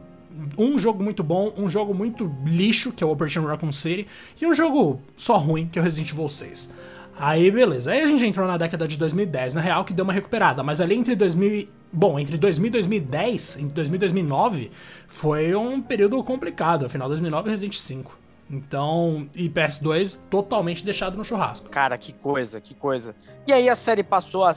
um 0.57 0.79
jogo 0.79 1.03
muito 1.03 1.23
bom, 1.23 1.53
um 1.57 1.69
jogo 1.69 1.95
muito 1.95 2.35
lixo, 2.45 2.93
que 2.93 3.05
é 3.05 3.07
o 3.07 3.11
Operation 3.11 3.45
Raccoon 3.45 3.73
City, 3.73 4.07
e 4.41 4.47
um 4.47 4.55
jogo 4.55 5.01
só 5.17 5.37
ruim, 5.37 5.69
que 5.71 5.79
é 5.79 5.83
o 5.83 5.85
Resident 5.85 6.11
Evil 6.11 6.29
6. 6.29 6.73
Aí, 7.19 7.51
beleza. 7.51 7.93
Aí 7.93 8.03
a 8.03 8.07
gente 8.07 8.25
entrou 8.25 8.47
na 8.47 8.57
década 8.57 8.89
de 8.89 8.97
2010, 8.97 9.55
na 9.55 9.61
real, 9.61 9.85
que 9.85 9.93
deu 9.93 10.03
uma 10.03 10.13
recuperada. 10.13 10.63
Mas 10.63 10.81
ali 10.81 10.97
entre 10.97 11.15
2000. 11.15 11.69
Bom, 11.93 12.19
entre 12.19 12.39
2000 12.39 12.69
e 12.69 12.71
2010, 12.71 13.57
entre 13.59 13.75
2000 13.75 13.97
e 13.97 13.99
2009, 13.99 14.71
foi 15.07 15.55
um 15.55 15.81
período 15.81 16.23
complicado. 16.25 16.87
Afinal, 16.87 17.07
2009 17.07 17.49
é 17.49 17.51
Resident 17.51 17.75
5. 17.77 18.22
Então, 18.53 19.27
e 19.35 19.49
PS2 19.49 20.19
totalmente 20.29 20.85
deixado 20.85 21.17
no 21.17 21.25
churrasco. 21.25 21.71
Cara, 21.71 21.97
que 21.97 22.13
coisa, 22.13 22.61
que 22.61 22.75
coisa. 22.75 23.17
E 23.47 23.53
aí 23.53 23.67
a 23.67 23.75
série 23.75 24.03
passou 24.03 24.45
a 24.45 24.55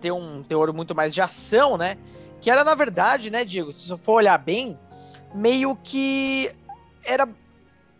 ter 0.00 0.10
um 0.10 0.42
teor 0.42 0.72
muito 0.72 0.96
mais 0.96 1.14
de 1.14 1.22
ação, 1.22 1.78
né? 1.78 1.96
Que 2.40 2.50
era, 2.50 2.64
na 2.64 2.74
verdade, 2.74 3.30
né, 3.30 3.44
Diego, 3.44 3.72
se 3.72 3.86
você 3.86 3.96
for 3.96 4.14
olhar 4.14 4.36
bem, 4.36 4.76
meio 5.32 5.76
que 5.76 6.50
era. 7.06 7.28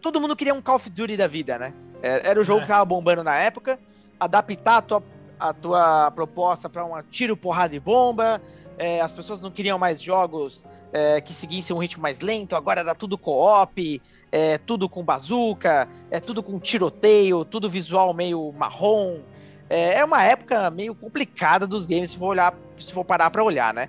Todo 0.03 0.21
mundo 0.21 0.35
queria 0.35 0.53
um 0.53 0.61
Call 0.61 0.77
of 0.77 0.91
Duty 0.91 1.17
da 1.17 1.29
vida, 1.29 1.59
né? 1.59 1.73
Era 2.03 2.41
o 2.41 2.45
jogo 2.45 2.61
é. 2.61 2.63
que 2.63 2.69
tava 2.69 2.85
bombando 2.85 3.25
na 3.25 3.37
época 3.37 3.79
adaptar 4.19 4.79
a 4.79 4.83
tua, 4.83 5.03
a 5.39 5.53
tua 5.53 6.11
proposta 6.11 6.69
para 6.69 6.85
um 6.85 7.01
tiro, 7.11 7.37
porrada 7.37 7.75
e 7.75 7.81
bomba. 7.81 8.41
É, 8.79 9.01
as 9.01 9.13
pessoas 9.13 9.41
não 9.41 9.51
queriam 9.51 9.79
mais 9.79 10.03
jogos 10.03 10.65
é, 10.93 11.21
que 11.21 11.33
seguissem 11.33 11.75
um 11.75 11.79
ritmo 11.79 12.03
mais 12.03 12.21
lento, 12.21 12.55
agora 12.55 12.81
era 12.81 12.95
tudo 12.95 13.17
co-op, 13.17 14.03
é, 14.31 14.59
tudo 14.59 14.89
com 14.89 15.05
bazuca, 15.05 15.89
é 16.11 16.21
tudo 16.21 16.43
com 16.43 16.59
tiroteio, 16.59 17.45
tudo 17.45 17.71
visual 17.71 18.13
meio 18.13 18.53
marrom. 18.53 19.21
É, 19.69 19.99
é 19.99 20.05
uma 20.05 20.23
época 20.23 20.71
meio 20.71 20.95
complicada 20.95 21.67
dos 21.67 21.87
games, 21.87 22.13
se 22.13 22.19
for 22.19 22.27
olhar, 22.27 22.55
se 22.79 22.93
for 22.93 23.05
parar 23.05 23.31
para 23.31 23.43
olhar, 23.43 23.73
né? 23.75 23.89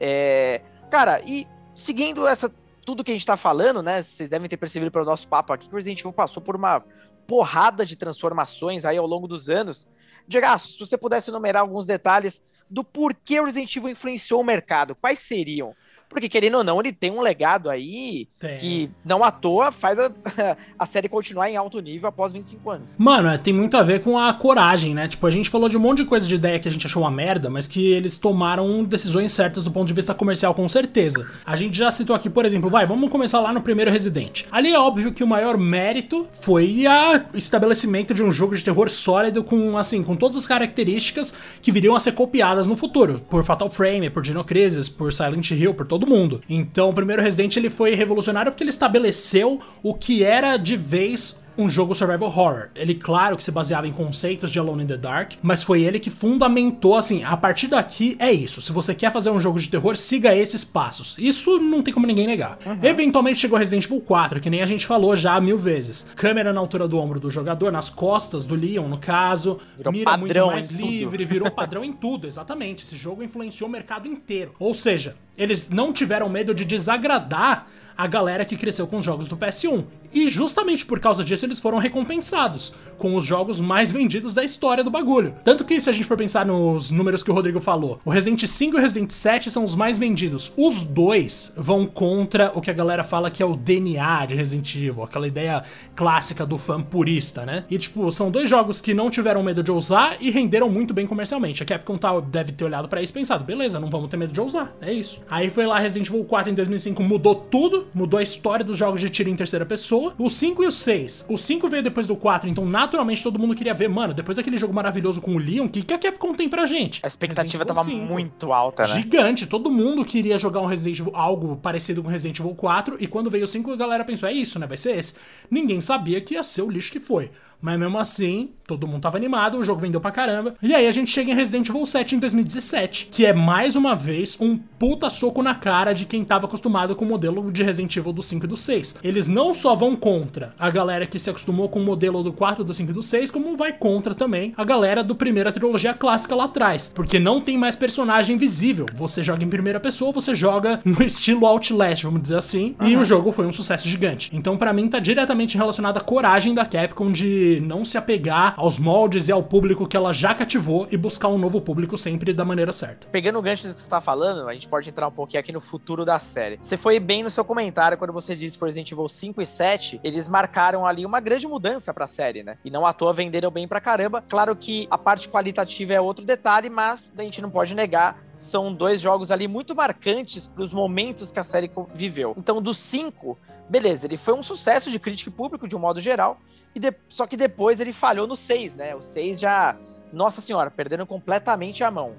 É, 0.00 0.60
cara, 0.90 1.20
e 1.24 1.46
seguindo 1.74 2.26
essa 2.26 2.52
tudo 2.84 3.02
que 3.02 3.10
a 3.10 3.14
gente 3.14 3.26
tá 3.26 3.36
falando, 3.36 3.82
né? 3.82 4.02
Vocês 4.02 4.28
devem 4.28 4.48
ter 4.48 4.56
percebido 4.56 4.90
pelo 4.90 5.04
nosso 5.04 5.26
papo 5.26 5.52
aqui 5.52 5.68
que 5.68 5.74
o 5.74 5.76
Resident 5.76 6.00
Evil 6.00 6.12
passou 6.12 6.42
por 6.42 6.54
uma 6.54 6.84
porrada 7.26 7.86
de 7.86 7.96
transformações 7.96 8.84
aí 8.84 8.96
ao 8.96 9.06
longo 9.06 9.26
dos 9.26 9.48
anos. 9.48 9.86
Diga, 10.28 10.58
se 10.58 10.78
você 10.78 10.96
pudesse 10.96 11.30
enumerar 11.30 11.62
alguns 11.62 11.86
detalhes 11.86 12.42
do 12.68 12.84
porquê 12.84 13.40
o 13.40 13.44
Resident 13.44 13.74
Evil 13.74 13.90
influenciou 13.90 14.40
o 14.40 14.44
mercado, 14.44 14.94
quais 14.94 15.18
seriam? 15.18 15.74
Porque, 16.08 16.28
querendo 16.28 16.58
ou 16.58 16.64
não, 16.64 16.80
ele 16.80 16.92
tem 16.92 17.10
um 17.10 17.20
legado 17.20 17.68
aí 17.68 18.28
tem. 18.38 18.58
que 18.58 18.90
não 19.04 19.24
à 19.24 19.30
toa 19.30 19.72
faz 19.72 19.98
a, 19.98 20.10
a 20.78 20.86
série 20.86 21.08
continuar 21.08 21.50
em 21.50 21.56
alto 21.56 21.80
nível 21.80 22.08
após 22.08 22.32
25 22.32 22.70
anos. 22.70 22.94
Mano, 22.98 23.28
é, 23.28 23.38
tem 23.38 23.52
muito 23.52 23.76
a 23.76 23.82
ver 23.82 24.02
com 24.02 24.18
a 24.18 24.32
coragem, 24.32 24.94
né? 24.94 25.08
Tipo, 25.08 25.26
a 25.26 25.30
gente 25.30 25.50
falou 25.50 25.68
de 25.68 25.76
um 25.76 25.80
monte 25.80 25.98
de 25.98 26.04
coisa 26.04 26.26
de 26.26 26.34
ideia 26.34 26.58
que 26.58 26.68
a 26.68 26.70
gente 26.70 26.86
achou 26.86 27.02
uma 27.02 27.10
merda, 27.10 27.50
mas 27.50 27.66
que 27.66 27.92
eles 27.92 28.16
tomaram 28.16 28.84
decisões 28.84 29.32
certas 29.32 29.64
do 29.64 29.70
ponto 29.70 29.86
de 29.86 29.94
vista 29.94 30.14
comercial, 30.14 30.54
com 30.54 30.68
certeza. 30.68 31.28
A 31.44 31.56
gente 31.56 31.76
já 31.76 31.90
citou 31.90 32.14
aqui, 32.14 32.30
por 32.30 32.44
exemplo, 32.44 32.70
vai, 32.70 32.86
vamos 32.86 33.10
começar 33.10 33.40
lá 33.40 33.52
no 33.52 33.62
primeiro 33.62 33.90
Resident. 33.90 34.44
Ali 34.50 34.72
é 34.72 34.78
óbvio 34.78 35.12
que 35.12 35.24
o 35.24 35.26
maior 35.26 35.58
mérito 35.58 36.26
foi 36.40 36.84
o 37.32 37.36
estabelecimento 37.36 38.14
de 38.14 38.22
um 38.22 38.30
jogo 38.30 38.54
de 38.54 38.64
terror 38.64 38.88
sólido 38.88 39.42
com, 39.42 39.76
assim, 39.76 40.02
com 40.02 40.16
todas 40.16 40.36
as 40.36 40.46
características 40.46 41.34
que 41.60 41.72
viriam 41.72 41.96
a 41.96 42.00
ser 42.00 42.12
copiadas 42.12 42.66
no 42.66 42.76
futuro. 42.76 43.20
Por 43.28 43.44
Fatal 43.44 43.70
Frame, 43.70 44.10
por 44.10 44.22
Dino 44.22 44.44
Crisis, 44.44 44.88
por 44.88 45.12
Silent 45.12 45.50
Hill, 45.50 45.74
por 45.74 45.86
todo 45.86 46.03
todo 46.04 46.14
mundo. 46.14 46.42
Então, 46.48 46.90
o 46.90 46.92
primeiro 46.92 47.22
Resident 47.22 47.56
ele 47.56 47.70
foi 47.70 47.94
revolucionário 47.94 48.52
porque 48.52 48.62
ele 48.62 48.70
estabeleceu 48.70 49.60
o 49.82 49.94
que 49.94 50.22
era 50.22 50.56
de 50.56 50.76
vez 50.76 51.42
um 51.56 51.68
jogo 51.68 51.94
survival 51.94 52.28
horror. 52.28 52.68
Ele, 52.74 52.94
claro, 52.94 53.36
que 53.36 53.44
se 53.44 53.50
baseava 53.50 53.86
em 53.86 53.92
conceitos 53.92 54.50
de 54.50 54.58
Alone 54.58 54.84
in 54.84 54.86
the 54.86 54.96
Dark, 54.96 55.32
mas 55.42 55.62
foi 55.62 55.82
ele 55.82 55.98
que 55.98 56.10
fundamentou, 56.10 56.96
assim, 56.96 57.24
a 57.24 57.36
partir 57.36 57.68
daqui 57.68 58.16
é 58.18 58.32
isso. 58.32 58.60
Se 58.60 58.72
você 58.72 58.94
quer 58.94 59.12
fazer 59.12 59.30
um 59.30 59.40
jogo 59.40 59.58
de 59.58 59.68
terror, 59.68 59.96
siga 59.96 60.34
esses 60.34 60.64
passos. 60.64 61.16
Isso 61.18 61.58
não 61.58 61.82
tem 61.82 61.92
como 61.92 62.06
ninguém 62.06 62.26
negar. 62.26 62.58
Uhum. 62.64 62.78
Eventualmente 62.82 63.38
chegou 63.38 63.58
Resident 63.58 63.84
Evil 63.84 64.00
4, 64.00 64.40
que 64.40 64.50
nem 64.50 64.62
a 64.62 64.66
gente 64.66 64.86
falou 64.86 65.14
já 65.16 65.40
mil 65.40 65.58
vezes. 65.58 66.06
Câmera 66.14 66.52
na 66.52 66.60
altura 66.60 66.88
do 66.88 66.98
ombro 66.98 67.20
do 67.20 67.30
jogador, 67.30 67.70
nas 67.70 67.88
costas 67.88 68.46
do 68.46 68.54
Leon, 68.54 68.88
no 68.88 68.98
caso. 68.98 69.58
Virou 69.76 69.92
mira 69.92 70.16
muito 70.16 70.46
mais 70.46 70.68
livre, 70.68 71.24
virou 71.24 71.50
padrão 71.52 71.84
em 71.84 71.92
tudo, 71.92 72.26
exatamente. 72.26 72.84
Esse 72.84 72.96
jogo 72.96 73.22
influenciou 73.22 73.68
o 73.68 73.72
mercado 73.72 74.08
inteiro. 74.08 74.54
Ou 74.58 74.74
seja, 74.74 75.16
eles 75.36 75.70
não 75.70 75.92
tiveram 75.92 76.28
medo 76.28 76.54
de 76.54 76.64
desagradar 76.64 77.66
a 77.96 78.06
galera 78.06 78.44
que 78.44 78.56
cresceu 78.56 78.86
com 78.86 78.96
os 78.96 79.04
jogos 79.04 79.28
do 79.28 79.36
PS1. 79.36 79.84
E 80.12 80.28
justamente 80.28 80.86
por 80.86 81.00
causa 81.00 81.24
disso 81.24 81.44
eles 81.44 81.58
foram 81.58 81.78
recompensados 81.78 82.72
com 82.96 83.16
os 83.16 83.24
jogos 83.24 83.60
mais 83.60 83.90
vendidos 83.90 84.32
da 84.32 84.44
história 84.44 84.84
do 84.84 84.90
bagulho. 84.90 85.34
Tanto 85.42 85.64
que 85.64 85.80
se 85.80 85.90
a 85.90 85.92
gente 85.92 86.06
for 86.06 86.16
pensar 86.16 86.46
nos 86.46 86.90
números 86.90 87.22
que 87.22 87.30
o 87.30 87.34
Rodrigo 87.34 87.60
falou, 87.60 87.98
o 88.04 88.10
Resident 88.10 88.46
5 88.46 88.76
e 88.76 88.78
o 88.78 88.80
Resident 88.80 89.10
7 89.10 89.50
são 89.50 89.64
os 89.64 89.74
mais 89.74 89.98
vendidos. 89.98 90.52
Os 90.56 90.84
dois 90.84 91.52
vão 91.56 91.86
contra 91.86 92.52
o 92.54 92.60
que 92.60 92.70
a 92.70 92.74
galera 92.74 93.02
fala 93.02 93.30
que 93.30 93.42
é 93.42 93.46
o 93.46 93.56
DNA 93.56 94.26
de 94.26 94.34
Resident 94.34 94.74
Evil, 94.76 95.02
aquela 95.02 95.26
ideia 95.26 95.64
clássica 95.96 96.46
do 96.46 96.58
fã 96.58 96.80
purista, 96.80 97.44
né? 97.44 97.64
E 97.68 97.78
tipo, 97.78 98.10
são 98.10 98.30
dois 98.30 98.48
jogos 98.48 98.80
que 98.80 98.94
não 98.94 99.10
tiveram 99.10 99.42
medo 99.42 99.62
de 99.62 99.72
ousar 99.72 100.16
e 100.20 100.30
renderam 100.30 100.68
muito 100.68 100.94
bem 100.94 101.06
comercialmente. 101.06 101.62
A 101.62 101.66
Capcom 101.66 101.96
tá, 101.96 102.20
deve 102.20 102.52
ter 102.52 102.64
olhado 102.64 102.88
para 102.88 103.02
isso 103.02 103.12
e 103.12 103.14
pensado, 103.14 103.44
beleza, 103.44 103.80
não 103.80 103.90
vamos 103.90 104.08
ter 104.08 104.16
medo 104.16 104.32
de 104.32 104.40
ousar, 104.40 104.72
é 104.80 104.92
isso. 104.92 105.20
Aí 105.28 105.50
foi 105.50 105.66
lá 105.66 105.78
Resident 105.78 106.08
Evil 106.08 106.24
4 106.24 106.52
em 106.52 106.54
2005, 106.54 107.02
mudou 107.02 107.34
tudo, 107.34 107.83
mudou 107.92 108.18
a 108.18 108.22
história 108.22 108.64
dos 108.64 108.76
jogos 108.76 109.00
de 109.00 109.10
tiro 109.10 109.28
em 109.28 109.36
terceira 109.36 109.66
pessoa. 109.66 110.14
O 110.18 110.28
5 110.28 110.62
e 110.62 110.66
o 110.66 110.70
6. 110.70 111.26
O 111.28 111.36
5 111.36 111.68
veio 111.68 111.82
depois 111.82 112.06
do 112.06 112.16
4, 112.16 112.48
então 112.48 112.64
naturalmente 112.64 113.22
todo 113.22 113.38
mundo 113.38 113.54
queria 113.54 113.74
ver, 113.74 113.88
mano, 113.88 114.14
depois 114.14 114.36
daquele 114.36 114.56
jogo 114.56 114.72
maravilhoso 114.72 115.20
com 115.20 115.34
o 115.34 115.38
Leon, 115.38 115.66
o 115.66 115.68
que, 115.68 115.82
que 115.82 115.94
a 115.94 115.98
Capcom 115.98 116.34
tem 116.34 116.48
pra 116.48 116.66
gente? 116.66 117.00
A 117.02 117.06
expectativa 117.06 117.64
tava 117.64 117.84
5. 117.84 117.96
muito 117.96 118.52
alta, 118.52 118.82
né? 118.82 118.88
Gigante, 118.88 119.46
todo 119.46 119.70
mundo 119.70 120.04
queria 120.04 120.38
jogar 120.38 120.60
um 120.60 120.66
Resident 120.66 120.98
Evil, 120.98 121.12
algo 121.14 121.56
parecido 121.56 122.02
com 122.02 122.08
Resident 122.08 122.38
Evil 122.38 122.54
4, 122.54 122.96
e 123.00 123.06
quando 123.06 123.30
veio 123.30 123.44
o 123.44 123.48
5 123.48 123.72
a 123.72 123.76
galera 123.76 124.04
pensou, 124.04 124.28
é 124.28 124.32
isso, 124.32 124.58
né, 124.58 124.66
vai 124.66 124.76
ser 124.76 124.96
esse. 124.96 125.14
Ninguém 125.50 125.80
sabia 125.80 126.20
que 126.20 126.34
ia 126.34 126.42
ser 126.42 126.62
o 126.62 126.70
lixo 126.70 126.92
que 126.92 127.00
foi. 127.00 127.30
Mas 127.64 127.78
mesmo 127.78 127.98
assim, 127.98 128.50
todo 128.66 128.86
mundo 128.86 129.00
tava 129.00 129.16
animado, 129.16 129.56
o 129.56 129.64
jogo 129.64 129.80
vendeu 129.80 129.98
pra 129.98 130.10
caramba. 130.10 130.54
E 130.62 130.74
aí 130.74 130.86
a 130.86 130.90
gente 130.90 131.10
chega 131.10 131.30
em 131.30 131.34
Resident 131.34 131.66
Evil 131.66 131.86
7 131.86 132.14
em 132.14 132.18
2017, 132.18 133.08
que 133.10 133.24
é 133.24 133.32
mais 133.32 133.74
uma 133.74 133.96
vez 133.96 134.36
um 134.38 134.58
puta 134.58 135.08
soco 135.08 135.42
na 135.42 135.54
cara 135.54 135.94
de 135.94 136.04
quem 136.04 136.22
tava 136.26 136.44
acostumado 136.44 136.94
com 136.94 137.06
o 137.06 137.08
modelo 137.08 137.50
de 137.50 137.62
Resident 137.62 137.73
Evil 137.78 138.12
do 138.12 138.22
5 138.22 138.44
e 138.44 138.48
do 138.48 138.56
6. 138.56 138.96
Eles 139.02 139.26
não 139.26 139.52
só 139.52 139.74
vão 139.74 139.96
contra 139.96 140.54
a 140.58 140.70
galera 140.70 141.06
que 141.06 141.18
se 141.18 141.30
acostumou 141.30 141.68
com 141.68 141.80
o 141.80 141.84
modelo 141.84 142.22
do 142.22 142.32
4, 142.32 142.64
do 142.64 142.74
5 142.74 142.90
e 142.90 142.94
do 142.94 143.02
6, 143.02 143.30
como 143.30 143.56
vai 143.56 143.72
contra 143.72 144.14
também 144.14 144.52
a 144.56 144.64
galera 144.64 145.02
do 145.02 145.14
primeira 145.14 145.52
trilogia 145.52 145.94
clássica 145.94 146.34
lá 146.34 146.44
atrás. 146.44 146.92
Porque 146.94 147.18
não 147.18 147.40
tem 147.40 147.58
mais 147.58 147.76
personagem 147.76 148.36
visível. 148.36 148.86
Você 148.94 149.22
joga 149.22 149.44
em 149.44 149.48
primeira 149.48 149.80
pessoa, 149.80 150.12
você 150.12 150.34
joga 150.34 150.80
no 150.84 151.02
estilo 151.04 151.46
Outlast, 151.46 152.04
vamos 152.04 152.22
dizer 152.22 152.38
assim. 152.38 152.74
Uhum. 152.80 152.88
E 152.88 152.96
o 152.96 153.04
jogo 153.04 153.32
foi 153.32 153.46
um 153.46 153.52
sucesso 153.52 153.88
gigante. 153.88 154.30
Então, 154.32 154.56
para 154.56 154.72
mim, 154.72 154.88
tá 154.88 154.98
diretamente 154.98 155.56
relacionado 155.56 155.98
à 155.98 156.00
coragem 156.00 156.54
da 156.54 156.64
Capcom 156.64 157.10
de 157.10 157.60
não 157.64 157.84
se 157.84 157.98
apegar 157.98 158.54
aos 158.56 158.78
moldes 158.78 159.28
e 159.28 159.32
ao 159.32 159.42
público 159.42 159.86
que 159.86 159.96
ela 159.96 160.12
já 160.12 160.34
cativou 160.34 160.86
e 160.90 160.96
buscar 160.96 161.28
um 161.28 161.38
novo 161.38 161.60
público 161.60 161.96
sempre 161.98 162.32
da 162.32 162.44
maneira 162.44 162.72
certa. 162.72 163.06
Pegando 163.10 163.38
o 163.38 163.42
gancho 163.42 163.68
do 163.68 163.74
que 163.74 163.80
você 163.80 163.88
tá 163.88 164.00
falando, 164.00 164.48
a 164.48 164.52
gente 164.52 164.68
pode 164.68 164.88
entrar 164.88 165.08
um 165.08 165.12
pouquinho 165.12 165.40
aqui 165.40 165.52
no 165.52 165.60
futuro 165.60 166.04
da 166.04 166.18
série. 166.18 166.58
Você 166.60 166.76
foi 166.76 166.98
bem 166.98 167.22
no 167.22 167.30
seu 167.30 167.44
comentário 167.44 167.63
quando 167.72 168.12
você 168.12 168.34
disse 168.34 168.58
que 168.58 168.64
Resident 168.64 168.90
Evil 168.92 169.08
5 169.08 169.40
e 169.42 169.46
7, 169.46 170.00
eles 170.02 170.28
marcaram 170.28 170.86
ali 170.86 171.04
uma 171.04 171.20
grande 171.20 171.46
mudança 171.46 171.92
pra 171.92 172.06
série, 172.06 172.42
né? 172.42 172.56
E 172.64 172.70
não 172.70 172.86
à 172.86 172.92
toa 172.92 173.12
venderam 173.12 173.50
bem 173.50 173.68
pra 173.68 173.80
caramba. 173.80 174.22
Claro 174.28 174.54
que 174.56 174.86
a 174.90 174.98
parte 174.98 175.28
qualitativa 175.28 175.92
é 175.92 176.00
outro 176.00 176.24
detalhe, 176.24 176.70
mas 176.70 177.12
a 177.16 177.22
gente 177.22 177.40
não 177.40 177.50
pode 177.50 177.74
negar 177.74 178.22
são 178.38 178.72
dois 178.72 179.00
jogos 179.00 179.30
ali 179.30 179.48
muito 179.48 179.74
marcantes 179.74 180.46
para 180.46 180.62
os 180.62 180.72
momentos 180.72 181.30
que 181.30 181.40
a 181.40 181.44
série 181.44 181.70
viveu. 181.94 182.34
Então, 182.36 182.60
do 182.60 182.74
5, 182.74 183.38
beleza, 183.68 184.06
ele 184.06 184.16
foi 184.16 184.34
um 184.34 184.42
sucesso 184.42 184.90
de 184.90 184.98
crítica 184.98 185.30
e 185.30 185.32
público 185.32 185.66
de 185.66 185.74
um 185.74 185.78
modo 185.78 186.00
geral, 186.00 186.38
e 186.74 186.80
de... 186.80 186.92
só 187.08 187.26
que 187.26 187.36
depois 187.36 187.80
ele 187.80 187.92
falhou 187.92 188.26
no 188.26 188.36
6, 188.36 188.76
né? 188.76 188.94
O 188.94 189.02
6 189.02 189.40
já, 189.40 189.76
nossa 190.12 190.40
senhora, 190.40 190.70
perdendo 190.70 191.06
completamente 191.06 191.82
a 191.82 191.90
mão. 191.90 192.14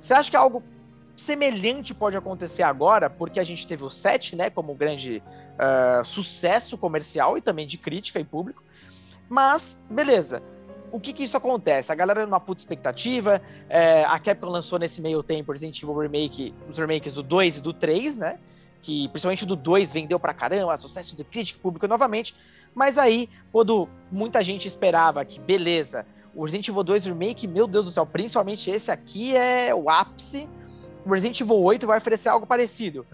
Você 0.00 0.14
acha 0.14 0.30
que 0.30 0.36
algo 0.36 0.62
semelhante 1.16 1.94
pode 1.94 2.16
acontecer 2.16 2.62
agora, 2.62 3.08
porque 3.08 3.38
a 3.38 3.44
gente 3.44 3.66
teve 3.66 3.84
o 3.84 3.90
7, 3.90 4.36
né, 4.36 4.50
como 4.50 4.74
grande 4.74 5.22
uh, 5.54 6.04
sucesso 6.04 6.76
comercial 6.78 7.36
e 7.36 7.40
também 7.40 7.66
de 7.66 7.78
crítica 7.78 8.18
e 8.18 8.24
público. 8.24 8.62
Mas, 9.28 9.80
beleza, 9.88 10.42
o 10.92 11.00
que 11.00 11.12
que 11.12 11.24
isso 11.24 11.36
acontece? 11.36 11.90
A 11.90 11.94
galera 11.94 12.26
numa 12.26 12.38
puta 12.38 12.60
expectativa, 12.60 13.40
é, 13.68 14.04
a 14.04 14.18
Capcom 14.18 14.50
lançou 14.50 14.78
nesse 14.78 15.00
meio 15.00 15.22
tempo 15.22 15.50
Resident 15.50 15.82
Evil 15.82 15.96
Remake, 15.96 16.54
os 16.68 16.76
remakes 16.76 17.14
do 17.14 17.22
2 17.22 17.56
e 17.56 17.60
do 17.62 17.72
3, 17.72 18.18
né? 18.18 18.38
Que 18.82 19.08
principalmente 19.08 19.46
do 19.46 19.56
2 19.56 19.92
vendeu 19.92 20.20
pra 20.20 20.34
caramba, 20.34 20.76
sucesso 20.76 21.16
de 21.16 21.24
crítica 21.24 21.58
pública 21.62 21.88
novamente. 21.88 22.34
Mas 22.74 22.98
aí, 22.98 23.28
quando 23.50 23.88
muita 24.10 24.44
gente 24.44 24.68
esperava 24.68 25.24
que, 25.24 25.40
beleza, 25.40 26.04
o 26.34 26.44
Resident 26.44 26.68
Evil 26.68 26.82
2 26.82 27.06
Remake, 27.06 27.46
meu 27.46 27.66
Deus 27.66 27.86
do 27.86 27.90
céu, 27.90 28.04
principalmente 28.04 28.70
esse 28.70 28.90
aqui 28.90 29.34
é 29.34 29.74
o 29.74 29.88
ápice. 29.88 30.46
O 31.04 31.10
Resident 31.10 31.40
Evil 31.40 31.62
8 31.62 31.86
vai 31.86 31.98
oferecer 31.98 32.28
algo 32.28 32.46
parecido. 32.46 33.06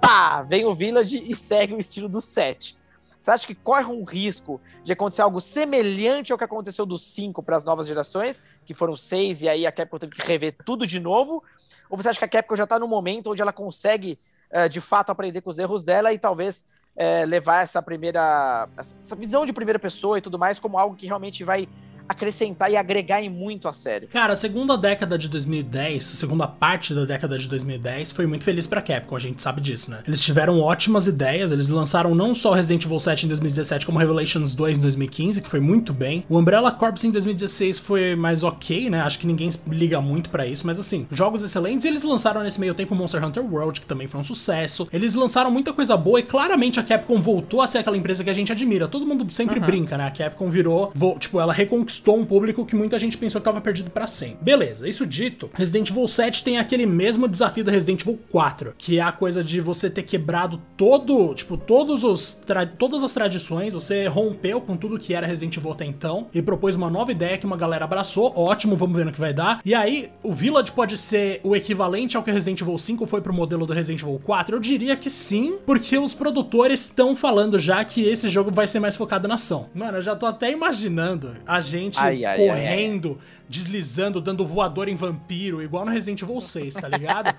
Pá! 0.00 0.42
Vem 0.42 0.64
o 0.64 0.74
Village 0.74 1.22
e 1.24 1.34
segue 1.34 1.74
o 1.74 1.78
estilo 1.78 2.08
do 2.08 2.20
7. 2.20 2.76
Você 3.18 3.30
acha 3.30 3.46
que 3.46 3.54
corre 3.54 3.84
um 3.84 4.02
risco 4.02 4.60
de 4.82 4.92
acontecer 4.92 5.22
algo 5.22 5.40
semelhante 5.40 6.32
ao 6.32 6.38
que 6.38 6.42
aconteceu 6.42 6.84
do 6.84 6.98
5 6.98 7.40
para 7.42 7.56
as 7.56 7.64
novas 7.64 7.86
gerações, 7.86 8.42
que 8.66 8.74
foram 8.74 8.96
6 8.96 9.42
e 9.42 9.48
aí 9.48 9.64
a 9.64 9.70
Capcom 9.70 9.98
tem 9.98 10.10
que 10.10 10.20
rever 10.20 10.56
tudo 10.64 10.84
de 10.86 10.98
novo? 10.98 11.42
Ou 11.88 11.96
você 11.96 12.08
acha 12.08 12.18
que 12.18 12.24
a 12.24 12.28
Capcom 12.28 12.56
já 12.56 12.64
está 12.64 12.80
no 12.80 12.88
momento 12.88 13.30
onde 13.30 13.40
ela 13.40 13.52
consegue 13.52 14.18
é, 14.50 14.68
de 14.68 14.80
fato 14.80 15.10
aprender 15.10 15.40
com 15.40 15.50
os 15.50 15.58
erros 15.58 15.84
dela 15.84 16.12
e 16.12 16.18
talvez 16.18 16.66
é, 16.96 17.24
levar 17.24 17.62
essa 17.62 17.80
primeira. 17.80 18.68
essa 18.76 19.14
visão 19.14 19.46
de 19.46 19.52
primeira 19.52 19.78
pessoa 19.78 20.18
e 20.18 20.20
tudo 20.20 20.38
mais 20.38 20.58
como 20.58 20.76
algo 20.76 20.96
que 20.96 21.06
realmente 21.06 21.44
vai 21.44 21.68
acrescentar 22.08 22.70
e 22.70 22.76
agregar 22.76 23.22
em 23.22 23.28
muito 23.28 23.68
a 23.68 23.72
série. 23.72 24.06
Cara, 24.06 24.32
a 24.32 24.36
segunda 24.36 24.76
década 24.76 25.16
de 25.16 25.28
2010, 25.28 26.12
a 26.12 26.16
segunda 26.16 26.46
parte 26.46 26.94
da 26.94 27.04
década 27.04 27.38
de 27.38 27.48
2010 27.48 28.12
foi 28.12 28.26
muito 28.26 28.44
feliz 28.44 28.66
pra 28.66 28.82
Capcom, 28.82 29.16
a 29.16 29.18
gente 29.18 29.42
sabe 29.42 29.60
disso, 29.60 29.90
né? 29.90 30.00
Eles 30.06 30.22
tiveram 30.22 30.60
ótimas 30.60 31.06
ideias, 31.06 31.52
eles 31.52 31.68
lançaram 31.68 32.14
não 32.14 32.34
só 32.34 32.52
Resident 32.52 32.84
Evil 32.84 32.98
7 32.98 33.26
em 33.26 33.28
2017, 33.28 33.86
como 33.86 33.98
Revelations 33.98 34.54
2 34.54 34.78
em 34.78 34.80
2015, 34.80 35.40
que 35.40 35.48
foi 35.48 35.60
muito 35.60 35.92
bem. 35.92 36.24
O 36.28 36.38
Umbrella 36.38 36.70
Corps 36.70 37.04
em 37.04 37.10
2016 37.10 37.78
foi 37.78 38.14
mais 38.14 38.42
ok, 38.42 38.90
né? 38.90 39.00
Acho 39.00 39.18
que 39.18 39.26
ninguém 39.26 39.50
liga 39.66 40.00
muito 40.00 40.30
para 40.30 40.46
isso, 40.46 40.66
mas 40.66 40.78
assim, 40.78 41.06
jogos 41.10 41.42
excelentes. 41.42 41.84
E 41.84 41.88
eles 41.88 42.02
lançaram 42.02 42.42
nesse 42.42 42.60
meio 42.60 42.74
tempo 42.74 42.94
Monster 42.94 43.24
Hunter 43.24 43.44
World, 43.44 43.80
que 43.80 43.86
também 43.86 44.06
foi 44.06 44.20
um 44.20 44.24
sucesso. 44.24 44.88
Eles 44.92 45.14
lançaram 45.14 45.50
muita 45.50 45.72
coisa 45.72 45.96
boa 45.96 46.20
e 46.20 46.22
claramente 46.22 46.78
a 46.78 46.82
Capcom 46.82 47.18
voltou 47.20 47.60
a 47.60 47.66
ser 47.66 47.78
aquela 47.78 47.96
empresa 47.96 48.22
que 48.22 48.30
a 48.30 48.34
gente 48.34 48.52
admira. 48.52 48.86
Todo 48.88 49.06
mundo 49.06 49.28
sempre 49.30 49.58
uhum. 49.58 49.66
brinca, 49.66 49.96
né? 49.96 50.06
A 50.06 50.10
Capcom 50.10 50.50
virou, 50.50 50.92
tipo, 51.18 51.40
ela 51.40 51.52
reconquistou 51.52 51.91
conquistou 51.92 52.18
um 52.18 52.24
público 52.24 52.64
que 52.64 52.74
muita 52.74 52.98
gente 52.98 53.18
pensou 53.18 53.40
que 53.40 53.42
estava 53.42 53.60
perdido 53.60 53.90
para 53.90 54.06
sempre. 54.06 54.38
Beleza, 54.40 54.88
isso 54.88 55.06
dito, 55.06 55.50
Resident 55.52 55.90
Evil 55.90 56.08
7 56.08 56.42
tem 56.42 56.58
aquele 56.58 56.86
mesmo 56.86 57.28
desafio 57.28 57.64
do 57.64 57.70
Resident 57.70 58.02
Evil 58.02 58.18
4, 58.30 58.74
que 58.78 58.98
é 58.98 59.02
a 59.02 59.12
coisa 59.12 59.44
de 59.44 59.60
você 59.60 59.90
ter 59.90 60.02
quebrado 60.02 60.60
todo, 60.76 61.34
tipo, 61.34 61.56
todos 61.56 62.02
os 62.04 62.40
todas 62.78 63.02
as 63.02 63.12
tradições, 63.12 63.72
você 63.72 64.06
rompeu 64.06 64.60
com 64.60 64.76
tudo 64.76 64.98
que 64.98 65.14
era 65.14 65.26
Resident 65.26 65.56
Evil 65.56 65.72
até 65.72 65.84
então 65.84 66.28
e 66.32 66.40
propôs 66.40 66.74
uma 66.74 66.88
nova 66.88 67.12
ideia 67.12 67.36
que 67.36 67.46
uma 67.46 67.56
galera 67.56 67.84
abraçou. 67.84 68.32
Ótimo, 68.36 68.76
vamos 68.76 68.96
ver 68.96 69.04
no 69.04 69.12
que 69.12 69.20
vai 69.20 69.32
dar. 69.32 69.60
E 69.64 69.74
aí, 69.74 70.10
o 70.22 70.32
Village 70.32 70.72
pode 70.72 70.96
ser 70.96 71.40
o 71.42 71.54
equivalente 71.54 72.16
ao 72.16 72.22
que 72.22 72.30
Resident 72.30 72.60
Evil 72.60 72.78
5 72.78 73.06
foi 73.06 73.20
pro 73.20 73.34
modelo 73.34 73.66
do 73.66 73.72
Resident 73.72 74.02
Evil 74.02 74.20
4? 74.22 74.56
Eu 74.56 74.60
diria 74.60 74.96
que 74.96 75.10
sim, 75.10 75.58
porque 75.66 75.98
os 75.98 76.14
produtores 76.14 76.80
estão 76.80 77.14
falando 77.14 77.58
já 77.58 77.84
que 77.84 78.02
esse 78.02 78.28
jogo 78.28 78.50
vai 78.50 78.66
ser 78.66 78.80
mais 78.80 78.96
focado 78.96 79.28
na 79.28 79.34
ação. 79.34 79.68
Mano, 79.74 79.98
eu 79.98 80.02
já 80.02 80.16
tô 80.16 80.26
até 80.26 80.50
imaginando 80.50 81.34
a 81.46 81.60
gente 81.60 81.81
gente 81.84 81.98
ai, 81.98 82.24
ai, 82.24 82.36
correndo, 82.36 83.18
ai, 83.20 83.42
deslizando, 83.48 84.20
dando 84.20 84.46
voador 84.46 84.88
em 84.88 84.94
vampiro, 84.94 85.62
igual 85.62 85.84
no 85.84 85.90
Resident 85.90 86.22
Evil 86.22 86.40
6, 86.40 86.74
tá 86.74 86.88
ligado? 86.88 87.34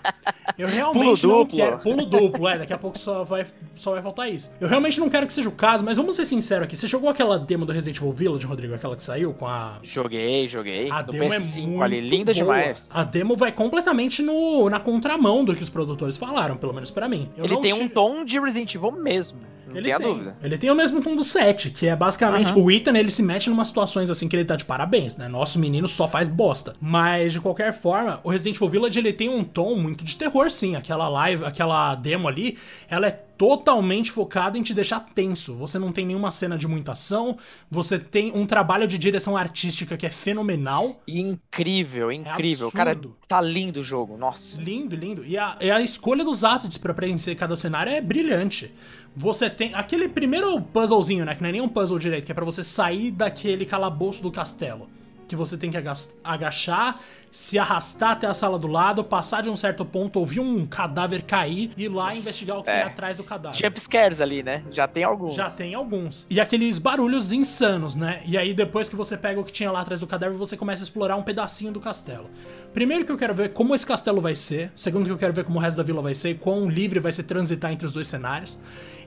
Eu 0.57 0.67
realmente 0.67 1.21
pulo 1.21 1.33
não 1.33 1.39
duplo. 1.39 1.57
quero. 1.57 1.77
Pulo 1.79 2.05
duplo, 2.05 2.47
é, 2.47 2.57
daqui 2.59 2.73
a 2.73 2.77
pouco 2.77 2.97
só 2.97 3.23
vai, 3.23 3.45
só 3.75 3.91
vai 3.91 4.01
faltar 4.01 4.31
isso. 4.31 4.51
Eu 4.59 4.67
realmente 4.67 4.99
não 4.99 5.09
quero 5.09 5.25
que 5.25 5.33
seja 5.33 5.49
o 5.49 5.51
caso, 5.51 5.83
mas 5.83 5.97
vamos 5.97 6.15
ser 6.15 6.25
sinceros 6.25 6.65
aqui. 6.65 6.75
Você 6.77 6.85
jogou 6.85 7.09
aquela 7.09 7.39
demo 7.39 7.65
do 7.65 7.71
Resident 7.71 7.97
Evil 7.97 8.11
Village, 8.11 8.45
Rodrigo? 8.45 8.75
Aquela 8.75 8.95
que 8.95 9.03
saiu 9.03 9.33
com 9.33 9.47
a. 9.47 9.79
Joguei, 9.81 10.47
joguei. 10.47 10.91
A 10.91 11.01
demo 11.01 11.29
PS5, 11.29 11.57
é 11.57 11.61
muito 11.65 11.83
ali, 11.83 12.01
linda 12.01 12.33
boa. 12.33 12.45
demais. 12.45 12.89
A 12.93 13.03
demo 13.03 13.35
vai 13.35 13.51
completamente 13.51 14.21
no, 14.21 14.69
na 14.69 14.79
contramão 14.79 15.43
do 15.43 15.55
que 15.55 15.63
os 15.63 15.69
produtores 15.69 16.17
falaram, 16.17 16.55
pelo 16.57 16.73
menos 16.73 16.91
para 16.91 17.07
mim. 17.07 17.29
Eu 17.35 17.45
Ele 17.45 17.57
tem 17.57 17.71
tive... 17.71 17.85
um 17.85 17.89
tom 17.89 18.23
de 18.23 18.39
Resident 18.39 18.75
Evil 18.75 18.91
mesmo. 18.91 19.39
Não 19.73 19.79
ele 19.79 19.89
tem, 19.89 19.97
tem 19.97 20.07
dúvida. 20.07 20.37
Ele 20.41 20.57
tem 20.57 20.71
o 20.71 20.75
mesmo 20.75 21.01
tom 21.01 21.15
do 21.15 21.23
7, 21.23 21.71
que 21.71 21.87
é 21.87 21.95
basicamente. 21.95 22.53
Uhum. 22.53 22.63
O 22.63 22.71
Ethan, 22.71 22.97
ele 22.97 23.11
se 23.11 23.23
mete 23.23 23.47
em 23.47 23.51
umas 23.51 23.67
situações 23.67 24.09
assim 24.09 24.27
que 24.27 24.35
ele 24.35 24.45
tá 24.45 24.55
de 24.55 24.65
parabéns, 24.65 25.17
né? 25.17 25.27
Nosso 25.27 25.59
menino 25.59 25.87
só 25.87 26.07
faz 26.07 26.29
bosta. 26.29 26.75
Mas, 26.79 27.33
de 27.33 27.41
qualquer 27.41 27.73
forma, 27.73 28.19
o 28.23 28.29
Resident 28.29 28.55
Evil 28.57 28.69
Village 28.69 28.99
ele 28.99 29.13
tem 29.13 29.29
um 29.29 29.43
tom 29.43 29.75
muito 29.75 30.03
de 30.03 30.15
terror, 30.15 30.49
sim. 30.49 30.75
Aquela 30.75 31.09
live, 31.09 31.45
aquela 31.45 31.95
demo 31.95 32.27
ali, 32.27 32.57
ela 32.89 33.07
é 33.07 33.23
totalmente 33.37 34.11
focada 34.11 34.57
em 34.57 34.63
te 34.63 34.73
deixar 34.73 34.99
tenso. 34.99 35.55
Você 35.55 35.79
não 35.79 35.91
tem 35.91 36.05
nenhuma 36.05 36.31
cena 36.31 36.57
de 36.57 36.67
muita 36.67 36.93
ação, 36.93 37.37
você 37.69 37.97
tem 37.99 38.31
um 38.33 38.45
trabalho 38.45 38.87
de 38.87 38.97
direção 38.97 39.35
artística 39.35 39.97
que 39.97 40.05
é 40.05 40.09
fenomenal. 40.09 41.01
Incrível, 41.07 42.11
é 42.11 42.15
incrível. 42.15 42.69
É 42.69 42.71
Cara, 42.71 42.99
tá 43.27 43.41
lindo 43.41 43.79
o 43.79 43.83
jogo, 43.83 44.17
nossa. 44.17 44.61
Lindo, 44.61 44.95
lindo. 44.95 45.25
E 45.25 45.37
a, 45.37 45.57
e 45.59 45.71
a 45.71 45.81
escolha 45.81 46.23
dos 46.23 46.43
assets 46.43 46.77
para 46.77 46.93
preencher 46.93 47.35
cada 47.35 47.55
cenário 47.55 47.91
é 47.91 47.99
brilhante. 47.99 48.73
Você 49.15 49.49
tem 49.49 49.73
aquele 49.75 50.09
primeiro 50.09 50.59
puzzlezinho, 50.59 51.25
né, 51.25 51.35
que 51.35 51.41
não 51.41 51.49
é 51.49 51.51
nem 51.51 51.61
um 51.61 51.69
puzzle 51.69 51.99
direito, 51.99 52.25
que 52.25 52.31
é 52.31 52.35
para 52.35 52.45
você 52.45 52.63
sair 52.63 53.11
daquele 53.11 53.65
calabouço 53.65 54.21
do 54.23 54.31
castelo 54.31 54.87
que 55.33 55.35
você 55.35 55.57
tem 55.57 55.71
que 55.71 55.77
agachar, 56.23 56.99
se 57.31 57.57
arrastar 57.57 58.11
até 58.11 58.27
a 58.27 58.33
sala 58.33 58.59
do 58.59 58.67
lado, 58.67 59.03
passar 59.03 59.41
de 59.41 59.49
um 59.49 59.55
certo 59.55 59.83
ponto, 59.83 60.19
ouvir 60.19 60.39
um 60.39 60.65
cadáver 60.67 61.23
cair 61.23 61.71
e 61.75 61.85
ir 61.85 61.89
lá 61.89 62.07
Nossa, 62.07 62.19
investigar 62.19 62.59
o 62.59 62.63
que 62.63 62.69
é. 62.69 62.75
tem 62.75 62.83
atrás 62.83 63.17
do 63.17 63.23
cadáver. 63.23 63.57
Jump 63.57 63.79
scares 63.79 64.21
ali, 64.21 64.43
né? 64.43 64.63
Já 64.69 64.87
tem 64.87 65.03
alguns. 65.03 65.33
Já 65.33 65.49
tem 65.49 65.73
alguns. 65.73 66.27
E 66.29 66.39
aqueles 66.39 66.77
barulhos 66.77 67.31
insanos, 67.31 67.95
né? 67.95 68.21
E 68.25 68.37
aí 68.37 68.53
depois 68.53 68.87
que 68.87 68.95
você 68.95 69.17
pega 69.17 69.39
o 69.39 69.43
que 69.43 69.51
tinha 69.51 69.71
lá 69.71 69.81
atrás 69.81 69.99
do 69.99 70.05
cadáver, 70.05 70.37
você 70.37 70.55
começa 70.55 70.83
a 70.83 70.85
explorar 70.85 71.15
um 71.15 71.23
pedacinho 71.23 71.71
do 71.71 71.79
castelo. 71.79 72.29
Primeiro 72.71 73.03
que 73.03 73.11
eu 73.11 73.17
quero 73.17 73.33
ver 73.33 73.53
como 73.53 73.73
esse 73.73 73.85
castelo 73.85 74.21
vai 74.21 74.35
ser, 74.35 74.71
segundo 74.75 75.05
que 75.05 75.11
eu 75.11 75.17
quero 75.17 75.33
ver 75.33 75.43
como 75.43 75.57
o 75.57 75.61
resto 75.61 75.77
da 75.77 75.83
vila 75.83 76.03
vai 76.03 76.13
ser 76.13 76.29
e 76.29 76.35
quão 76.35 76.69
livre 76.69 76.99
vai 76.99 77.11
ser 77.11 77.23
transitar 77.23 77.71
entre 77.71 77.87
os 77.87 77.93
dois 77.93 78.07
cenários. 78.07 78.59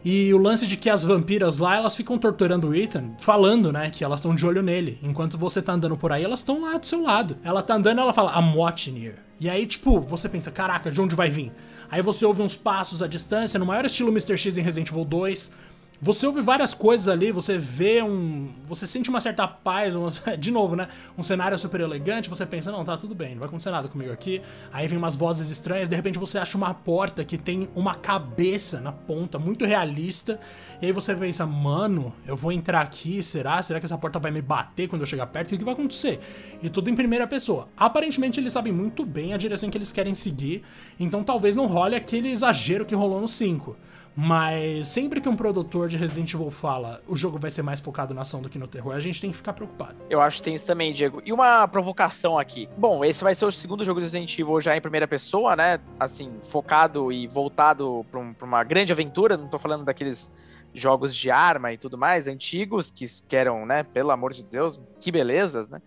E 0.09 0.32
o 0.32 0.38
lance 0.38 0.68
de 0.68 0.76
que 0.76 0.88
as 0.88 1.02
vampiras 1.02 1.59
lá, 1.59 1.74
elas 1.74 1.96
ficam 1.96 2.16
torturando 2.16 2.68
o 2.68 2.74
Ethan, 2.76 3.16
falando, 3.18 3.72
né, 3.72 3.90
que 3.90 4.04
elas 4.04 4.20
estão 4.20 4.36
de 4.36 4.46
olho 4.46 4.62
nele. 4.62 5.00
Enquanto 5.02 5.36
você 5.36 5.61
tá 5.61 5.72
andando 5.72 5.96
por 5.96 6.12
aí, 6.12 6.22
elas 6.22 6.38
estão 6.38 6.61
lá 6.61 6.78
do 6.78 6.86
seu 6.86 7.02
lado. 7.02 7.36
Ela 7.42 7.61
tá 7.61 7.74
andando, 7.74 8.00
ela 8.00 8.12
fala, 8.12 8.32
I'm 8.40 8.57
watching 8.57 8.96
you. 8.96 9.14
E 9.40 9.50
aí, 9.50 9.66
tipo, 9.66 10.00
você 10.00 10.28
pensa, 10.28 10.52
caraca, 10.52 10.92
de 10.92 11.00
onde 11.00 11.16
vai 11.16 11.28
vir? 11.28 11.50
Aí 11.90 12.02
você 12.02 12.24
ouve 12.24 12.40
uns 12.40 12.54
passos 12.54 13.02
à 13.02 13.09
distância, 13.09 13.59
no 13.59 13.66
maior 13.66 13.84
estilo 13.84 14.12
Mr. 14.12 14.38
X 14.38 14.57
em 14.57 14.62
Resident 14.62 14.90
Evil 14.90 15.04
2. 15.04 15.52
Você 16.01 16.26
ouve 16.26 16.42
várias 16.42 16.74
coisas 16.74 17.09
ali, 17.09 17.32
você 17.32 17.57
vê 17.57 18.03
um. 18.03 18.51
Você 18.66 18.86
sente 18.86 19.09
uma 19.09 19.20
certa 19.20 19.49
paz, 19.49 19.94
uma, 19.94 20.09
de 20.36 20.51
novo, 20.51 20.76
né? 20.76 20.88
Um 21.16 21.22
cenário 21.22 21.57
super 21.57 21.80
elegante, 21.80 22.28
você 22.28 22.44
pensa, 22.44 22.70
não, 22.70 22.84
tá 22.84 22.97
tudo 22.97 23.14
bem, 23.14 23.30
não 23.30 23.38
vai 23.38 23.49
acontecer 23.49 23.70
nada 23.70 23.88
comigo 23.88 24.12
aqui. 24.12 24.42
Aí 24.72 24.86
vem 24.86 24.99
umas 24.99 25.14
vozes 25.14 25.49
estranhas, 25.49 25.88
de 25.88 25.97
repente 25.97 26.18
você 26.18 26.38
acha 26.38 26.57
uma 26.57 26.74
porta 26.74 27.24
que 27.24 27.38
tem 27.38 27.68
uma 27.74 27.94
cabeça 27.94 28.80
na 28.80 28.92
ponta, 28.92 29.38
muito 29.38 29.64
realista. 29.64 30.38
E 30.82 30.86
aí 30.86 30.92
você 30.92 31.14
pensa, 31.14 31.47
mano, 31.47 32.12
eu 32.26 32.36
vou 32.36 32.53
entrar 32.53 32.82
aqui, 32.82 33.22
será? 33.22 33.62
Será 33.62 33.80
que 33.80 33.86
essa 33.86 33.97
porta 33.97 34.18
vai 34.18 34.30
me 34.30 34.42
bater 34.42 34.88
quando 34.88 35.01
eu 35.01 35.07
chegar 35.07 35.26
perto? 35.26 35.55
O 35.55 35.59
que 35.59 35.64
vai 35.64 35.72
acontecer? 35.72 36.20
E 36.62 36.68
tudo 36.68 36.90
em 36.90 36.94
primeira 36.94 37.26
pessoa. 37.26 37.68
Aparentemente 37.74 38.38
eles 38.38 38.53
sabem 38.53 38.72
muito 38.72 39.05
bem 39.05 39.32
a 39.32 39.38
direção 39.38 39.70
que 39.70 39.78
eles 39.78 39.90
querem 39.90 40.12
seguir, 40.12 40.62
então 41.01 41.24
talvez 41.24 41.57
não 41.57 41.66
role 41.66 41.97
aquele 41.97 42.30
exagero 42.30 42.84
que 42.84 42.94
rolou 42.94 43.20
no 43.20 43.28
5. 43.28 43.74
Mas 44.18 44.88
sempre 44.88 45.20
que 45.20 45.28
um 45.28 45.36
produtor 45.36 45.88
de 45.88 45.98
Resident 45.98 46.32
Evil 46.32 46.50
fala 46.50 47.02
o 47.06 47.14
jogo 47.14 47.38
vai 47.38 47.50
ser 47.50 47.60
mais 47.60 47.80
focado 47.80 48.14
na 48.14 48.22
ação 48.22 48.40
do 48.40 48.48
que 48.48 48.58
no 48.58 48.66
terror, 48.66 48.94
a 48.94 49.00
gente 49.00 49.20
tem 49.20 49.30
que 49.30 49.36
ficar 49.36 49.52
preocupado. 49.52 49.96
Eu 50.08 50.22
acho 50.22 50.38
que 50.38 50.44
tem 50.44 50.54
isso 50.54 50.66
também, 50.66 50.90
Diego. 50.94 51.20
E 51.22 51.34
uma 51.34 51.68
provocação 51.68 52.38
aqui. 52.38 52.66
Bom, 52.78 53.04
esse 53.04 53.22
vai 53.22 53.34
ser 53.34 53.44
o 53.44 53.52
segundo 53.52 53.84
jogo 53.84 54.00
do 54.00 54.04
Resident 54.04 54.38
Evil 54.38 54.58
já 54.58 54.74
em 54.74 54.80
primeira 54.80 55.06
pessoa, 55.06 55.54
né? 55.54 55.78
Assim, 56.00 56.32
focado 56.40 57.12
e 57.12 57.26
voltado 57.26 58.06
pra, 58.10 58.18
um, 58.18 58.34
uma 58.40 58.64
grande 58.64 58.90
aventura. 58.90 59.36
Não 59.36 59.48
tô 59.48 59.58
falando 59.58 59.84
daqueles 59.84 60.32
jogos 60.72 61.14
de 61.14 61.30
arma 61.30 61.72
e 61.74 61.76
tudo 61.76 61.98
mais, 61.98 62.26
antigos, 62.26 62.90
que, 62.90 63.04
que 63.28 63.36
eram, 63.36 63.66
né? 63.66 63.82
Pelo 63.82 64.10
amor 64.10 64.32
de 64.32 64.42
Deus, 64.42 64.80
que 64.98 65.12
belezas, 65.12 65.68
né? 65.68 65.82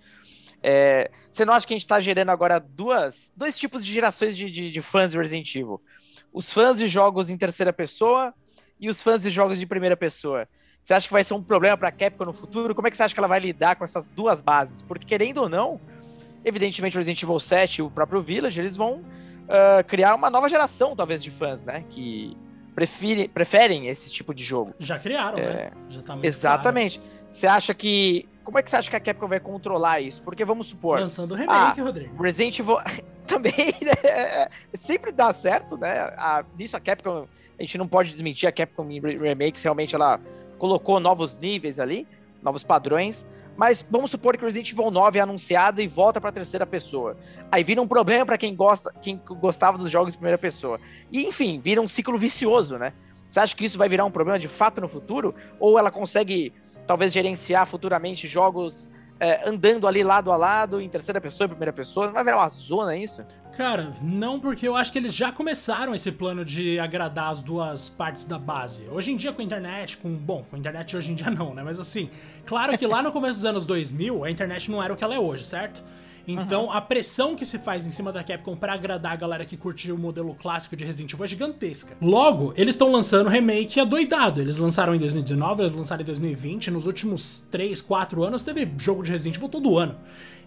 É, 0.61 1.09
você 1.32 1.45
não 1.45 1.53
acha 1.53 1.65
que 1.65 1.73
a 1.73 1.77
gente 1.77 1.88
tá 1.88 1.99
gerando 1.99 2.30
agora 2.30 2.59
duas, 2.59 3.32
dois 3.36 3.57
tipos 3.57 3.84
de 3.84 3.91
gerações 3.91 4.38
de, 4.38 4.51
de, 4.51 4.69
de 4.69 4.82
fãs 4.82 5.11
de 5.11 5.17
Resident 5.17 5.55
Evil? 5.55 5.82
Os 6.34 6.51
fãs 6.51 6.77
de 6.77 6.88
jogos 6.88 7.30
em 7.30 7.38
terceira 7.38 7.73
pessoa 7.73 8.34
e 8.80 8.89
os 8.89 9.01
fãs 9.01 9.23
de 9.23 9.30
jogos 9.30 9.59
de 9.59 9.65
primeira 9.65 9.97
pessoa. 9.97 10.47
Você 10.82 10.93
acha 10.93 11.07
que 11.07 11.13
vai 11.13 11.23
ser 11.23 11.34
um 11.34 11.43
problema 11.43 11.77
para 11.77 11.89
a 11.89 11.91
Capcom 11.91 12.25
no 12.25 12.34
futuro? 12.34 12.73
Como 12.73 12.88
é 12.88 12.91
que 12.91 12.97
você 12.97 13.03
acha 13.03 13.13
que 13.13 13.19
ela 13.19 13.27
vai 13.27 13.39
lidar 13.39 13.75
com 13.75 13.84
essas 13.84 14.07
duas 14.07 14.41
bases? 14.41 14.82
Porque, 14.82 15.05
querendo 15.05 15.39
ou 15.39 15.49
não, 15.49 15.80
evidentemente 16.43 16.95
o 16.95 16.99
Resident 16.99 17.21
Evil 17.21 17.39
7 17.39 17.80
e 17.80 17.82
o 17.82 17.91
próprio 17.91 18.21
Village, 18.21 18.59
eles 18.59 18.77
vão 18.77 18.95
uh, 18.95 19.84
criar 19.88 20.15
uma 20.15 20.30
nova 20.30 20.47
geração, 20.47 20.95
talvez, 20.95 21.21
de 21.21 21.30
fãs, 21.30 21.65
né? 21.65 21.84
Que 21.89 22.36
prefere, 22.73 23.27
preferem 23.27 23.88
esse 23.88 24.11
tipo 24.11 24.34
de 24.34 24.43
jogo. 24.43 24.73
Já 24.80 24.97
criaram, 24.97 25.38
é... 25.38 25.53
né? 25.53 25.71
Já 25.89 26.01
tá 26.01 26.17
Exatamente. 26.21 26.99
Claro. 26.99 27.19
Você 27.30 27.47
acha 27.47 27.73
que. 27.73 28.27
Como 28.50 28.58
é 28.58 28.64
que 28.64 28.70
você 28.72 28.78
acha 28.78 28.89
que 28.89 28.95
a 28.95 29.00
Capcom 29.00 29.28
vai 29.28 29.39
controlar 29.39 30.02
isso? 30.02 30.24
Porque 30.24 30.43
vamos 30.43 30.66
supor. 30.66 31.00
Lançando 31.00 31.36
remake, 31.36 31.80
ah, 31.80 31.84
Rodrigo. 31.84 32.24
Resident 32.24 32.58
Evil. 32.58 32.78
também 33.30 33.54
né, 33.54 33.91
é, 34.04 34.41
é, 34.41 34.50
sempre 34.74 35.12
dá 35.12 35.32
certo, 35.32 35.78
né? 35.78 36.00
A, 36.18 36.43
nisso 36.58 36.76
a 36.76 36.80
Capcom, 36.80 37.28
a 37.60 37.62
gente 37.62 37.78
não 37.78 37.88
pode 37.88 38.10
desmentir, 38.10 38.50
a 38.50 38.52
Capcom 38.52 38.89
em 38.89 39.00
Remakes 39.00 39.62
realmente 39.62 39.93
ela 39.93 40.20
colocou 40.58 41.00
novos 41.00 41.38
níveis 41.38 41.80
ali, 41.80 42.08
novos 42.41 42.64
padrões, 42.64 43.28
mas 43.56 43.86
vamos 43.88 44.10
supor 44.10 44.36
que 44.36 44.43
o 44.43 44.47
Resident 44.47 44.72
Evil 44.72 44.89
9 44.89 45.20
é 45.20 45.22
anunciado 45.22 45.80
e 45.80 45.88
volta 45.88 46.20
para 46.20 46.32
terceira 46.32 46.66
pessoa. 46.66 47.16
Aí 47.52 47.64
vira 47.64 47.80
um 47.80 47.88
problema 47.88 48.26
para 48.26 48.36
quem 48.36 48.56
gosta, 48.56 48.91
quem 49.00 49.22
gostava 49.39 49.78
dos 49.78 49.91
jogos 49.91 50.16
em 50.16 50.18
primeira 50.18 50.39
pessoa. 50.39 50.80
E 51.12 51.28
enfim, 51.28 51.62
vira 51.64 51.80
um 51.80 51.88
ciclo 51.88 52.18
vicioso, 52.18 52.80
né? 52.80 52.93
Você 53.30 53.39
acha 53.39 53.56
que 53.56 53.64
isso 53.64 53.78
vai 53.78 53.88
virar 53.88 54.06
um 54.06 54.12
problema 54.12 54.39
de 54.39 54.47
fato 54.47 54.82
no 54.82 54.88
futuro? 54.88 55.36
Ou 55.60 55.78
ela 55.78 55.91
consegue 55.91 56.52
talvez 56.89 57.13
gerenciar 57.13 57.67
futuramente 57.67 58.27
jogos 58.27 58.89
é, 59.19 59.47
andando 59.47 59.87
ali 59.87 60.03
lado 60.03 60.31
a 60.31 60.35
lado, 60.35 60.81
em 60.81 60.89
terceira 60.89 61.21
pessoa 61.21 61.45
e 61.45 61.49
primeira 61.49 61.71
pessoa? 61.71 62.07
Não 62.07 62.13
vai 62.13 62.23
virar 62.23 62.37
uma 62.37 62.49
zona 62.49 62.97
isso? 62.97 63.23
Cara, 63.55 63.93
não, 64.01 64.39
porque 64.39 64.67
eu 64.67 64.75
acho 64.75 64.91
que 64.91 64.97
eles 64.97 65.13
já 65.13 65.31
começaram 65.31 65.93
esse 65.93 66.11
plano 66.11 66.43
de 66.43 66.79
agradar 66.79 67.29
as 67.29 67.43
duas 67.43 67.89
partes 67.89 68.25
da 68.25 68.39
base. 68.39 68.87
Hoje 68.89 69.11
em 69.11 69.17
dia, 69.17 69.31
com 69.31 69.39
a 69.39 69.45
internet, 69.45 69.97
com. 69.97 70.09
Bom, 70.15 70.43
com 70.49 70.55
a 70.55 70.59
internet 70.59 70.97
hoje 70.97 71.11
em 71.11 71.15
dia 71.15 71.29
não, 71.29 71.53
né? 71.53 71.61
Mas 71.61 71.77
assim, 71.77 72.09
claro 72.43 72.75
que 72.75 72.87
lá 72.87 73.03
no 73.03 73.11
começo 73.11 73.35
dos 73.35 73.45
anos 73.45 73.65
2000, 73.67 74.23
a 74.23 74.31
internet 74.31 74.71
não 74.71 74.81
era 74.81 74.91
o 74.91 74.97
que 74.97 75.03
ela 75.03 75.13
é 75.13 75.19
hoje, 75.19 75.43
certo? 75.43 75.83
Então, 76.32 76.65
uhum. 76.65 76.71
a 76.71 76.80
pressão 76.80 77.36
que 77.36 77.43
se 77.43 77.57
faz 77.57 77.88
em 77.88 77.89
cima 77.89 78.11
da 78.11 78.23
Capcom 78.23 78.55
para 78.55 78.73
agradar 78.73 79.13
a 79.13 79.15
galera 79.15 79.45
que 79.45 79.57
curtiu 79.57 79.95
o 79.95 79.97
modelo 79.97 80.36
clássico 80.36 80.75
de 80.75 80.86
Resident 80.86 81.11
Evil 81.11 81.25
é 81.25 81.27
gigantesca. 81.27 81.97
Logo, 81.99 82.53
eles 82.55 82.75
estão 82.75 82.91
lançando 82.91 83.30
remake 83.30 83.80
adoidado. 83.80 84.39
Eles 84.39 84.57
lançaram 84.57 84.93
em 84.93 84.99
2019, 84.99 85.63
eles 85.63 85.71
lançaram 85.71 86.03
em 86.03 86.05
2020. 86.05 86.69
Nos 86.69 86.86
últimos 86.86 87.43
3, 87.49 87.82
4 87.82 88.23
anos, 88.23 88.43
teve 88.43 88.71
jogo 88.77 89.01
de 89.01 89.11
Resident 89.11 89.38
Evil 89.38 89.49
todo 89.49 89.75
ano. 89.75 89.95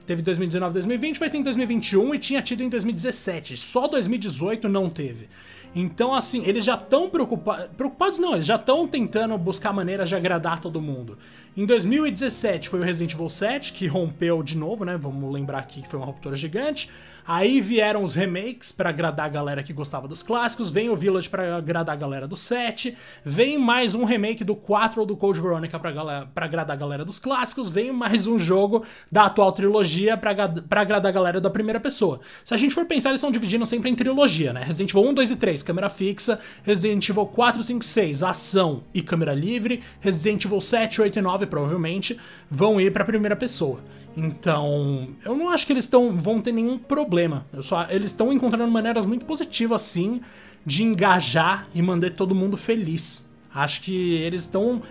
Teve 0.07 0.23
2019, 0.23 0.73
2020, 0.73 1.19
vai 1.19 1.31
ter 1.31 1.39
em 1.39 1.43
2021 1.43 2.15
e 2.15 2.19
tinha 2.19 2.43
tido 2.43 2.63
em 2.63 2.69
2017. 2.69 3.57
Só 3.57 3.89
2018 3.89 4.69
não 4.69 4.89
teve. 4.89 5.29
Então, 5.75 6.15
assim, 6.15 6.45
eles 6.45 6.65
já 6.65 6.75
estão 6.75 7.09
preocupados. 7.09 7.67
Preocupados 7.77 8.19
não, 8.19 8.35
eles 8.35 8.45
já 8.45 8.57
estão 8.57 8.87
tentando 8.87 9.37
buscar 9.39 9.73
maneiras 9.73 10.09
de 10.09 10.15
agradar 10.15 10.61
todo 10.61 10.81
mundo. 10.83 11.19
Em 11.55 11.67
2017 11.67 12.71
foi 12.71 12.81
o 12.81 12.83
Resident 12.83 13.13
Evil 13.13 13.29
7, 13.29 13.75
que 13.75 13.87
rompeu 13.87 14.43
de 14.43 14.57
novo, 14.57 14.87
né? 14.87 14.97
Vamos 14.97 15.31
lembrar 15.31 15.59
aqui 15.59 15.83
que 15.83 15.89
foi 15.89 15.99
uma 15.99 16.07
ruptura 16.07 16.35
gigante. 16.35 16.89
Aí 17.27 17.61
vieram 17.61 18.03
os 18.03 18.15
remakes 18.15 18.73
para 18.73 18.89
agradar 18.89 19.27
a 19.27 19.29
galera 19.29 19.63
que 19.63 19.71
gostava 19.71 20.09
dos 20.09 20.23
clássicos, 20.23 20.71
vem 20.71 20.89
o 20.89 20.97
Village 20.97 21.29
para 21.29 21.59
agradar 21.59 21.95
a 21.95 21.99
galera 21.99 22.27
do 22.27 22.35
7, 22.35 22.97
vem 23.23 23.59
mais 23.59 23.95
um 23.95 24.05
remake 24.05 24.43
do 24.43 24.57
4 24.57 24.99
ou 24.99 25.07
do 25.07 25.15
Code 25.15 25.41
Veronica 25.43 25.79
para 25.79 26.29
agradar 26.35 26.75
a 26.75 26.81
galera 26.81 27.05
dos 27.05 27.19
clássicos, 27.19 27.69
vem 27.69 27.93
mais 27.93 28.27
um 28.27 28.39
jogo 28.39 28.83
da 29.11 29.27
atual 29.27 29.53
trilogia 29.53 30.17
para 30.17 30.31
agradar 30.31 31.07
a 31.07 31.13
galera 31.13 31.41
da 31.41 31.51
primeira 31.51 31.79
pessoa. 31.79 32.21
Se 32.43 32.55
a 32.55 32.57
gente 32.57 32.75
for 32.75 32.87
pensar, 32.87 33.11
eles 33.11 33.21
estão 33.21 33.31
dividindo 33.31 33.67
sempre 33.67 33.91
em 33.91 33.95
trilogia, 33.95 34.55
né? 34.55 34.65
Resident 34.65 34.91
Evil 34.91 35.11
1, 35.11 35.15
2 35.15 35.31
e 35.31 35.37
3, 35.37 35.63
câmera 35.63 35.91
fixa, 35.91 36.41
Resident 36.65 37.07
Evil 37.07 37.27
4, 37.27 37.63
5 37.63 37.85
e 37.85 37.87
6, 37.87 38.23
ação 38.23 38.85
e 38.95 39.03
câmera 39.03 39.35
livre, 39.35 39.83
Resident 40.01 40.45
Evil 40.47 40.63
7, 40.63 41.03
8 41.03 41.19
e 41.19 41.23
9 41.23 41.42
provavelmente 41.47 42.19
vão 42.51 42.81
ir 42.81 42.93
para 42.93 43.05
primeira 43.05 43.37
pessoa. 43.37 43.81
Então, 44.17 45.09
eu 45.25 45.37
não 45.37 45.49
acho 45.49 45.67
que 45.67 45.73
eles 45.73 45.87
tão, 45.87 46.17
vão 46.17 46.41
ter 46.41 46.53
nenhum 46.53 46.79
problema. 46.79 47.47
Eu 47.53 47.63
só, 47.63 47.87
eles 47.89 48.11
estão 48.11 48.33
encontrando 48.33 48.71
maneiras 48.71 49.07
muito 49.07 49.25
positivas, 49.25 49.83
sim, 49.83 50.21
de 50.65 50.83
engajar 50.83 51.67
e 51.75 51.81
manter 51.81 52.15
todo 52.15 52.35
mundo 52.35 52.57
feliz. 52.57 53.27
Acho 53.55 53.81
que 53.83 54.15
eles 54.23 54.43
estão 54.43 54.83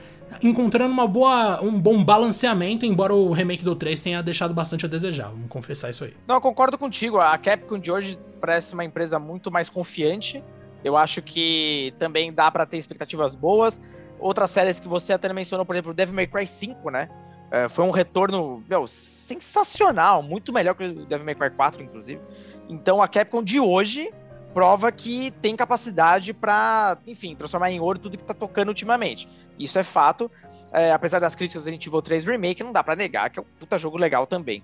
encontrando 0.41 0.93
uma 0.93 1.07
boa, 1.07 1.61
um 1.61 1.79
bom 1.79 2.03
balanceamento, 2.03 2.85
embora 2.85 3.13
o 3.13 3.31
remake 3.31 3.63
do 3.63 3.75
3 3.75 4.01
tenha 4.01 4.23
deixado 4.23 4.53
bastante 4.53 4.85
a 4.85 4.89
desejar. 4.89 5.29
Vamos 5.29 5.49
confessar 5.49 5.89
isso 5.89 6.03
aí. 6.03 6.13
Não, 6.27 6.35
eu 6.35 6.41
concordo 6.41 6.77
contigo. 6.77 7.17
A 7.17 7.37
Capcom 7.37 7.77
de 7.77 7.91
hoje 7.91 8.17
parece 8.39 8.73
uma 8.73 8.85
empresa 8.85 9.19
muito 9.19 9.51
mais 9.51 9.69
confiante. 9.69 10.43
Eu 10.83 10.97
acho 10.97 11.21
que 11.21 11.93
também 11.99 12.33
dá 12.33 12.49
para 12.49 12.65
ter 12.65 12.77
expectativas 12.77 13.35
boas. 13.35 13.79
Outras 14.21 14.51
séries 14.51 14.79
que 14.79 14.87
você 14.87 15.13
até 15.13 15.31
mencionou, 15.33 15.65
por 15.65 15.75
exemplo, 15.75 15.93
Devil 15.93 16.15
May 16.15 16.27
Cry 16.27 16.47
5, 16.47 16.89
né? 16.89 17.09
É, 17.51 17.67
foi 17.67 17.83
um 17.83 17.89
retorno 17.89 18.63
meu, 18.69 18.87
sensacional, 18.87 20.23
muito 20.23 20.53
melhor 20.53 20.73
que 20.73 20.85
o 20.85 21.05
Devil 21.05 21.25
May 21.25 21.35
Cry 21.35 21.49
4, 21.49 21.83
inclusive. 21.83 22.21
Então 22.69 23.01
a 23.01 23.07
Capcom 23.07 23.43
de 23.43 23.59
hoje 23.59 24.13
prova 24.53 24.91
que 24.91 25.31
tem 25.41 25.55
capacidade 25.55 26.33
para, 26.33 26.97
enfim, 27.07 27.35
transformar 27.35 27.71
em 27.71 27.79
ouro 27.79 27.99
tudo 27.99 28.17
que 28.17 28.23
tá 28.23 28.33
tocando 28.33 28.69
ultimamente. 28.69 29.27
Isso 29.59 29.77
é 29.77 29.83
fato. 29.83 30.31
É, 30.71 30.93
apesar 30.93 31.19
das 31.19 31.35
críticas 31.35 31.63
do 31.63 31.65
Resident 31.65 31.85
Evil 31.85 32.01
3 32.01 32.25
Remake, 32.25 32.63
não 32.63 32.71
dá 32.71 32.81
para 32.81 32.95
negar 32.95 33.29
que 33.29 33.39
é 33.39 33.41
um 33.41 33.45
puta 33.59 33.77
jogo 33.77 33.97
legal 33.97 34.25
também. 34.25 34.63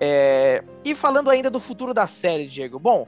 É, 0.00 0.64
e 0.84 0.94
falando 0.94 1.30
ainda 1.30 1.48
do 1.48 1.60
futuro 1.60 1.94
da 1.94 2.06
série, 2.06 2.46
Diego. 2.46 2.80
Bom, 2.80 3.06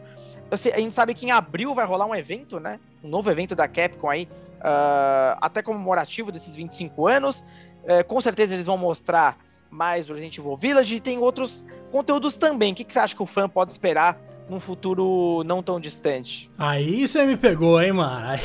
sei, 0.56 0.72
a 0.72 0.78
gente 0.78 0.94
sabe 0.94 1.14
que 1.14 1.26
em 1.26 1.32
abril 1.32 1.74
vai 1.74 1.84
rolar 1.84 2.06
um 2.06 2.14
evento, 2.14 2.60
né? 2.60 2.78
Um 3.02 3.08
novo 3.08 3.28
evento 3.30 3.56
da 3.56 3.66
Capcom 3.66 4.08
aí, 4.08 4.28
uh, 4.58 5.38
até 5.40 5.62
comemorativo 5.62 6.32
desses 6.32 6.54
25 6.54 7.06
anos. 7.06 7.44
É, 7.84 8.02
com 8.02 8.20
certeza 8.20 8.54
eles 8.54 8.66
vão 8.66 8.76
mostrar 8.76 9.38
mais 9.70 10.06
do 10.06 10.12
Resident 10.12 10.38
Evil 10.38 10.56
Village 10.56 10.96
e 10.96 11.00
tem 11.00 11.18
outros 11.18 11.64
conteúdos 11.92 12.36
também. 12.36 12.72
O 12.72 12.74
que, 12.74 12.84
que 12.84 12.92
você 12.92 12.98
acha 12.98 13.14
que 13.14 13.22
o 13.22 13.26
fã 13.26 13.48
pode 13.48 13.70
esperar 13.70 14.18
num 14.48 14.60
futuro 14.60 15.42
não 15.44 15.62
tão 15.62 15.80
distante? 15.80 16.48
Aí 16.58 17.06
você 17.06 17.24
me 17.24 17.36
pegou, 17.36 17.80
hein, 17.80 17.92
mano? 17.92 18.26
Aí 18.26 18.40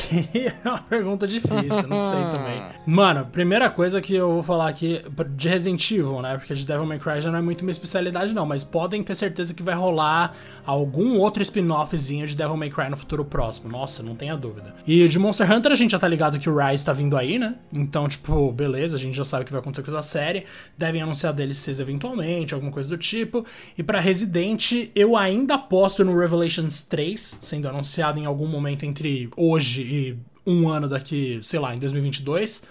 é 0.63 0.67
uma 0.69 0.79
pergunta 0.79 1.27
difícil, 1.27 1.87
não 1.87 1.97
sei 1.97 2.23
também. 2.33 2.61
Mano, 2.85 3.25
primeira 3.27 3.69
coisa 3.69 4.01
que 4.01 4.13
eu 4.13 4.33
vou 4.33 4.43
falar 4.43 4.67
aqui 4.67 5.03
de 5.35 5.47
Resident 5.47 5.91
Evil, 5.91 6.21
né? 6.21 6.37
Porque 6.37 6.53
de 6.53 6.65
Devil 6.65 6.85
May 6.85 6.99
Cry 6.99 7.21
já 7.21 7.31
não 7.31 7.37
é 7.37 7.41
muito 7.41 7.63
minha 7.63 7.71
especialidade, 7.71 8.33
não. 8.33 8.45
Mas 8.45 8.63
podem 8.63 9.03
ter 9.03 9.15
certeza 9.15 9.53
que 9.53 9.61
vai 9.61 9.75
rolar 9.75 10.35
algum 10.65 11.19
outro 11.19 11.41
spin-offzinho 11.43 12.25
de 12.25 12.35
Devil 12.35 12.57
May 12.57 12.69
Cry 12.69 12.89
no 12.89 12.97
futuro 12.97 13.23
próximo. 13.23 13.69
Nossa, 13.69 14.01
não 14.01 14.15
tenha 14.15 14.35
dúvida. 14.35 14.73
E 14.85 15.07
de 15.07 15.19
Monster 15.19 15.49
Hunter 15.51 15.71
a 15.71 15.75
gente 15.75 15.91
já 15.91 15.99
tá 15.99 16.07
ligado 16.07 16.39
que 16.39 16.49
o 16.49 16.57
Rise 16.57 16.83
tá 16.83 16.93
vindo 16.93 17.15
aí, 17.15 17.37
né? 17.37 17.55
Então, 17.71 18.07
tipo, 18.07 18.51
beleza, 18.51 18.97
a 18.97 18.99
gente 18.99 19.15
já 19.15 19.23
sabe 19.23 19.43
o 19.43 19.45
que 19.45 19.51
vai 19.51 19.61
acontecer 19.61 19.83
com 19.83 19.95
essa 19.95 20.01
série. 20.01 20.45
Devem 20.77 21.01
anunciar 21.01 21.33
DLCs 21.33 21.79
eventualmente, 21.79 22.53
alguma 22.53 22.71
coisa 22.71 22.89
do 22.89 22.97
tipo. 22.97 23.45
E 23.77 23.83
para 23.83 23.99
Resident, 23.99 24.89
eu 24.95 25.15
ainda 25.15 25.57
aposto 25.91 26.05
no 26.05 26.17
Revelations 26.17 26.83
3, 26.83 27.39
sendo 27.41 27.67
anunciado 27.67 28.17
em 28.17 28.25
algum 28.25 28.47
momento 28.47 28.85
entre 28.85 29.29
hoje 29.35 29.81
e 29.81 30.17
um 30.49 30.69
ano 30.69 30.87
daqui, 30.87 31.39
sei 31.43 31.59
lá, 31.59 31.75
em 31.75 31.79
2022. 31.79 32.63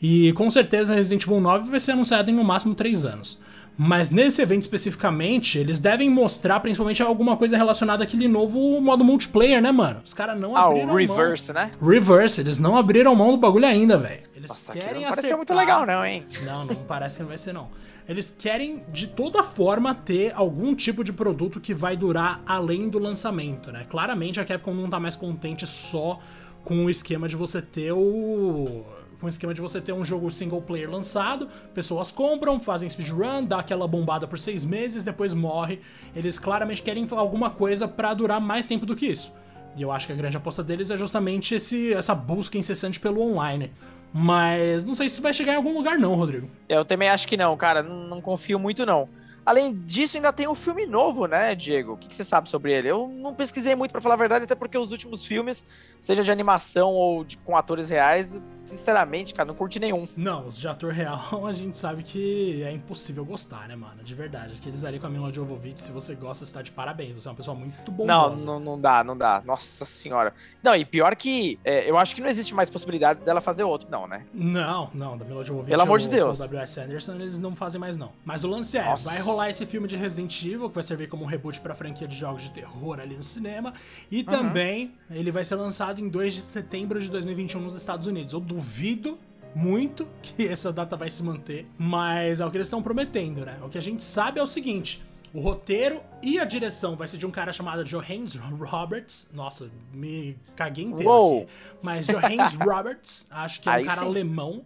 E 0.00 0.32
com 0.32 0.48
certeza 0.48 0.94
Resident 0.94 1.22
Evil 1.24 1.40
9 1.40 1.70
vai 1.70 1.78
ser 1.78 1.92
anunciado 1.92 2.30
em 2.30 2.34
no 2.34 2.42
máximo 2.42 2.74
3 2.74 3.04
anos. 3.04 3.38
Mas 3.76 4.10
nesse 4.10 4.42
evento 4.42 4.62
especificamente, 4.62 5.58
eles 5.58 5.78
devem 5.78 6.10
mostrar 6.10 6.60
principalmente 6.60 7.02
alguma 7.02 7.36
coisa 7.36 7.56
relacionada 7.56 8.04
àquele 8.04 8.28
novo 8.28 8.80
modo 8.80 9.02
multiplayer, 9.02 9.62
né, 9.62 9.72
mano? 9.72 10.02
Os 10.04 10.12
caras 10.12 10.38
não 10.38 10.54
abriram 10.56 10.90
Ah, 10.90 10.92
o 10.92 10.96
Reverse, 10.96 11.52
mão. 11.52 11.62
né? 11.64 11.72
Reverse, 11.80 12.40
eles 12.40 12.58
não 12.58 12.76
abriram 12.76 13.14
mão 13.16 13.30
do 13.30 13.38
bagulho 13.38 13.66
ainda, 13.66 13.96
velho. 13.96 14.22
Eles 14.36 14.50
Nossa, 14.50 14.72
querem 14.72 15.02
não 15.02 15.08
acertar... 15.08 15.36
muito 15.36 15.54
legal 15.54 15.86
não, 15.86 16.04
hein? 16.04 16.26
Não, 16.44 16.64
não 16.66 16.74
parece 16.74 17.16
que 17.16 17.22
não 17.22 17.28
vai 17.28 17.38
ser 17.38 17.52
não. 17.54 17.70
Eles 18.08 18.34
querem 18.36 18.82
de 18.88 19.06
toda 19.06 19.42
forma 19.42 19.94
ter 19.94 20.32
algum 20.34 20.74
tipo 20.74 21.02
de 21.02 21.12
produto 21.12 21.60
que 21.60 21.72
vai 21.72 21.96
durar 21.96 22.42
além 22.44 22.88
do 22.88 22.98
lançamento, 22.98 23.72
né? 23.72 23.86
Claramente 23.88 24.38
a 24.40 24.44
Capcom 24.44 24.74
não 24.74 24.90
tá 24.90 25.00
mais 25.00 25.16
contente 25.16 25.66
só 25.66 26.18
com 26.64 26.84
o 26.84 26.90
esquema 26.90 27.28
de 27.28 27.36
você 27.36 27.62
ter 27.62 27.92
o 27.92 28.84
com 29.22 29.26
o 29.26 29.28
esquema 29.28 29.54
de 29.54 29.60
você 29.60 29.80
ter 29.80 29.92
um 29.92 30.04
jogo 30.04 30.28
single 30.32 30.60
player 30.60 30.90
lançado, 30.90 31.48
pessoas 31.72 32.10
compram, 32.10 32.58
fazem 32.58 32.90
speedrun, 32.90 33.44
dá 33.44 33.60
aquela 33.60 33.86
bombada 33.86 34.26
por 34.26 34.36
seis 34.36 34.64
meses, 34.64 35.04
depois 35.04 35.32
morre. 35.32 35.80
Eles 36.14 36.40
claramente 36.40 36.82
querem 36.82 37.06
alguma 37.12 37.48
coisa 37.48 37.86
para 37.86 38.12
durar 38.14 38.40
mais 38.40 38.66
tempo 38.66 38.84
do 38.84 38.96
que 38.96 39.06
isso. 39.06 39.32
E 39.76 39.82
eu 39.82 39.92
acho 39.92 40.08
que 40.08 40.12
a 40.12 40.16
grande 40.16 40.36
aposta 40.36 40.64
deles 40.64 40.90
é 40.90 40.96
justamente 40.96 41.54
esse, 41.54 41.94
essa 41.94 42.16
busca 42.16 42.58
incessante 42.58 42.98
pelo 42.98 43.22
online. 43.22 43.70
Mas 44.12 44.82
não 44.82 44.92
sei 44.92 45.08
se 45.08 45.14
isso 45.14 45.22
vai 45.22 45.32
chegar 45.32 45.52
em 45.52 45.56
algum 45.56 45.72
lugar, 45.72 45.96
não, 45.96 46.16
Rodrigo. 46.16 46.50
Eu 46.68 46.84
também 46.84 47.08
acho 47.08 47.28
que 47.28 47.36
não, 47.36 47.56
cara. 47.56 47.80
Não, 47.80 48.08
não 48.08 48.20
confio 48.20 48.58
muito, 48.58 48.84
não. 48.84 49.08
Além 49.44 49.74
disso, 49.74 50.16
ainda 50.16 50.32
tem 50.32 50.46
um 50.46 50.54
filme 50.54 50.86
novo, 50.86 51.26
né, 51.26 51.54
Diego? 51.54 51.94
O 51.94 51.96
que, 51.96 52.08
que 52.08 52.14
você 52.14 52.22
sabe 52.22 52.48
sobre 52.48 52.72
ele? 52.72 52.88
Eu 52.88 53.08
não 53.08 53.34
pesquisei 53.34 53.74
muito, 53.74 53.90
para 53.90 54.00
falar 54.00 54.14
a 54.14 54.18
verdade, 54.18 54.44
até 54.44 54.54
porque 54.54 54.78
os 54.78 54.92
últimos 54.92 55.26
filmes, 55.26 55.66
seja 55.98 56.22
de 56.22 56.30
animação 56.30 56.90
ou 56.90 57.24
de, 57.24 57.36
com 57.38 57.56
atores 57.56 57.90
reais, 57.90 58.40
sinceramente, 58.64 59.34
cara, 59.34 59.46
não 59.46 59.54
curti 59.54 59.78
nenhum. 59.78 60.06
Não, 60.16 60.46
os 60.46 60.58
de 60.58 60.68
ator 60.68 60.92
real 60.92 61.20
a 61.46 61.52
gente 61.52 61.76
sabe 61.76 62.02
que 62.02 62.62
é 62.62 62.72
impossível 62.72 63.24
gostar, 63.24 63.68
né, 63.68 63.76
mano? 63.76 64.02
De 64.02 64.14
verdade. 64.14 64.54
Aqueles 64.58 64.84
ali 64.84 64.98
com 64.98 65.06
a 65.06 65.10
Mila 65.10 65.32
Jovovich, 65.32 65.80
se 65.80 65.92
você 65.92 66.14
gosta, 66.14 66.44
você 66.44 66.52
tá 66.52 66.62
de 66.62 66.70
parabéns. 66.70 67.14
Você 67.14 67.28
é 67.28 67.30
uma 67.30 67.36
pessoa 67.36 67.56
muito 67.56 67.90
bondosa. 67.90 68.46
Não, 68.46 68.58
não, 68.58 68.72
não 68.72 68.80
dá, 68.80 69.04
não 69.04 69.16
dá. 69.16 69.42
Nossa 69.44 69.84
senhora. 69.84 70.34
Não, 70.62 70.74
e 70.76 70.84
pior 70.84 71.16
que 71.16 71.58
é, 71.64 71.88
eu 71.88 71.98
acho 71.98 72.14
que 72.14 72.22
não 72.22 72.28
existe 72.28 72.54
mais 72.54 72.70
possibilidades 72.70 73.22
dela 73.24 73.40
fazer 73.40 73.64
outro, 73.64 73.90
não, 73.90 74.06
né? 74.06 74.24
Não, 74.32 74.90
não, 74.94 75.16
da 75.16 75.24
Mila 75.24 75.44
Jovovich. 75.44 75.70
Pelo 75.70 75.82
amor 75.82 75.98
de 75.98 76.08
Deus. 76.08 76.38
O 76.38 76.42
W.S. 76.42 76.80
Anderson, 76.80 77.14
eles 77.14 77.38
não 77.38 77.54
fazem 77.54 77.80
mais, 77.80 77.96
não. 77.96 78.12
Mas 78.24 78.44
o 78.44 78.48
lance 78.48 78.76
é, 78.78 78.84
Nossa. 78.84 79.10
vai 79.10 79.20
rolar 79.20 79.50
esse 79.50 79.66
filme 79.66 79.88
de 79.88 79.96
Resident 79.96 80.42
Evil, 80.44 80.68
que 80.68 80.74
vai 80.74 80.84
servir 80.84 81.08
como 81.08 81.24
um 81.24 81.26
reboot 81.26 81.60
pra 81.60 81.74
franquia 81.74 82.06
de 82.06 82.16
jogos 82.16 82.42
de 82.42 82.50
terror 82.50 83.00
ali 83.00 83.16
no 83.16 83.22
cinema. 83.22 83.72
E 84.10 84.18
uhum. 84.20 84.24
também 84.24 84.94
ele 85.10 85.30
vai 85.30 85.44
ser 85.44 85.56
lançado 85.56 86.00
em 86.00 86.08
2 86.08 86.34
de 86.34 86.40
setembro 86.40 87.00
de 87.00 87.10
2021 87.10 87.60
nos 87.60 87.74
Estados 87.74 88.06
Unidos. 88.06 88.32
Eu 88.32 88.40
duvido 88.52 89.18
muito 89.54 90.06
que 90.22 90.46
essa 90.46 90.72
data 90.72 90.96
vai 90.96 91.10
se 91.10 91.22
manter, 91.22 91.66
mas 91.78 92.40
é 92.40 92.46
o 92.46 92.50
que 92.50 92.56
eles 92.56 92.66
estão 92.66 92.82
prometendo, 92.82 93.44
né? 93.44 93.58
O 93.62 93.68
que 93.68 93.78
a 93.78 93.82
gente 93.82 94.02
sabe 94.02 94.38
é 94.38 94.42
o 94.42 94.46
seguinte: 94.46 95.02
o 95.34 95.40
roteiro 95.40 96.02
e 96.22 96.38
a 96.38 96.44
direção 96.44 96.94
vai 96.96 97.08
ser 97.08 97.16
de 97.16 97.26
um 97.26 97.30
cara 97.30 97.52
chamado 97.52 97.84
Johannes 97.84 98.34
Roberts. 98.34 99.28
Nossa, 99.32 99.70
me 99.92 100.36
caguei 100.54 100.84
inteiro 100.84 101.10
Uou. 101.10 101.42
aqui. 101.42 101.52
Mas 101.82 102.06
Johannes 102.06 102.54
Roberts, 102.60 103.26
acho 103.30 103.60
que 103.60 103.68
é 103.68 103.72
um 103.72 103.74
Aí 103.76 103.84
cara 103.84 104.00
sim. 104.00 104.06
alemão. 104.06 104.64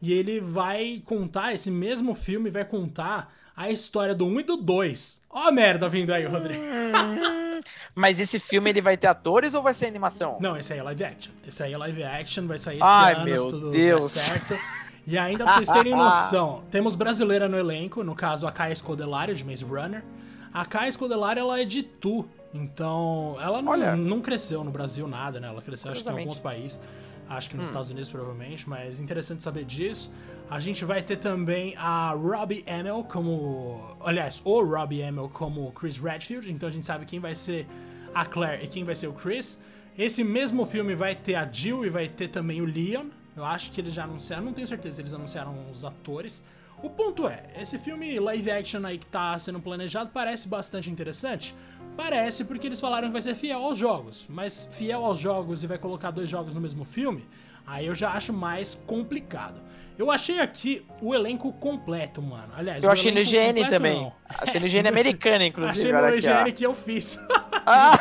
E 0.00 0.12
ele 0.12 0.38
vai 0.38 1.02
contar, 1.04 1.54
esse 1.54 1.72
mesmo 1.72 2.14
filme 2.14 2.50
vai 2.50 2.64
contar 2.64 3.34
a 3.56 3.68
história 3.68 4.14
do 4.14 4.24
1 4.26 4.40
e 4.40 4.42
do 4.44 4.56
2. 4.56 5.22
Ó 5.28 5.48
a 5.48 5.52
merda 5.52 5.88
vindo 5.88 6.12
aí, 6.12 6.24
Rodrigo. 6.24 6.62
Mas 7.94 8.20
esse 8.20 8.38
filme 8.38 8.70
ele 8.70 8.80
vai 8.80 8.96
ter 8.96 9.06
atores 9.06 9.54
ou 9.54 9.62
vai 9.62 9.74
ser 9.74 9.86
animação? 9.86 10.36
Não, 10.40 10.56
esse 10.56 10.72
aí 10.72 10.78
é 10.78 10.82
live 10.82 11.04
action. 11.04 11.32
Esse 11.46 11.62
aí 11.62 11.72
é 11.72 11.78
live 11.78 12.02
action, 12.04 12.46
vai 12.46 12.58
sair 12.58 12.76
esse 12.76 12.86
Ai, 12.86 13.14
ano, 13.14 13.24
meu 13.24 13.50
tudo 13.50 13.70
Deus. 13.70 14.12
certo. 14.12 14.58
E 15.06 15.16
ainda 15.16 15.44
pra 15.44 15.54
vocês 15.54 15.68
terem 15.68 15.94
noção, 15.96 16.62
temos 16.70 16.94
brasileira 16.94 17.48
no 17.48 17.58
elenco, 17.58 18.04
no 18.04 18.14
caso 18.14 18.46
a 18.46 18.52
Kaya 18.52 18.74
Scodelario, 18.74 19.34
de 19.34 19.44
Maze 19.44 19.64
Runner. 19.64 20.04
A 20.52 20.64
Kaya 20.64 20.90
Scodelario, 20.92 21.40
ela 21.40 21.60
é 21.60 21.64
de 21.64 21.82
Tu, 21.82 22.28
então 22.52 23.36
ela 23.40 23.62
não, 23.62 23.96
não 23.96 24.20
cresceu 24.20 24.62
no 24.64 24.70
Brasil 24.70 25.06
nada, 25.06 25.40
né? 25.40 25.48
Ela 25.48 25.62
cresceu 25.62 25.92
acho 25.92 26.02
que 26.02 26.08
em 26.08 26.12
algum 26.12 26.28
outro 26.28 26.42
país. 26.42 26.80
Acho 27.28 27.50
que 27.50 27.56
nos 27.56 27.66
hum. 27.66 27.68
Estados 27.68 27.90
Unidos, 27.90 28.08
provavelmente, 28.08 28.68
mas 28.68 29.00
interessante 29.00 29.42
saber 29.42 29.64
disso. 29.64 30.12
A 30.50 30.58
gente 30.58 30.84
vai 30.84 31.02
ter 31.02 31.16
também 31.16 31.74
a 31.76 32.12
Robbie 32.12 32.64
Amell 32.66 33.04
como. 33.04 33.96
Aliás, 34.00 34.40
o 34.44 34.64
Robbie 34.64 35.02
Amell 35.02 35.28
como 35.28 35.70
Chris 35.72 35.98
Redfield. 35.98 36.50
Então 36.50 36.68
a 36.68 36.72
gente 36.72 36.84
sabe 36.84 37.04
quem 37.04 37.20
vai 37.20 37.34
ser 37.34 37.66
a 38.14 38.24
Claire 38.24 38.64
e 38.64 38.68
quem 38.68 38.82
vai 38.82 38.94
ser 38.94 39.08
o 39.08 39.12
Chris. 39.12 39.62
Esse 39.96 40.24
mesmo 40.24 40.64
filme 40.64 40.94
vai 40.94 41.14
ter 41.14 41.34
a 41.34 41.50
Jill 41.50 41.84
e 41.84 41.90
vai 41.90 42.08
ter 42.08 42.28
também 42.28 42.62
o 42.62 42.64
Leon. 42.64 43.06
Eu 43.36 43.44
acho 43.44 43.70
que 43.72 43.80
eles 43.80 43.92
já 43.92 44.04
anunciaram, 44.04 44.44
não 44.44 44.52
tenho 44.52 44.66
certeza 44.66 44.96
se 44.96 45.02
eles 45.02 45.12
anunciaram 45.12 45.70
os 45.70 45.84
atores. 45.84 46.42
O 46.82 46.88
ponto 46.88 47.26
é, 47.26 47.44
esse 47.60 47.78
filme 47.78 48.18
live 48.20 48.50
action 48.50 48.84
aí 48.84 48.98
que 48.98 49.06
tá 49.06 49.36
sendo 49.38 49.58
planejado 49.58 50.10
parece 50.12 50.46
bastante 50.46 50.88
interessante. 50.88 51.54
Parece 51.98 52.44
porque 52.44 52.68
eles 52.68 52.80
falaram 52.80 53.08
que 53.08 53.12
vai 53.12 53.20
ser 53.20 53.34
fiel 53.34 53.60
aos 53.60 53.76
jogos, 53.76 54.24
mas 54.28 54.68
fiel 54.70 55.04
aos 55.04 55.18
jogos 55.18 55.64
e 55.64 55.66
vai 55.66 55.78
colocar 55.78 56.12
dois 56.12 56.28
jogos 56.28 56.54
no 56.54 56.60
mesmo 56.60 56.84
filme, 56.84 57.26
aí 57.66 57.88
eu 57.88 57.94
já 57.94 58.12
acho 58.12 58.32
mais 58.32 58.76
complicado. 58.86 59.60
Eu 59.98 60.08
achei 60.08 60.38
aqui 60.38 60.86
o 61.02 61.12
elenco 61.12 61.52
completo, 61.54 62.22
mano. 62.22 62.52
Aliás, 62.56 62.84
eu 62.84 62.90
achei 62.92 63.10
no 63.10 63.18
IGN 63.18 63.68
também. 63.68 64.00
Não. 64.00 64.12
Achei 64.28 64.60
no 64.60 64.66
IGN 64.68 64.88
americana, 64.88 65.42
inclusive. 65.50 65.92
Achei 65.92 66.10
no 66.10 66.16
IGN 66.16 66.52
que 66.52 66.64
eu 66.64 66.72
fiz. 66.72 67.18
Ah, 67.66 67.98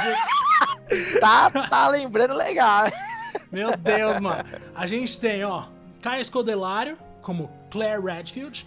tá, 1.20 1.50
tá 1.68 1.88
lembrando 1.88 2.36
legal. 2.36 2.86
Meu 3.52 3.76
Deus, 3.76 4.20
mano. 4.20 4.48
A 4.76 4.86
gente 4.86 5.20
tem, 5.20 5.44
ó, 5.44 5.64
Caio 6.04 6.22
Escodelário 6.22 7.00
como 7.24 7.52
Claire 7.72 8.00
Redfield. 8.00 8.64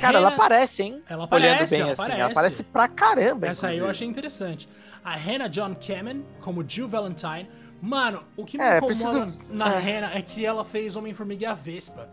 Cara, 0.00 0.18
ela 0.18 0.28
aparece, 0.28 0.82
hein? 0.82 1.02
Ela 1.08 1.24
aparece, 1.24 1.46
Olhando 1.46 1.70
bem 1.70 1.80
ela 1.80 1.92
assim. 1.92 2.02
Aparece. 2.02 2.20
Ela 2.20 2.30
aparece 2.32 2.62
pra 2.64 2.88
caramba. 2.88 3.46
Essa 3.46 3.66
inclusive. 3.66 3.68
aí 3.68 3.78
eu 3.78 3.90
achei 3.90 4.08
interessante. 4.08 4.68
A 5.04 5.16
Hannah 5.16 5.48
John 5.48 5.74
Kamen 5.74 6.24
como 6.40 6.68
Jill 6.68 6.88
Valentine. 6.88 7.48
Mano, 7.80 8.24
o 8.36 8.44
que 8.44 8.56
me 8.56 8.64
é, 8.64 8.78
incomoda 8.78 8.86
preciso... 8.86 9.38
na 9.50 9.74
é. 9.74 9.78
Hannah 9.78 10.16
é 10.16 10.22
que 10.22 10.44
ela 10.44 10.64
fez 10.64 10.96
Homem-Formiga 10.96 11.44
e 11.44 11.46
a 11.46 11.54
Vespa. 11.54 12.08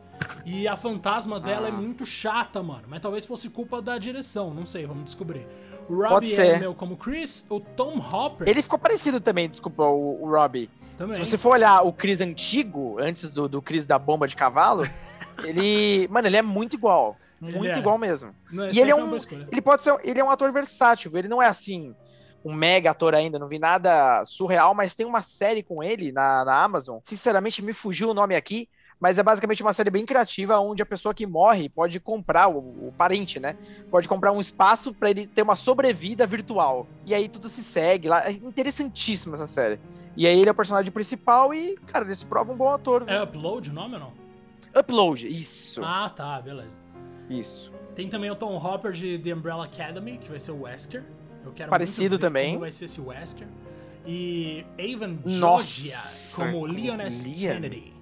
E 0.46 0.68
a 0.68 0.76
fantasma 0.76 1.40
dela 1.40 1.68
é 1.68 1.72
ah. 1.72 1.74
é 1.74 1.78
muito 1.78 2.06
chata, 2.06 2.62
mano. 2.62 2.84
Mas 2.88 3.00
talvez 3.00 3.26
fosse 3.26 3.50
culpa 3.50 3.82
da 3.82 3.98
direção, 3.98 4.54
não 4.54 4.66
sei, 4.66 4.86
vamos 4.86 5.06
descobrir. 5.06 5.48
O 5.88 5.96
Robbie 5.96 6.36
Amell 6.40 6.76
como 6.76 6.98
Chris, 6.98 7.46
o 7.50 7.60
Tom 7.60 7.98
Hopper. 8.00 8.48
Ele 8.48 8.62
ficou 8.62 8.78
parecido 8.78 9.20
também, 9.20 9.50
desculpa, 9.50 9.84
o, 9.84 10.24
o 10.24 10.30
Robbie. 10.30 10.70
Também. 10.98 11.16
Se 11.16 11.26
você 11.26 11.38
for 11.38 11.52
olhar 11.52 11.82
o 11.82 11.92
Chris 11.92 12.22
antigo, 12.22 12.98
antes 13.00 13.32
do, 13.32 13.48
do 13.48 13.62
Chris 13.62 13.86
da 13.86 13.98
bomba 13.98 14.28
de 14.28 14.36
cavalo, 14.36 14.88
ele. 15.44 16.08
Mano, 16.10 16.28
ele 16.28 16.38
é 16.38 16.42
muito 16.42 16.76
igual. 16.76 17.18
Muito 17.42 17.66
é. 17.66 17.78
igual 17.78 17.98
mesmo. 17.98 18.36
Não, 18.52 18.70
e 18.70 18.80
ele 18.80 18.92
é 18.92 18.96
um. 18.96 19.18
Ele 19.52 19.62
pode 19.62 19.82
ser. 19.82 19.98
Ele 20.04 20.20
é 20.20 20.24
um 20.24 20.30
ator 20.30 20.54
versátil, 20.54 21.12
ele 21.18 21.28
não 21.28 21.42
é 21.42 21.48
assim. 21.48 21.96
Um 22.44 22.54
mega 22.54 22.90
ator 22.90 23.14
ainda, 23.14 23.38
não 23.38 23.48
vi 23.48 23.60
nada 23.60 24.24
surreal, 24.26 24.74
mas 24.74 24.96
tem 24.96 25.06
uma 25.06 25.22
série 25.22 25.62
com 25.62 25.84
ele 25.84 26.12
na, 26.12 26.44
na 26.44 26.64
Amazon. 26.64 27.00
Sinceramente, 27.04 27.62
me 27.62 27.72
fugiu 27.72 28.10
o 28.10 28.14
nome 28.16 28.36
aqui, 28.36 28.68
mas 29.00 29.20
é 29.20 29.24
basicamente 29.24 29.62
uma 29.62 29.74
série 29.74 29.92
bem 29.92 30.08
criativa 30.08 30.58
onde 30.60 30.82
a 30.82 30.86
pessoa 30.86 31.14
que 31.14 31.26
morre 31.28 31.70
pode 31.70 32.00
comprar, 32.00 32.48
o, 32.48 32.88
o 32.88 32.94
parente, 32.98 33.40
né? 33.40 33.56
Pode 33.92 34.08
comprar 34.08 34.32
um 34.32 34.40
espaço 34.40 34.92
para 34.92 35.12
ele 35.12 35.28
ter 35.28 35.44
uma 35.44 35.56
sobrevida 35.56 36.26
virtual. 36.26 36.88
E 37.06 37.14
aí 37.14 37.30
tudo 37.30 37.48
se 37.48 37.64
segue 37.64 38.10
lá. 38.10 38.28
É 38.28 38.32
interessantíssima 38.32 39.36
essa 39.36 39.46
série. 39.46 39.80
E 40.18 40.26
aí 40.26 40.40
ele 40.40 40.50
é 40.50 40.52
o 40.52 40.56
personagem 40.56 40.92
principal 40.92 41.54
e, 41.54 41.76
cara, 41.88 42.06
ele 42.06 42.16
se 42.16 42.26
prova 42.26 42.52
um 42.52 42.58
bom 42.58 42.70
ator. 42.70 43.06
Né? 43.06 43.16
É 43.16 43.24
Upload 43.24 43.70
o 43.70 43.74
nome 43.74 43.96
ou 43.96 44.00
não? 44.00 44.14
Upload, 44.76 45.28
isso. 45.28 45.84
Ah, 45.84 46.10
tá, 46.10 46.42
beleza. 46.42 46.81
Isso. 47.32 47.72
Tem 47.96 48.08
também 48.10 48.30
o 48.30 48.36
Tom 48.36 48.56
Hopper 48.56 48.92
de 48.92 49.18
The 49.18 49.34
Umbrella 49.34 49.66
Academy, 49.66 50.18
que 50.18 50.30
vai 50.30 50.40
ser 50.40 50.52
o 50.52 50.62
Wesker. 50.64 51.04
Eu 51.46 51.52
quero 51.52 51.70
Parecido 51.70 52.20
também. 52.20 52.58
Vai 52.58 52.72
ser 52.72 52.86
esse 52.86 53.02
Wesker. 53.02 53.48
E 54.06 54.66
Avon 54.78 55.18
Georgia 55.26 55.96
como 56.36 56.66
Leon 56.66 57.00
S. 57.02 57.30
Kennedy. 57.30 57.94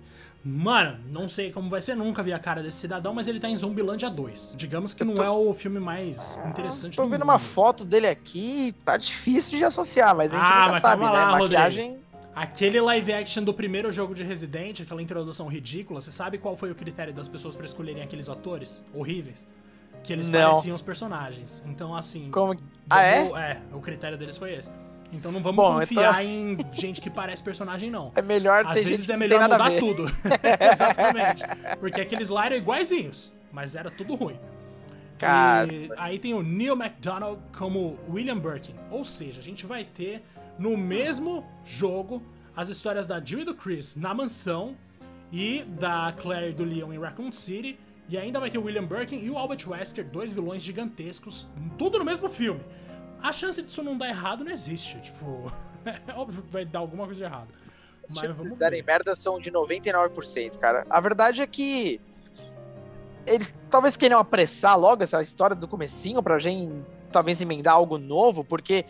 Mano, 0.43 0.97
não 1.11 1.27
sei 1.27 1.51
como 1.51 1.69
vai 1.69 1.81
ser, 1.81 1.95
nunca 1.95 2.23
vi 2.23 2.31
a 2.31 2.39
cara 2.39 2.63
desse 2.63 2.77
cidadão, 2.77 3.13
mas 3.13 3.27
ele 3.27 3.41
tá 3.41 3.49
em 3.49 3.55
Zombilândia 3.55 4.09
2. 4.09 4.53
Digamos 4.55 4.93
que 4.93 5.03
tô... 5.03 5.13
não 5.13 5.23
é 5.23 5.29
o 5.29 5.53
filme 5.53 5.79
mais 5.79 6.39
interessante 6.47 6.95
Tô 6.95 7.03
do 7.03 7.09
vendo 7.09 7.21
mundo. 7.21 7.29
uma 7.29 7.39
foto 7.39 7.83
dele 7.83 8.07
aqui, 8.07 8.73
tá 8.85 8.95
difícil 8.95 9.57
de 9.57 9.65
associar, 9.65 10.15
mas 10.15 10.33
a 10.33 10.37
gente 10.37 10.49
ah, 10.49 10.67
nunca 10.67 10.79
sabe, 10.79 11.03
né? 11.03 11.11
Lá, 11.11 11.31
Maquiagem... 11.39 11.87
Rodrigo. 11.89 12.08
Aquele 12.39 12.79
live 12.79 13.11
action 13.11 13.43
do 13.43 13.53
primeiro 13.53 13.91
jogo 13.91 14.15
de 14.15 14.23
Resident, 14.23 14.79
aquela 14.79 15.01
introdução 15.01 15.49
ridícula, 15.49 15.99
você 15.99 16.09
sabe 16.09 16.37
qual 16.37 16.55
foi 16.55 16.71
o 16.71 16.75
critério 16.75 17.13
das 17.13 17.27
pessoas 17.27 17.53
para 17.53 17.65
escolherem 17.65 18.01
aqueles 18.01 18.29
atores 18.29 18.81
horríveis? 18.93 19.45
Que 20.01 20.13
eles 20.13 20.29
não. 20.29 20.39
pareciam 20.39 20.73
os 20.73 20.81
personagens. 20.81 21.61
Então, 21.67 21.93
assim. 21.93 22.31
Como? 22.31 22.55
Ah, 22.89 23.03
é? 23.03 23.25
É, 23.25 23.61
o 23.73 23.81
critério 23.81 24.17
deles 24.17 24.37
foi 24.37 24.53
esse. 24.53 24.71
Então 25.11 25.33
não 25.33 25.41
vamos 25.41 25.57
Bom, 25.57 25.79
confiar 25.79 26.23
então... 26.23 26.65
em 26.71 26.75
gente 26.75 27.01
que 27.01 27.09
parece 27.09 27.43
personagem, 27.43 27.91
não. 27.91 28.13
É 28.15 28.21
melhor 28.21 28.65
Às 28.65 28.75
ter 28.75 28.85
vezes 28.85 29.05
gente 29.05 29.11
é 29.11 29.17
melhor 29.17 29.41
mudar 29.41 29.71
tudo. 29.77 30.05
Exatamente. 30.71 31.43
Porque 31.77 31.99
aqueles 31.99 32.29
lá 32.29 32.45
eram 32.45 32.55
iguaizinhos, 32.55 33.33
mas 33.51 33.75
era 33.75 33.91
tudo 33.91 34.15
ruim. 34.15 34.39
Cara. 35.17 35.67
E 35.69 35.89
aí 35.97 36.17
tem 36.17 36.33
o 36.33 36.41
Neil 36.41 36.73
McDonald 36.73 37.41
como 37.57 37.99
William 38.09 38.39
Birkin. 38.39 38.75
Ou 38.89 39.03
seja, 39.03 39.41
a 39.41 39.43
gente 39.43 39.65
vai 39.65 39.83
ter 39.83 40.23
no 40.59 40.77
mesmo 40.77 41.45
jogo 41.63 42.21
as 42.55 42.67
histórias 42.67 43.05
da 43.05 43.23
Jill 43.23 43.39
e 43.39 43.45
do 43.45 43.55
Chris 43.55 43.95
na 43.95 44.13
mansão 44.13 44.75
e 45.31 45.63
da 45.63 46.13
Claire 46.17 46.49
e 46.49 46.53
do 46.53 46.65
Leon 46.65 46.91
em 46.91 46.99
Raccoon 46.99 47.31
City. 47.31 47.79
E 48.09 48.17
ainda 48.17 48.39
vai 48.39 48.49
ter 48.49 48.57
o 48.57 48.63
William 48.63 48.85
Birkin 48.85 49.19
e 49.19 49.29
o 49.29 49.37
Albert 49.37 49.67
Wesker, 49.67 50.03
dois 50.03 50.33
vilões 50.33 50.63
gigantescos, 50.63 51.47
tudo 51.77 51.99
no 51.99 52.05
mesmo 52.05 52.27
filme. 52.27 52.59
A 53.21 53.31
chance 53.31 53.61
disso 53.61 53.83
não 53.83 53.97
dar 53.97 54.09
errado 54.09 54.43
não 54.43 54.51
existe. 54.51 54.99
Tipo, 54.99 55.51
é 55.85 56.11
óbvio 56.13 56.41
que 56.41 56.51
vai 56.51 56.65
dar 56.65 56.79
alguma 56.79 57.05
coisa 57.05 57.19
de 57.19 57.25
errado. 57.25 57.47
Mas 58.15 58.37
vamos 58.37 58.57
darem 58.57 58.81
merda 58.81 59.15
são 59.15 59.39
de 59.39 59.51
99%, 59.51 60.57
cara. 60.57 60.85
A 60.89 60.99
verdade 60.99 61.41
é 61.41 61.47
que 61.47 62.01
eles 63.27 63.53
talvez 63.69 63.95
queiram 63.95 64.17
apressar 64.17 64.77
logo 64.77 65.03
essa 65.03 65.21
história 65.21 65.55
do 65.55 65.67
comecinho 65.67 66.21
pra 66.23 66.39
gente 66.39 66.83
talvez 67.11 67.41
emendar 67.41 67.75
algo 67.75 67.97
novo, 67.97 68.43
porque 68.43 68.85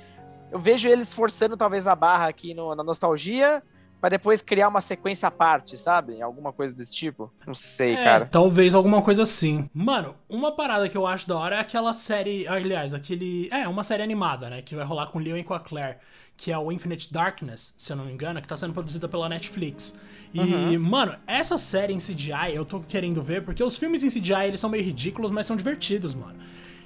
eu 0.51 0.59
vejo 0.59 0.87
eles 0.87 1.13
forçando 1.13 1.55
talvez 1.55 1.87
a 1.87 1.95
barra 1.95 2.27
aqui 2.27 2.53
no, 2.53 2.75
na 2.75 2.83
nostalgia, 2.83 3.63
para 3.99 4.09
depois 4.09 4.41
criar 4.41 4.69
uma 4.69 4.81
sequência 4.81 5.27
à 5.27 5.31
parte, 5.31 5.77
sabe? 5.77 6.21
Alguma 6.21 6.53
coisa 6.53 6.73
desse 6.75 6.93
tipo. 6.93 7.31
Não 7.45 7.53
sei, 7.53 7.95
é, 7.95 8.03
cara. 8.03 8.25
Talvez 8.25 8.73
alguma 8.73 9.01
coisa 9.01 9.23
assim. 9.23 9.69
Mano, 9.73 10.15
uma 10.29 10.55
parada 10.55 10.87
que 10.87 10.97
eu 10.97 11.05
acho 11.05 11.27
da 11.27 11.37
hora 11.37 11.57
é 11.57 11.59
aquela 11.59 11.93
série. 11.93 12.47
Aliás, 12.47 12.93
aquele. 12.93 13.49
É, 13.51 13.67
uma 13.67 13.83
série 13.83 14.01
animada, 14.01 14.49
né? 14.49 14.61
Que 14.61 14.75
vai 14.75 14.85
rolar 14.85 15.07
com 15.07 15.19
o 15.19 15.21
Leon 15.21 15.37
e 15.37 15.43
com 15.43 15.53
a 15.53 15.59
Claire. 15.59 15.97
Que 16.37 16.51
é 16.51 16.57
o 16.57 16.71
Infinite 16.71 17.11
Darkness, 17.11 17.73
se 17.77 17.91
eu 17.91 17.97
não 17.97 18.05
me 18.05 18.13
engano, 18.13 18.41
que 18.41 18.47
tá 18.47 18.55
sendo 18.55 18.73
produzida 18.73 19.09
pela 19.09 19.27
Netflix. 19.27 19.93
E, 20.33 20.39
uhum. 20.39 20.79
mano, 20.79 21.17
essa 21.27 21.57
série 21.57 21.91
em 21.91 21.97
CGI 21.97 22.53
eu 22.53 22.63
tô 22.63 22.79
querendo 22.79 23.21
ver, 23.21 23.43
porque 23.43 23.61
os 23.61 23.77
filmes 23.77 24.05
em 24.05 24.07
CGI 24.07 24.47
eles 24.47 24.59
são 24.61 24.69
meio 24.69 24.83
ridículos, 24.83 25.31
mas 25.31 25.45
são 25.45 25.57
divertidos, 25.57 26.13
mano. 26.13 26.39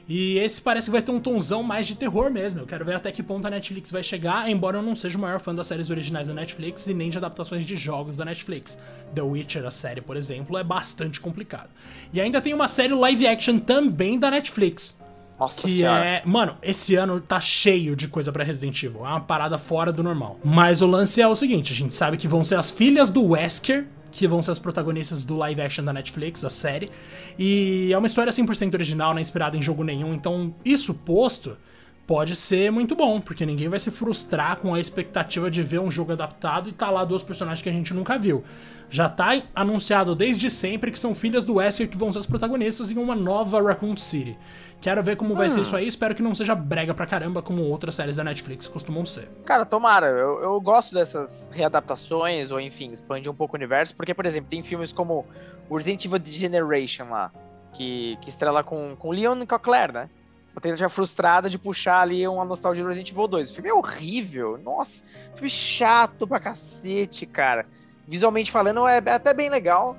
E 0.08 0.38
esse 0.38 0.62
parece 0.62 0.88
que 0.88 0.92
vai 0.92 1.02
ter 1.02 1.12
um 1.12 1.20
tonzão 1.20 1.64
mais 1.64 1.88
de 1.88 1.96
terror 1.96 2.30
mesmo. 2.30 2.60
Eu 2.60 2.66
quero 2.66 2.84
ver 2.84 2.96
até 2.96 3.12
que 3.12 3.24
ponto 3.24 3.48
a 3.48 3.50
Netflix 3.50 3.92
vai 3.92 4.04
chegar, 4.04 4.50
embora 4.50 4.78
eu 4.78 4.82
não 4.82 4.96
seja 4.96 5.18
o 5.18 5.22
maior 5.22 5.40
fã 5.40 5.56
das 5.56 5.68
séries 5.68 5.90
originais 5.90 6.28
da 6.28 6.34
Netflix 6.34 6.88
e 6.88 6.94
nem 6.94 7.10
de 7.10 7.18
adaptações 7.18 7.66
de 7.66 7.76
jogos 7.76 8.18
da 8.18 8.26
Netflix. 8.26 8.78
The 9.16 9.22
Witcher, 9.22 9.66
a 9.66 9.72
série, 9.72 10.02
por 10.02 10.18
exemplo, 10.18 10.58
é 10.58 10.64
bastante 10.64 11.20
complicado. 11.20 11.70
E 12.12 12.20
ainda 12.20 12.42
tem 12.42 12.54
uma 12.54 12.68
série 12.68 12.94
live 12.94 13.28
action 13.28 13.60
também 13.60 14.20
da 14.20 14.30
Netflix. 14.30 15.02
Nossa 15.40 15.64
que 15.64 15.74
senhora. 15.74 16.06
é. 16.06 16.22
Mano, 16.26 16.56
esse 16.62 16.96
ano 16.96 17.20
tá 17.20 17.42
cheio 17.42 17.96
de 17.96 18.08
coisa 18.08 18.32
para 18.32 18.44
Resident 18.44 18.82
Evil. 18.84 19.06
É 19.06 19.10
uma 19.10 19.22
parada 19.22 19.58
fora 19.58 19.92
do 19.92 20.04
normal. 20.04 20.40
Mas 20.44 20.82
o 20.82 20.88
lance 20.88 21.22
é 21.22 21.28
o 21.28 21.36
seguinte: 21.36 21.74
a 21.74 21.76
gente 21.76 21.96
sabe 21.96 22.18
que 22.18 22.28
vão 22.28 22.44
ser 22.44 22.56
as 22.56 22.72
filhas 22.72 23.10
do 23.10 23.24
Wesker 23.30 23.88
que 24.14 24.28
vão 24.28 24.42
ser 24.42 24.52
as 24.52 24.60
protagonistas 24.60 25.24
do 25.24 25.36
live 25.36 25.60
action 25.60 25.84
da 25.84 25.92
Netflix, 25.92 26.42
da 26.42 26.50
série. 26.50 26.92
E 27.38 27.92
é 27.92 27.98
uma 27.98 28.08
história 28.08 28.32
100% 28.32 28.74
original, 28.76 29.12
não 29.12 29.18
é 29.18 29.22
inspirada 29.22 29.58
em 29.58 29.62
jogo 29.62 29.84
nenhum, 29.84 30.14
então 30.14 30.56
isso 30.64 30.94
posto 30.94 31.58
pode 32.06 32.36
ser 32.36 32.72
muito 32.72 32.96
bom, 32.96 33.22
porque 33.22 33.46
ninguém 33.46 33.70
vai 33.70 33.80
se 33.80 33.90
frustrar 33.90 34.58
com 34.58 34.74
a 34.74 34.80
expectativa 34.80 35.50
de 35.50 35.64
ver 35.64 35.80
um 35.80 35.90
jogo 35.90 36.12
adaptado 36.12 36.68
e 36.70 36.72
tá 36.72 36.90
lá 36.90 37.04
duas 37.06 37.24
personagens 37.24 37.62
que 37.62 37.70
a 37.70 37.74
gente 37.74 37.94
nunca 37.94 38.18
viu. 38.18 38.44
Já 38.90 39.10
tá 39.10 39.42
anunciado 39.56 40.14
desde 40.14 40.50
sempre 40.50 40.92
que 40.92 41.00
são 41.00 41.16
filhas 41.16 41.44
do 41.44 41.56
Wesker 41.56 41.90
que 41.90 41.98
vão 41.98 42.12
ser 42.12 42.20
as 42.20 42.26
protagonistas 42.26 42.92
em 42.92 42.98
uma 42.98 43.16
nova 43.16 43.62
Raccoon 43.62 43.98
City. 43.98 44.38
Quero 44.82 45.02
ver 45.02 45.16
como 45.16 45.34
vai 45.34 45.50
ser 45.50 45.60
hum. 45.60 45.62
isso 45.64 45.76
aí, 45.76 45.88
espero 45.88 46.14
que 46.14 46.22
não 46.22 46.36
seja 46.36 46.54
brega 46.54 46.94
pra 46.94 47.08
caramba 47.08 47.42
como 47.42 47.64
outras 47.64 47.96
séries 47.96 48.18
da 48.18 48.24
Netflix 48.24 48.68
costumam 48.68 49.06
ser. 49.06 49.30
Cara, 49.46 49.66
tomara, 49.66 50.08
eu, 50.08 50.42
eu 50.42 50.60
gosto 50.60 50.94
dessas 50.94 51.50
readaptações, 51.54 52.52
ou 52.52 52.60
enfim, 52.60 52.92
expandir 52.92 53.32
um 53.32 53.36
pouco 53.36 53.56
o 53.56 53.58
universo, 53.58 53.96
porque, 53.96 54.14
por 54.14 54.26
exemplo, 54.26 54.50
tem 54.50 54.62
filmes 54.62 54.92
como 54.92 55.26
Resident 55.72 56.04
Evil 56.04 56.20
Generation 56.24 57.10
lá, 57.10 57.32
que, 57.72 58.18
que 58.22 58.30
estrela 58.30 58.62
com, 58.62 58.94
com 58.98 59.12
Leon 59.12 59.42
e 59.42 59.46
Claire, 59.46 59.94
né? 59.94 60.10
Uma 60.54 60.62
tentativa 60.62 60.88
frustrada 60.88 61.50
de 61.50 61.58
puxar 61.58 62.02
ali 62.02 62.28
uma 62.28 62.46
nostalgia 62.46 62.84
do 62.84 62.88
Resident 62.88 63.12
Evil 63.12 63.28
2. 63.28 63.50
O 63.50 63.54
filme 63.56 63.70
é 63.70 63.74
horrível, 63.74 64.58
nossa, 64.58 65.04
filme 65.34 65.50
chato 65.50 66.28
pra 66.28 66.40
cacete, 66.40 67.26
cara. 67.26 67.66
Visualmente 68.08 68.52
falando, 68.52 68.88
é 68.88 68.98
até 68.98 69.34
bem 69.34 69.50
legal, 69.50 69.98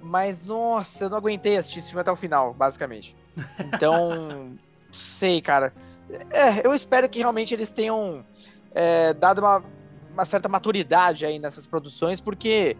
mas 0.00 0.42
nossa, 0.42 1.04
eu 1.04 1.10
não 1.10 1.18
aguentei 1.18 1.56
assistir 1.56 1.78
esse 1.78 1.88
filme 1.88 2.00
até 2.00 2.10
o 2.10 2.16
final, 2.16 2.52
basicamente. 2.52 3.16
Então, 3.60 4.52
sei, 4.90 5.40
cara. 5.40 5.72
É, 6.30 6.66
eu 6.66 6.74
espero 6.74 7.08
que 7.08 7.20
realmente 7.20 7.54
eles 7.54 7.70
tenham 7.70 8.24
é, 8.74 9.14
dado 9.14 9.40
uma, 9.40 9.62
uma, 10.12 10.24
certa 10.24 10.48
maturidade 10.48 11.24
aí 11.24 11.38
nessas 11.38 11.66
produções, 11.66 12.20
porque 12.20 12.76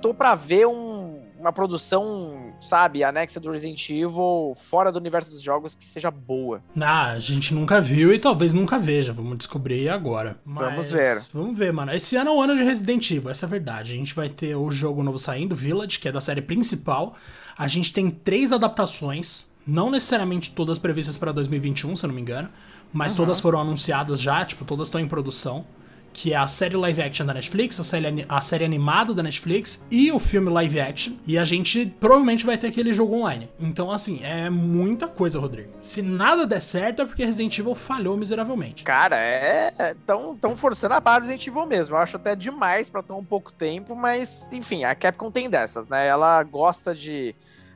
tô 0.00 0.12
pra 0.12 0.34
ver 0.34 0.66
um, 0.66 1.11
uma 1.42 1.52
produção, 1.52 2.54
sabe, 2.60 3.02
anexa 3.02 3.40
do 3.40 3.50
Resident 3.50 3.90
Evil 3.90 4.54
fora 4.54 4.92
do 4.92 4.98
universo 4.98 5.30
dos 5.30 5.42
jogos 5.42 5.74
que 5.74 5.84
seja 5.84 6.10
boa. 6.10 6.62
Ah, 6.80 7.10
a 7.10 7.20
gente 7.20 7.52
nunca 7.52 7.80
viu 7.80 8.14
e 8.14 8.18
talvez 8.18 8.54
nunca 8.54 8.78
veja. 8.78 9.12
Vamos 9.12 9.36
descobrir 9.38 9.88
agora. 9.88 10.36
Mas, 10.44 10.64
vamos 10.64 10.92
ver. 10.92 11.22
Vamos 11.34 11.58
ver, 11.58 11.72
mano. 11.72 11.92
Esse 11.92 12.16
ano 12.16 12.30
é 12.30 12.32
o 12.32 12.40
ano 12.40 12.56
de 12.56 12.62
Resident 12.62 13.10
Evil, 13.10 13.30
essa 13.30 13.44
é 13.44 13.48
a 13.48 13.50
verdade. 13.50 13.92
A 13.92 13.96
gente 13.96 14.14
vai 14.14 14.28
ter 14.28 14.54
o 14.54 14.70
jogo 14.70 15.02
novo 15.02 15.18
saindo, 15.18 15.56
Village, 15.56 15.98
que 15.98 16.08
é 16.08 16.12
da 16.12 16.20
série 16.20 16.40
principal. 16.40 17.14
A 17.58 17.66
gente 17.66 17.92
tem 17.92 18.08
três 18.08 18.52
adaptações, 18.52 19.46
não 19.66 19.90
necessariamente 19.90 20.52
todas 20.52 20.78
previstas 20.78 21.18
para 21.18 21.32
2021, 21.32 21.96
se 21.96 22.04
eu 22.04 22.08
não 22.08 22.14
me 22.14 22.22
engano, 22.22 22.48
mas 22.92 23.12
uhum. 23.12 23.18
todas 23.18 23.40
foram 23.40 23.60
anunciadas 23.60 24.20
já, 24.20 24.44
tipo, 24.44 24.64
todas 24.64 24.86
estão 24.86 25.00
em 25.00 25.08
produção 25.08 25.64
que 26.12 26.32
é 26.32 26.36
a 26.36 26.46
série 26.46 26.76
live 26.76 27.02
action 27.02 27.26
da 27.26 27.34
Netflix, 27.34 27.80
a 27.80 27.84
série, 27.84 28.26
a 28.28 28.40
série 28.40 28.64
animada 28.64 29.14
da 29.14 29.22
Netflix 29.22 29.84
e 29.90 30.12
o 30.12 30.18
filme 30.18 30.50
live 30.50 30.80
action. 30.80 31.14
E 31.26 31.38
a 31.38 31.44
gente 31.44 31.86
provavelmente 31.98 32.44
vai 32.44 32.58
ter 32.58 32.68
aquele 32.68 32.92
jogo 32.92 33.16
online. 33.16 33.48
Então, 33.58 33.90
assim, 33.90 34.20
é 34.22 34.50
muita 34.50 35.08
coisa, 35.08 35.40
Rodrigo. 35.40 35.70
Se 35.80 36.02
nada 36.02 36.46
der 36.46 36.60
certo, 36.60 37.02
é 37.02 37.06
porque 37.06 37.24
Resident 37.24 37.58
Evil 37.58 37.74
falhou 37.74 38.16
miseravelmente. 38.16 38.84
Cara, 38.84 39.16
é. 39.16 39.94
Tão, 40.06 40.36
tão 40.36 40.56
forçando 40.56 40.94
a 40.94 41.00
barra 41.00 41.20
do 41.20 41.22
Resident 41.22 41.46
Evil 41.46 41.66
mesmo. 41.66 41.94
Eu 41.94 42.00
acho 42.00 42.16
até 42.16 42.36
demais 42.36 42.90
para 42.90 43.02
tão 43.02 43.24
pouco 43.24 43.52
tempo, 43.52 43.96
mas, 43.96 44.52
enfim, 44.52 44.84
a 44.84 44.94
Capcom 44.94 45.30
tem 45.30 45.48
dessas, 45.48 45.88
né? 45.88 46.06
Ela 46.06 46.42
gosta 46.42 46.94
de 46.94 47.34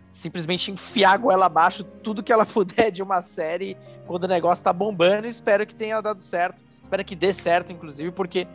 simplesmente 0.09 0.71
enfiar 0.71 1.13
a 1.13 1.17
goela 1.17 1.47
abaixo 1.47 1.85
tudo 1.85 2.23
que 2.23 2.33
ela 2.33 2.47
puder 2.47 2.91
de 2.91 3.03
uma 3.03 3.23
série 3.23 3.77
quando 4.07 4.25
o 4.25 4.29
negócio 4.29 4.63
tá 4.63 4.73
bombando. 4.73 5.27
Espero 5.27 5.67
que 5.67 5.75
tenha 5.75 6.01
dado 6.01 6.21
certo 6.21 6.66
Espero 6.87 7.05
que 7.05 7.17
dê 7.17 7.33
certo, 7.33 7.73
inclusive, 7.73 8.13
porque, 8.13 8.47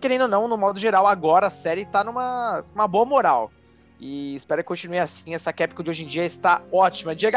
querendo 0.00 0.22
ou 0.22 0.28
não, 0.28 0.46
no 0.46 0.56
modo 0.56 0.78
geral, 0.78 1.08
agora 1.08 1.48
a 1.48 1.50
série 1.50 1.84
tá 1.84 2.04
numa 2.04 2.62
uma 2.72 2.86
boa 2.86 3.04
moral. 3.04 3.50
E 3.98 4.36
espero 4.36 4.62
que 4.62 4.68
continue 4.68 5.00
assim. 5.00 5.34
Essa 5.34 5.52
Capcom 5.52 5.82
de 5.82 5.90
hoje 5.90 6.04
em 6.04 6.06
dia 6.06 6.24
está 6.24 6.62
ótima. 6.70 7.16
Diego, 7.16 7.36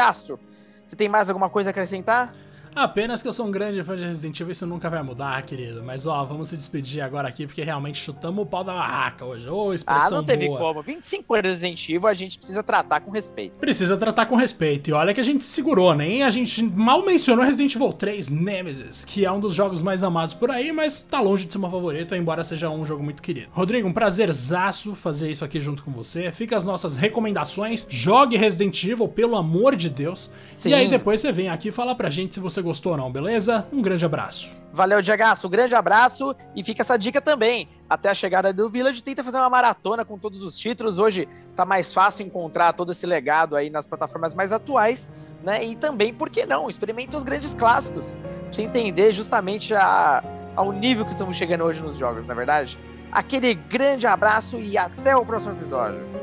você 0.86 0.94
tem 0.94 1.08
mais 1.08 1.28
alguma 1.28 1.50
coisa 1.50 1.70
a 1.70 1.72
acrescentar? 1.72 2.32
Apenas 2.74 3.22
que 3.22 3.28
eu 3.28 3.32
sou 3.32 3.46
um 3.46 3.52
grande 3.52 3.80
fã 3.84 3.96
de 3.96 4.04
Resident 4.04 4.40
Evil, 4.40 4.50
isso 4.50 4.66
nunca 4.66 4.90
vai 4.90 5.00
mudar, 5.02 5.40
querido. 5.42 5.82
Mas 5.84 6.06
ó, 6.06 6.24
vamos 6.24 6.48
se 6.48 6.56
despedir 6.56 7.02
agora 7.02 7.28
aqui, 7.28 7.46
porque 7.46 7.62
realmente 7.62 7.98
chutamos 8.02 8.42
o 8.42 8.46
pau 8.46 8.64
da 8.64 8.72
barraca 8.72 9.24
hoje. 9.24 9.48
Ô, 9.48 9.66
oh, 9.66 9.74
expressão 9.74 10.08
Ah, 10.08 10.10
não 10.10 10.24
teve 10.24 10.48
boa. 10.48 10.58
como. 10.58 10.82
25 10.82 11.34
anos 11.34 11.44
de 11.44 11.50
Resident 11.50 11.88
Evil, 11.88 12.08
a 12.08 12.14
gente 12.14 12.36
precisa 12.36 12.62
tratar 12.64 13.00
com 13.00 13.12
respeito. 13.12 13.52
Precisa 13.58 13.96
tratar 13.96 14.26
com 14.26 14.34
respeito. 14.34 14.90
E 14.90 14.92
olha 14.92 15.14
que 15.14 15.20
a 15.20 15.24
gente 15.24 15.44
segurou, 15.44 15.94
nem 15.94 16.24
a 16.24 16.30
gente 16.30 16.64
mal 16.64 17.04
mencionou 17.04 17.44
Resident 17.44 17.76
Evil 17.76 17.92
3 17.92 18.30
Nemesis, 18.30 19.04
que 19.04 19.24
é 19.24 19.30
um 19.30 19.38
dos 19.38 19.54
jogos 19.54 19.80
mais 19.80 20.02
amados 20.02 20.34
por 20.34 20.50
aí, 20.50 20.72
mas 20.72 21.00
tá 21.00 21.20
longe 21.20 21.44
de 21.46 21.52
ser 21.52 21.58
uma 21.58 21.70
favorita, 21.70 22.16
embora 22.16 22.42
seja 22.42 22.68
um 22.70 22.84
jogo 22.84 23.04
muito 23.04 23.22
querido. 23.22 23.48
Rodrigo, 23.52 23.86
um 23.86 23.92
prazerzaço 23.92 24.96
fazer 24.96 25.30
isso 25.30 25.44
aqui 25.44 25.60
junto 25.60 25.84
com 25.84 25.92
você. 25.92 26.32
Fica 26.32 26.56
as 26.56 26.64
nossas 26.64 26.96
recomendações. 26.96 27.86
Jogue 27.88 28.36
Resident 28.36 28.82
Evil, 28.82 29.06
pelo 29.06 29.36
amor 29.36 29.76
de 29.76 29.88
Deus. 29.88 30.28
Sim. 30.52 30.70
E 30.70 30.74
aí 30.74 30.88
depois 30.88 31.20
você 31.20 31.30
vem 31.30 31.48
aqui 31.48 31.68
e 31.68 31.72
fala 31.72 31.94
pra 31.94 32.10
gente 32.10 32.34
se 32.34 32.40
você 32.40 32.63
gostou 32.64 32.92
ou 32.92 32.98
não, 32.98 33.12
beleza? 33.12 33.66
Um 33.72 33.80
grande 33.80 34.04
abraço. 34.04 34.62
Valeu, 34.72 35.00
Diagaço. 35.00 35.46
Um 35.46 35.50
grande 35.50 35.74
abraço 35.74 36.34
e 36.56 36.64
fica 36.64 36.82
essa 36.82 36.96
dica 36.96 37.20
também. 37.20 37.68
Até 37.88 38.08
a 38.08 38.14
chegada 38.14 38.52
do 38.52 38.68
Village, 38.68 39.04
tenta 39.04 39.22
fazer 39.22 39.38
uma 39.38 39.48
maratona 39.48 40.04
com 40.04 40.18
todos 40.18 40.42
os 40.42 40.56
títulos. 40.58 40.98
Hoje 40.98 41.28
tá 41.54 41.64
mais 41.64 41.92
fácil 41.92 42.26
encontrar 42.26 42.72
todo 42.72 42.90
esse 42.90 43.06
legado 43.06 43.54
aí 43.54 43.70
nas 43.70 43.86
plataformas 43.86 44.34
mais 44.34 44.50
atuais, 44.50 45.12
né? 45.44 45.64
E 45.64 45.76
também, 45.76 46.12
por 46.12 46.28
que 46.28 46.44
não? 46.44 46.68
Experimenta 46.68 47.16
os 47.16 47.22
grandes 47.22 47.54
clássicos. 47.54 48.14
Pra 48.14 48.52
você 48.52 48.62
entender 48.62 49.12
justamente 49.12 49.72
a, 49.74 50.24
ao 50.56 50.72
nível 50.72 51.04
que 51.04 51.12
estamos 51.12 51.36
chegando 51.36 51.62
hoje 51.62 51.80
nos 51.80 51.96
jogos, 51.96 52.26
na 52.26 52.32
é 52.32 52.36
verdade? 52.36 52.78
Aquele 53.12 53.54
grande 53.54 54.08
abraço 54.08 54.56
e 54.58 54.76
até 54.76 55.14
o 55.14 55.24
próximo 55.24 55.52
episódio. 55.52 56.13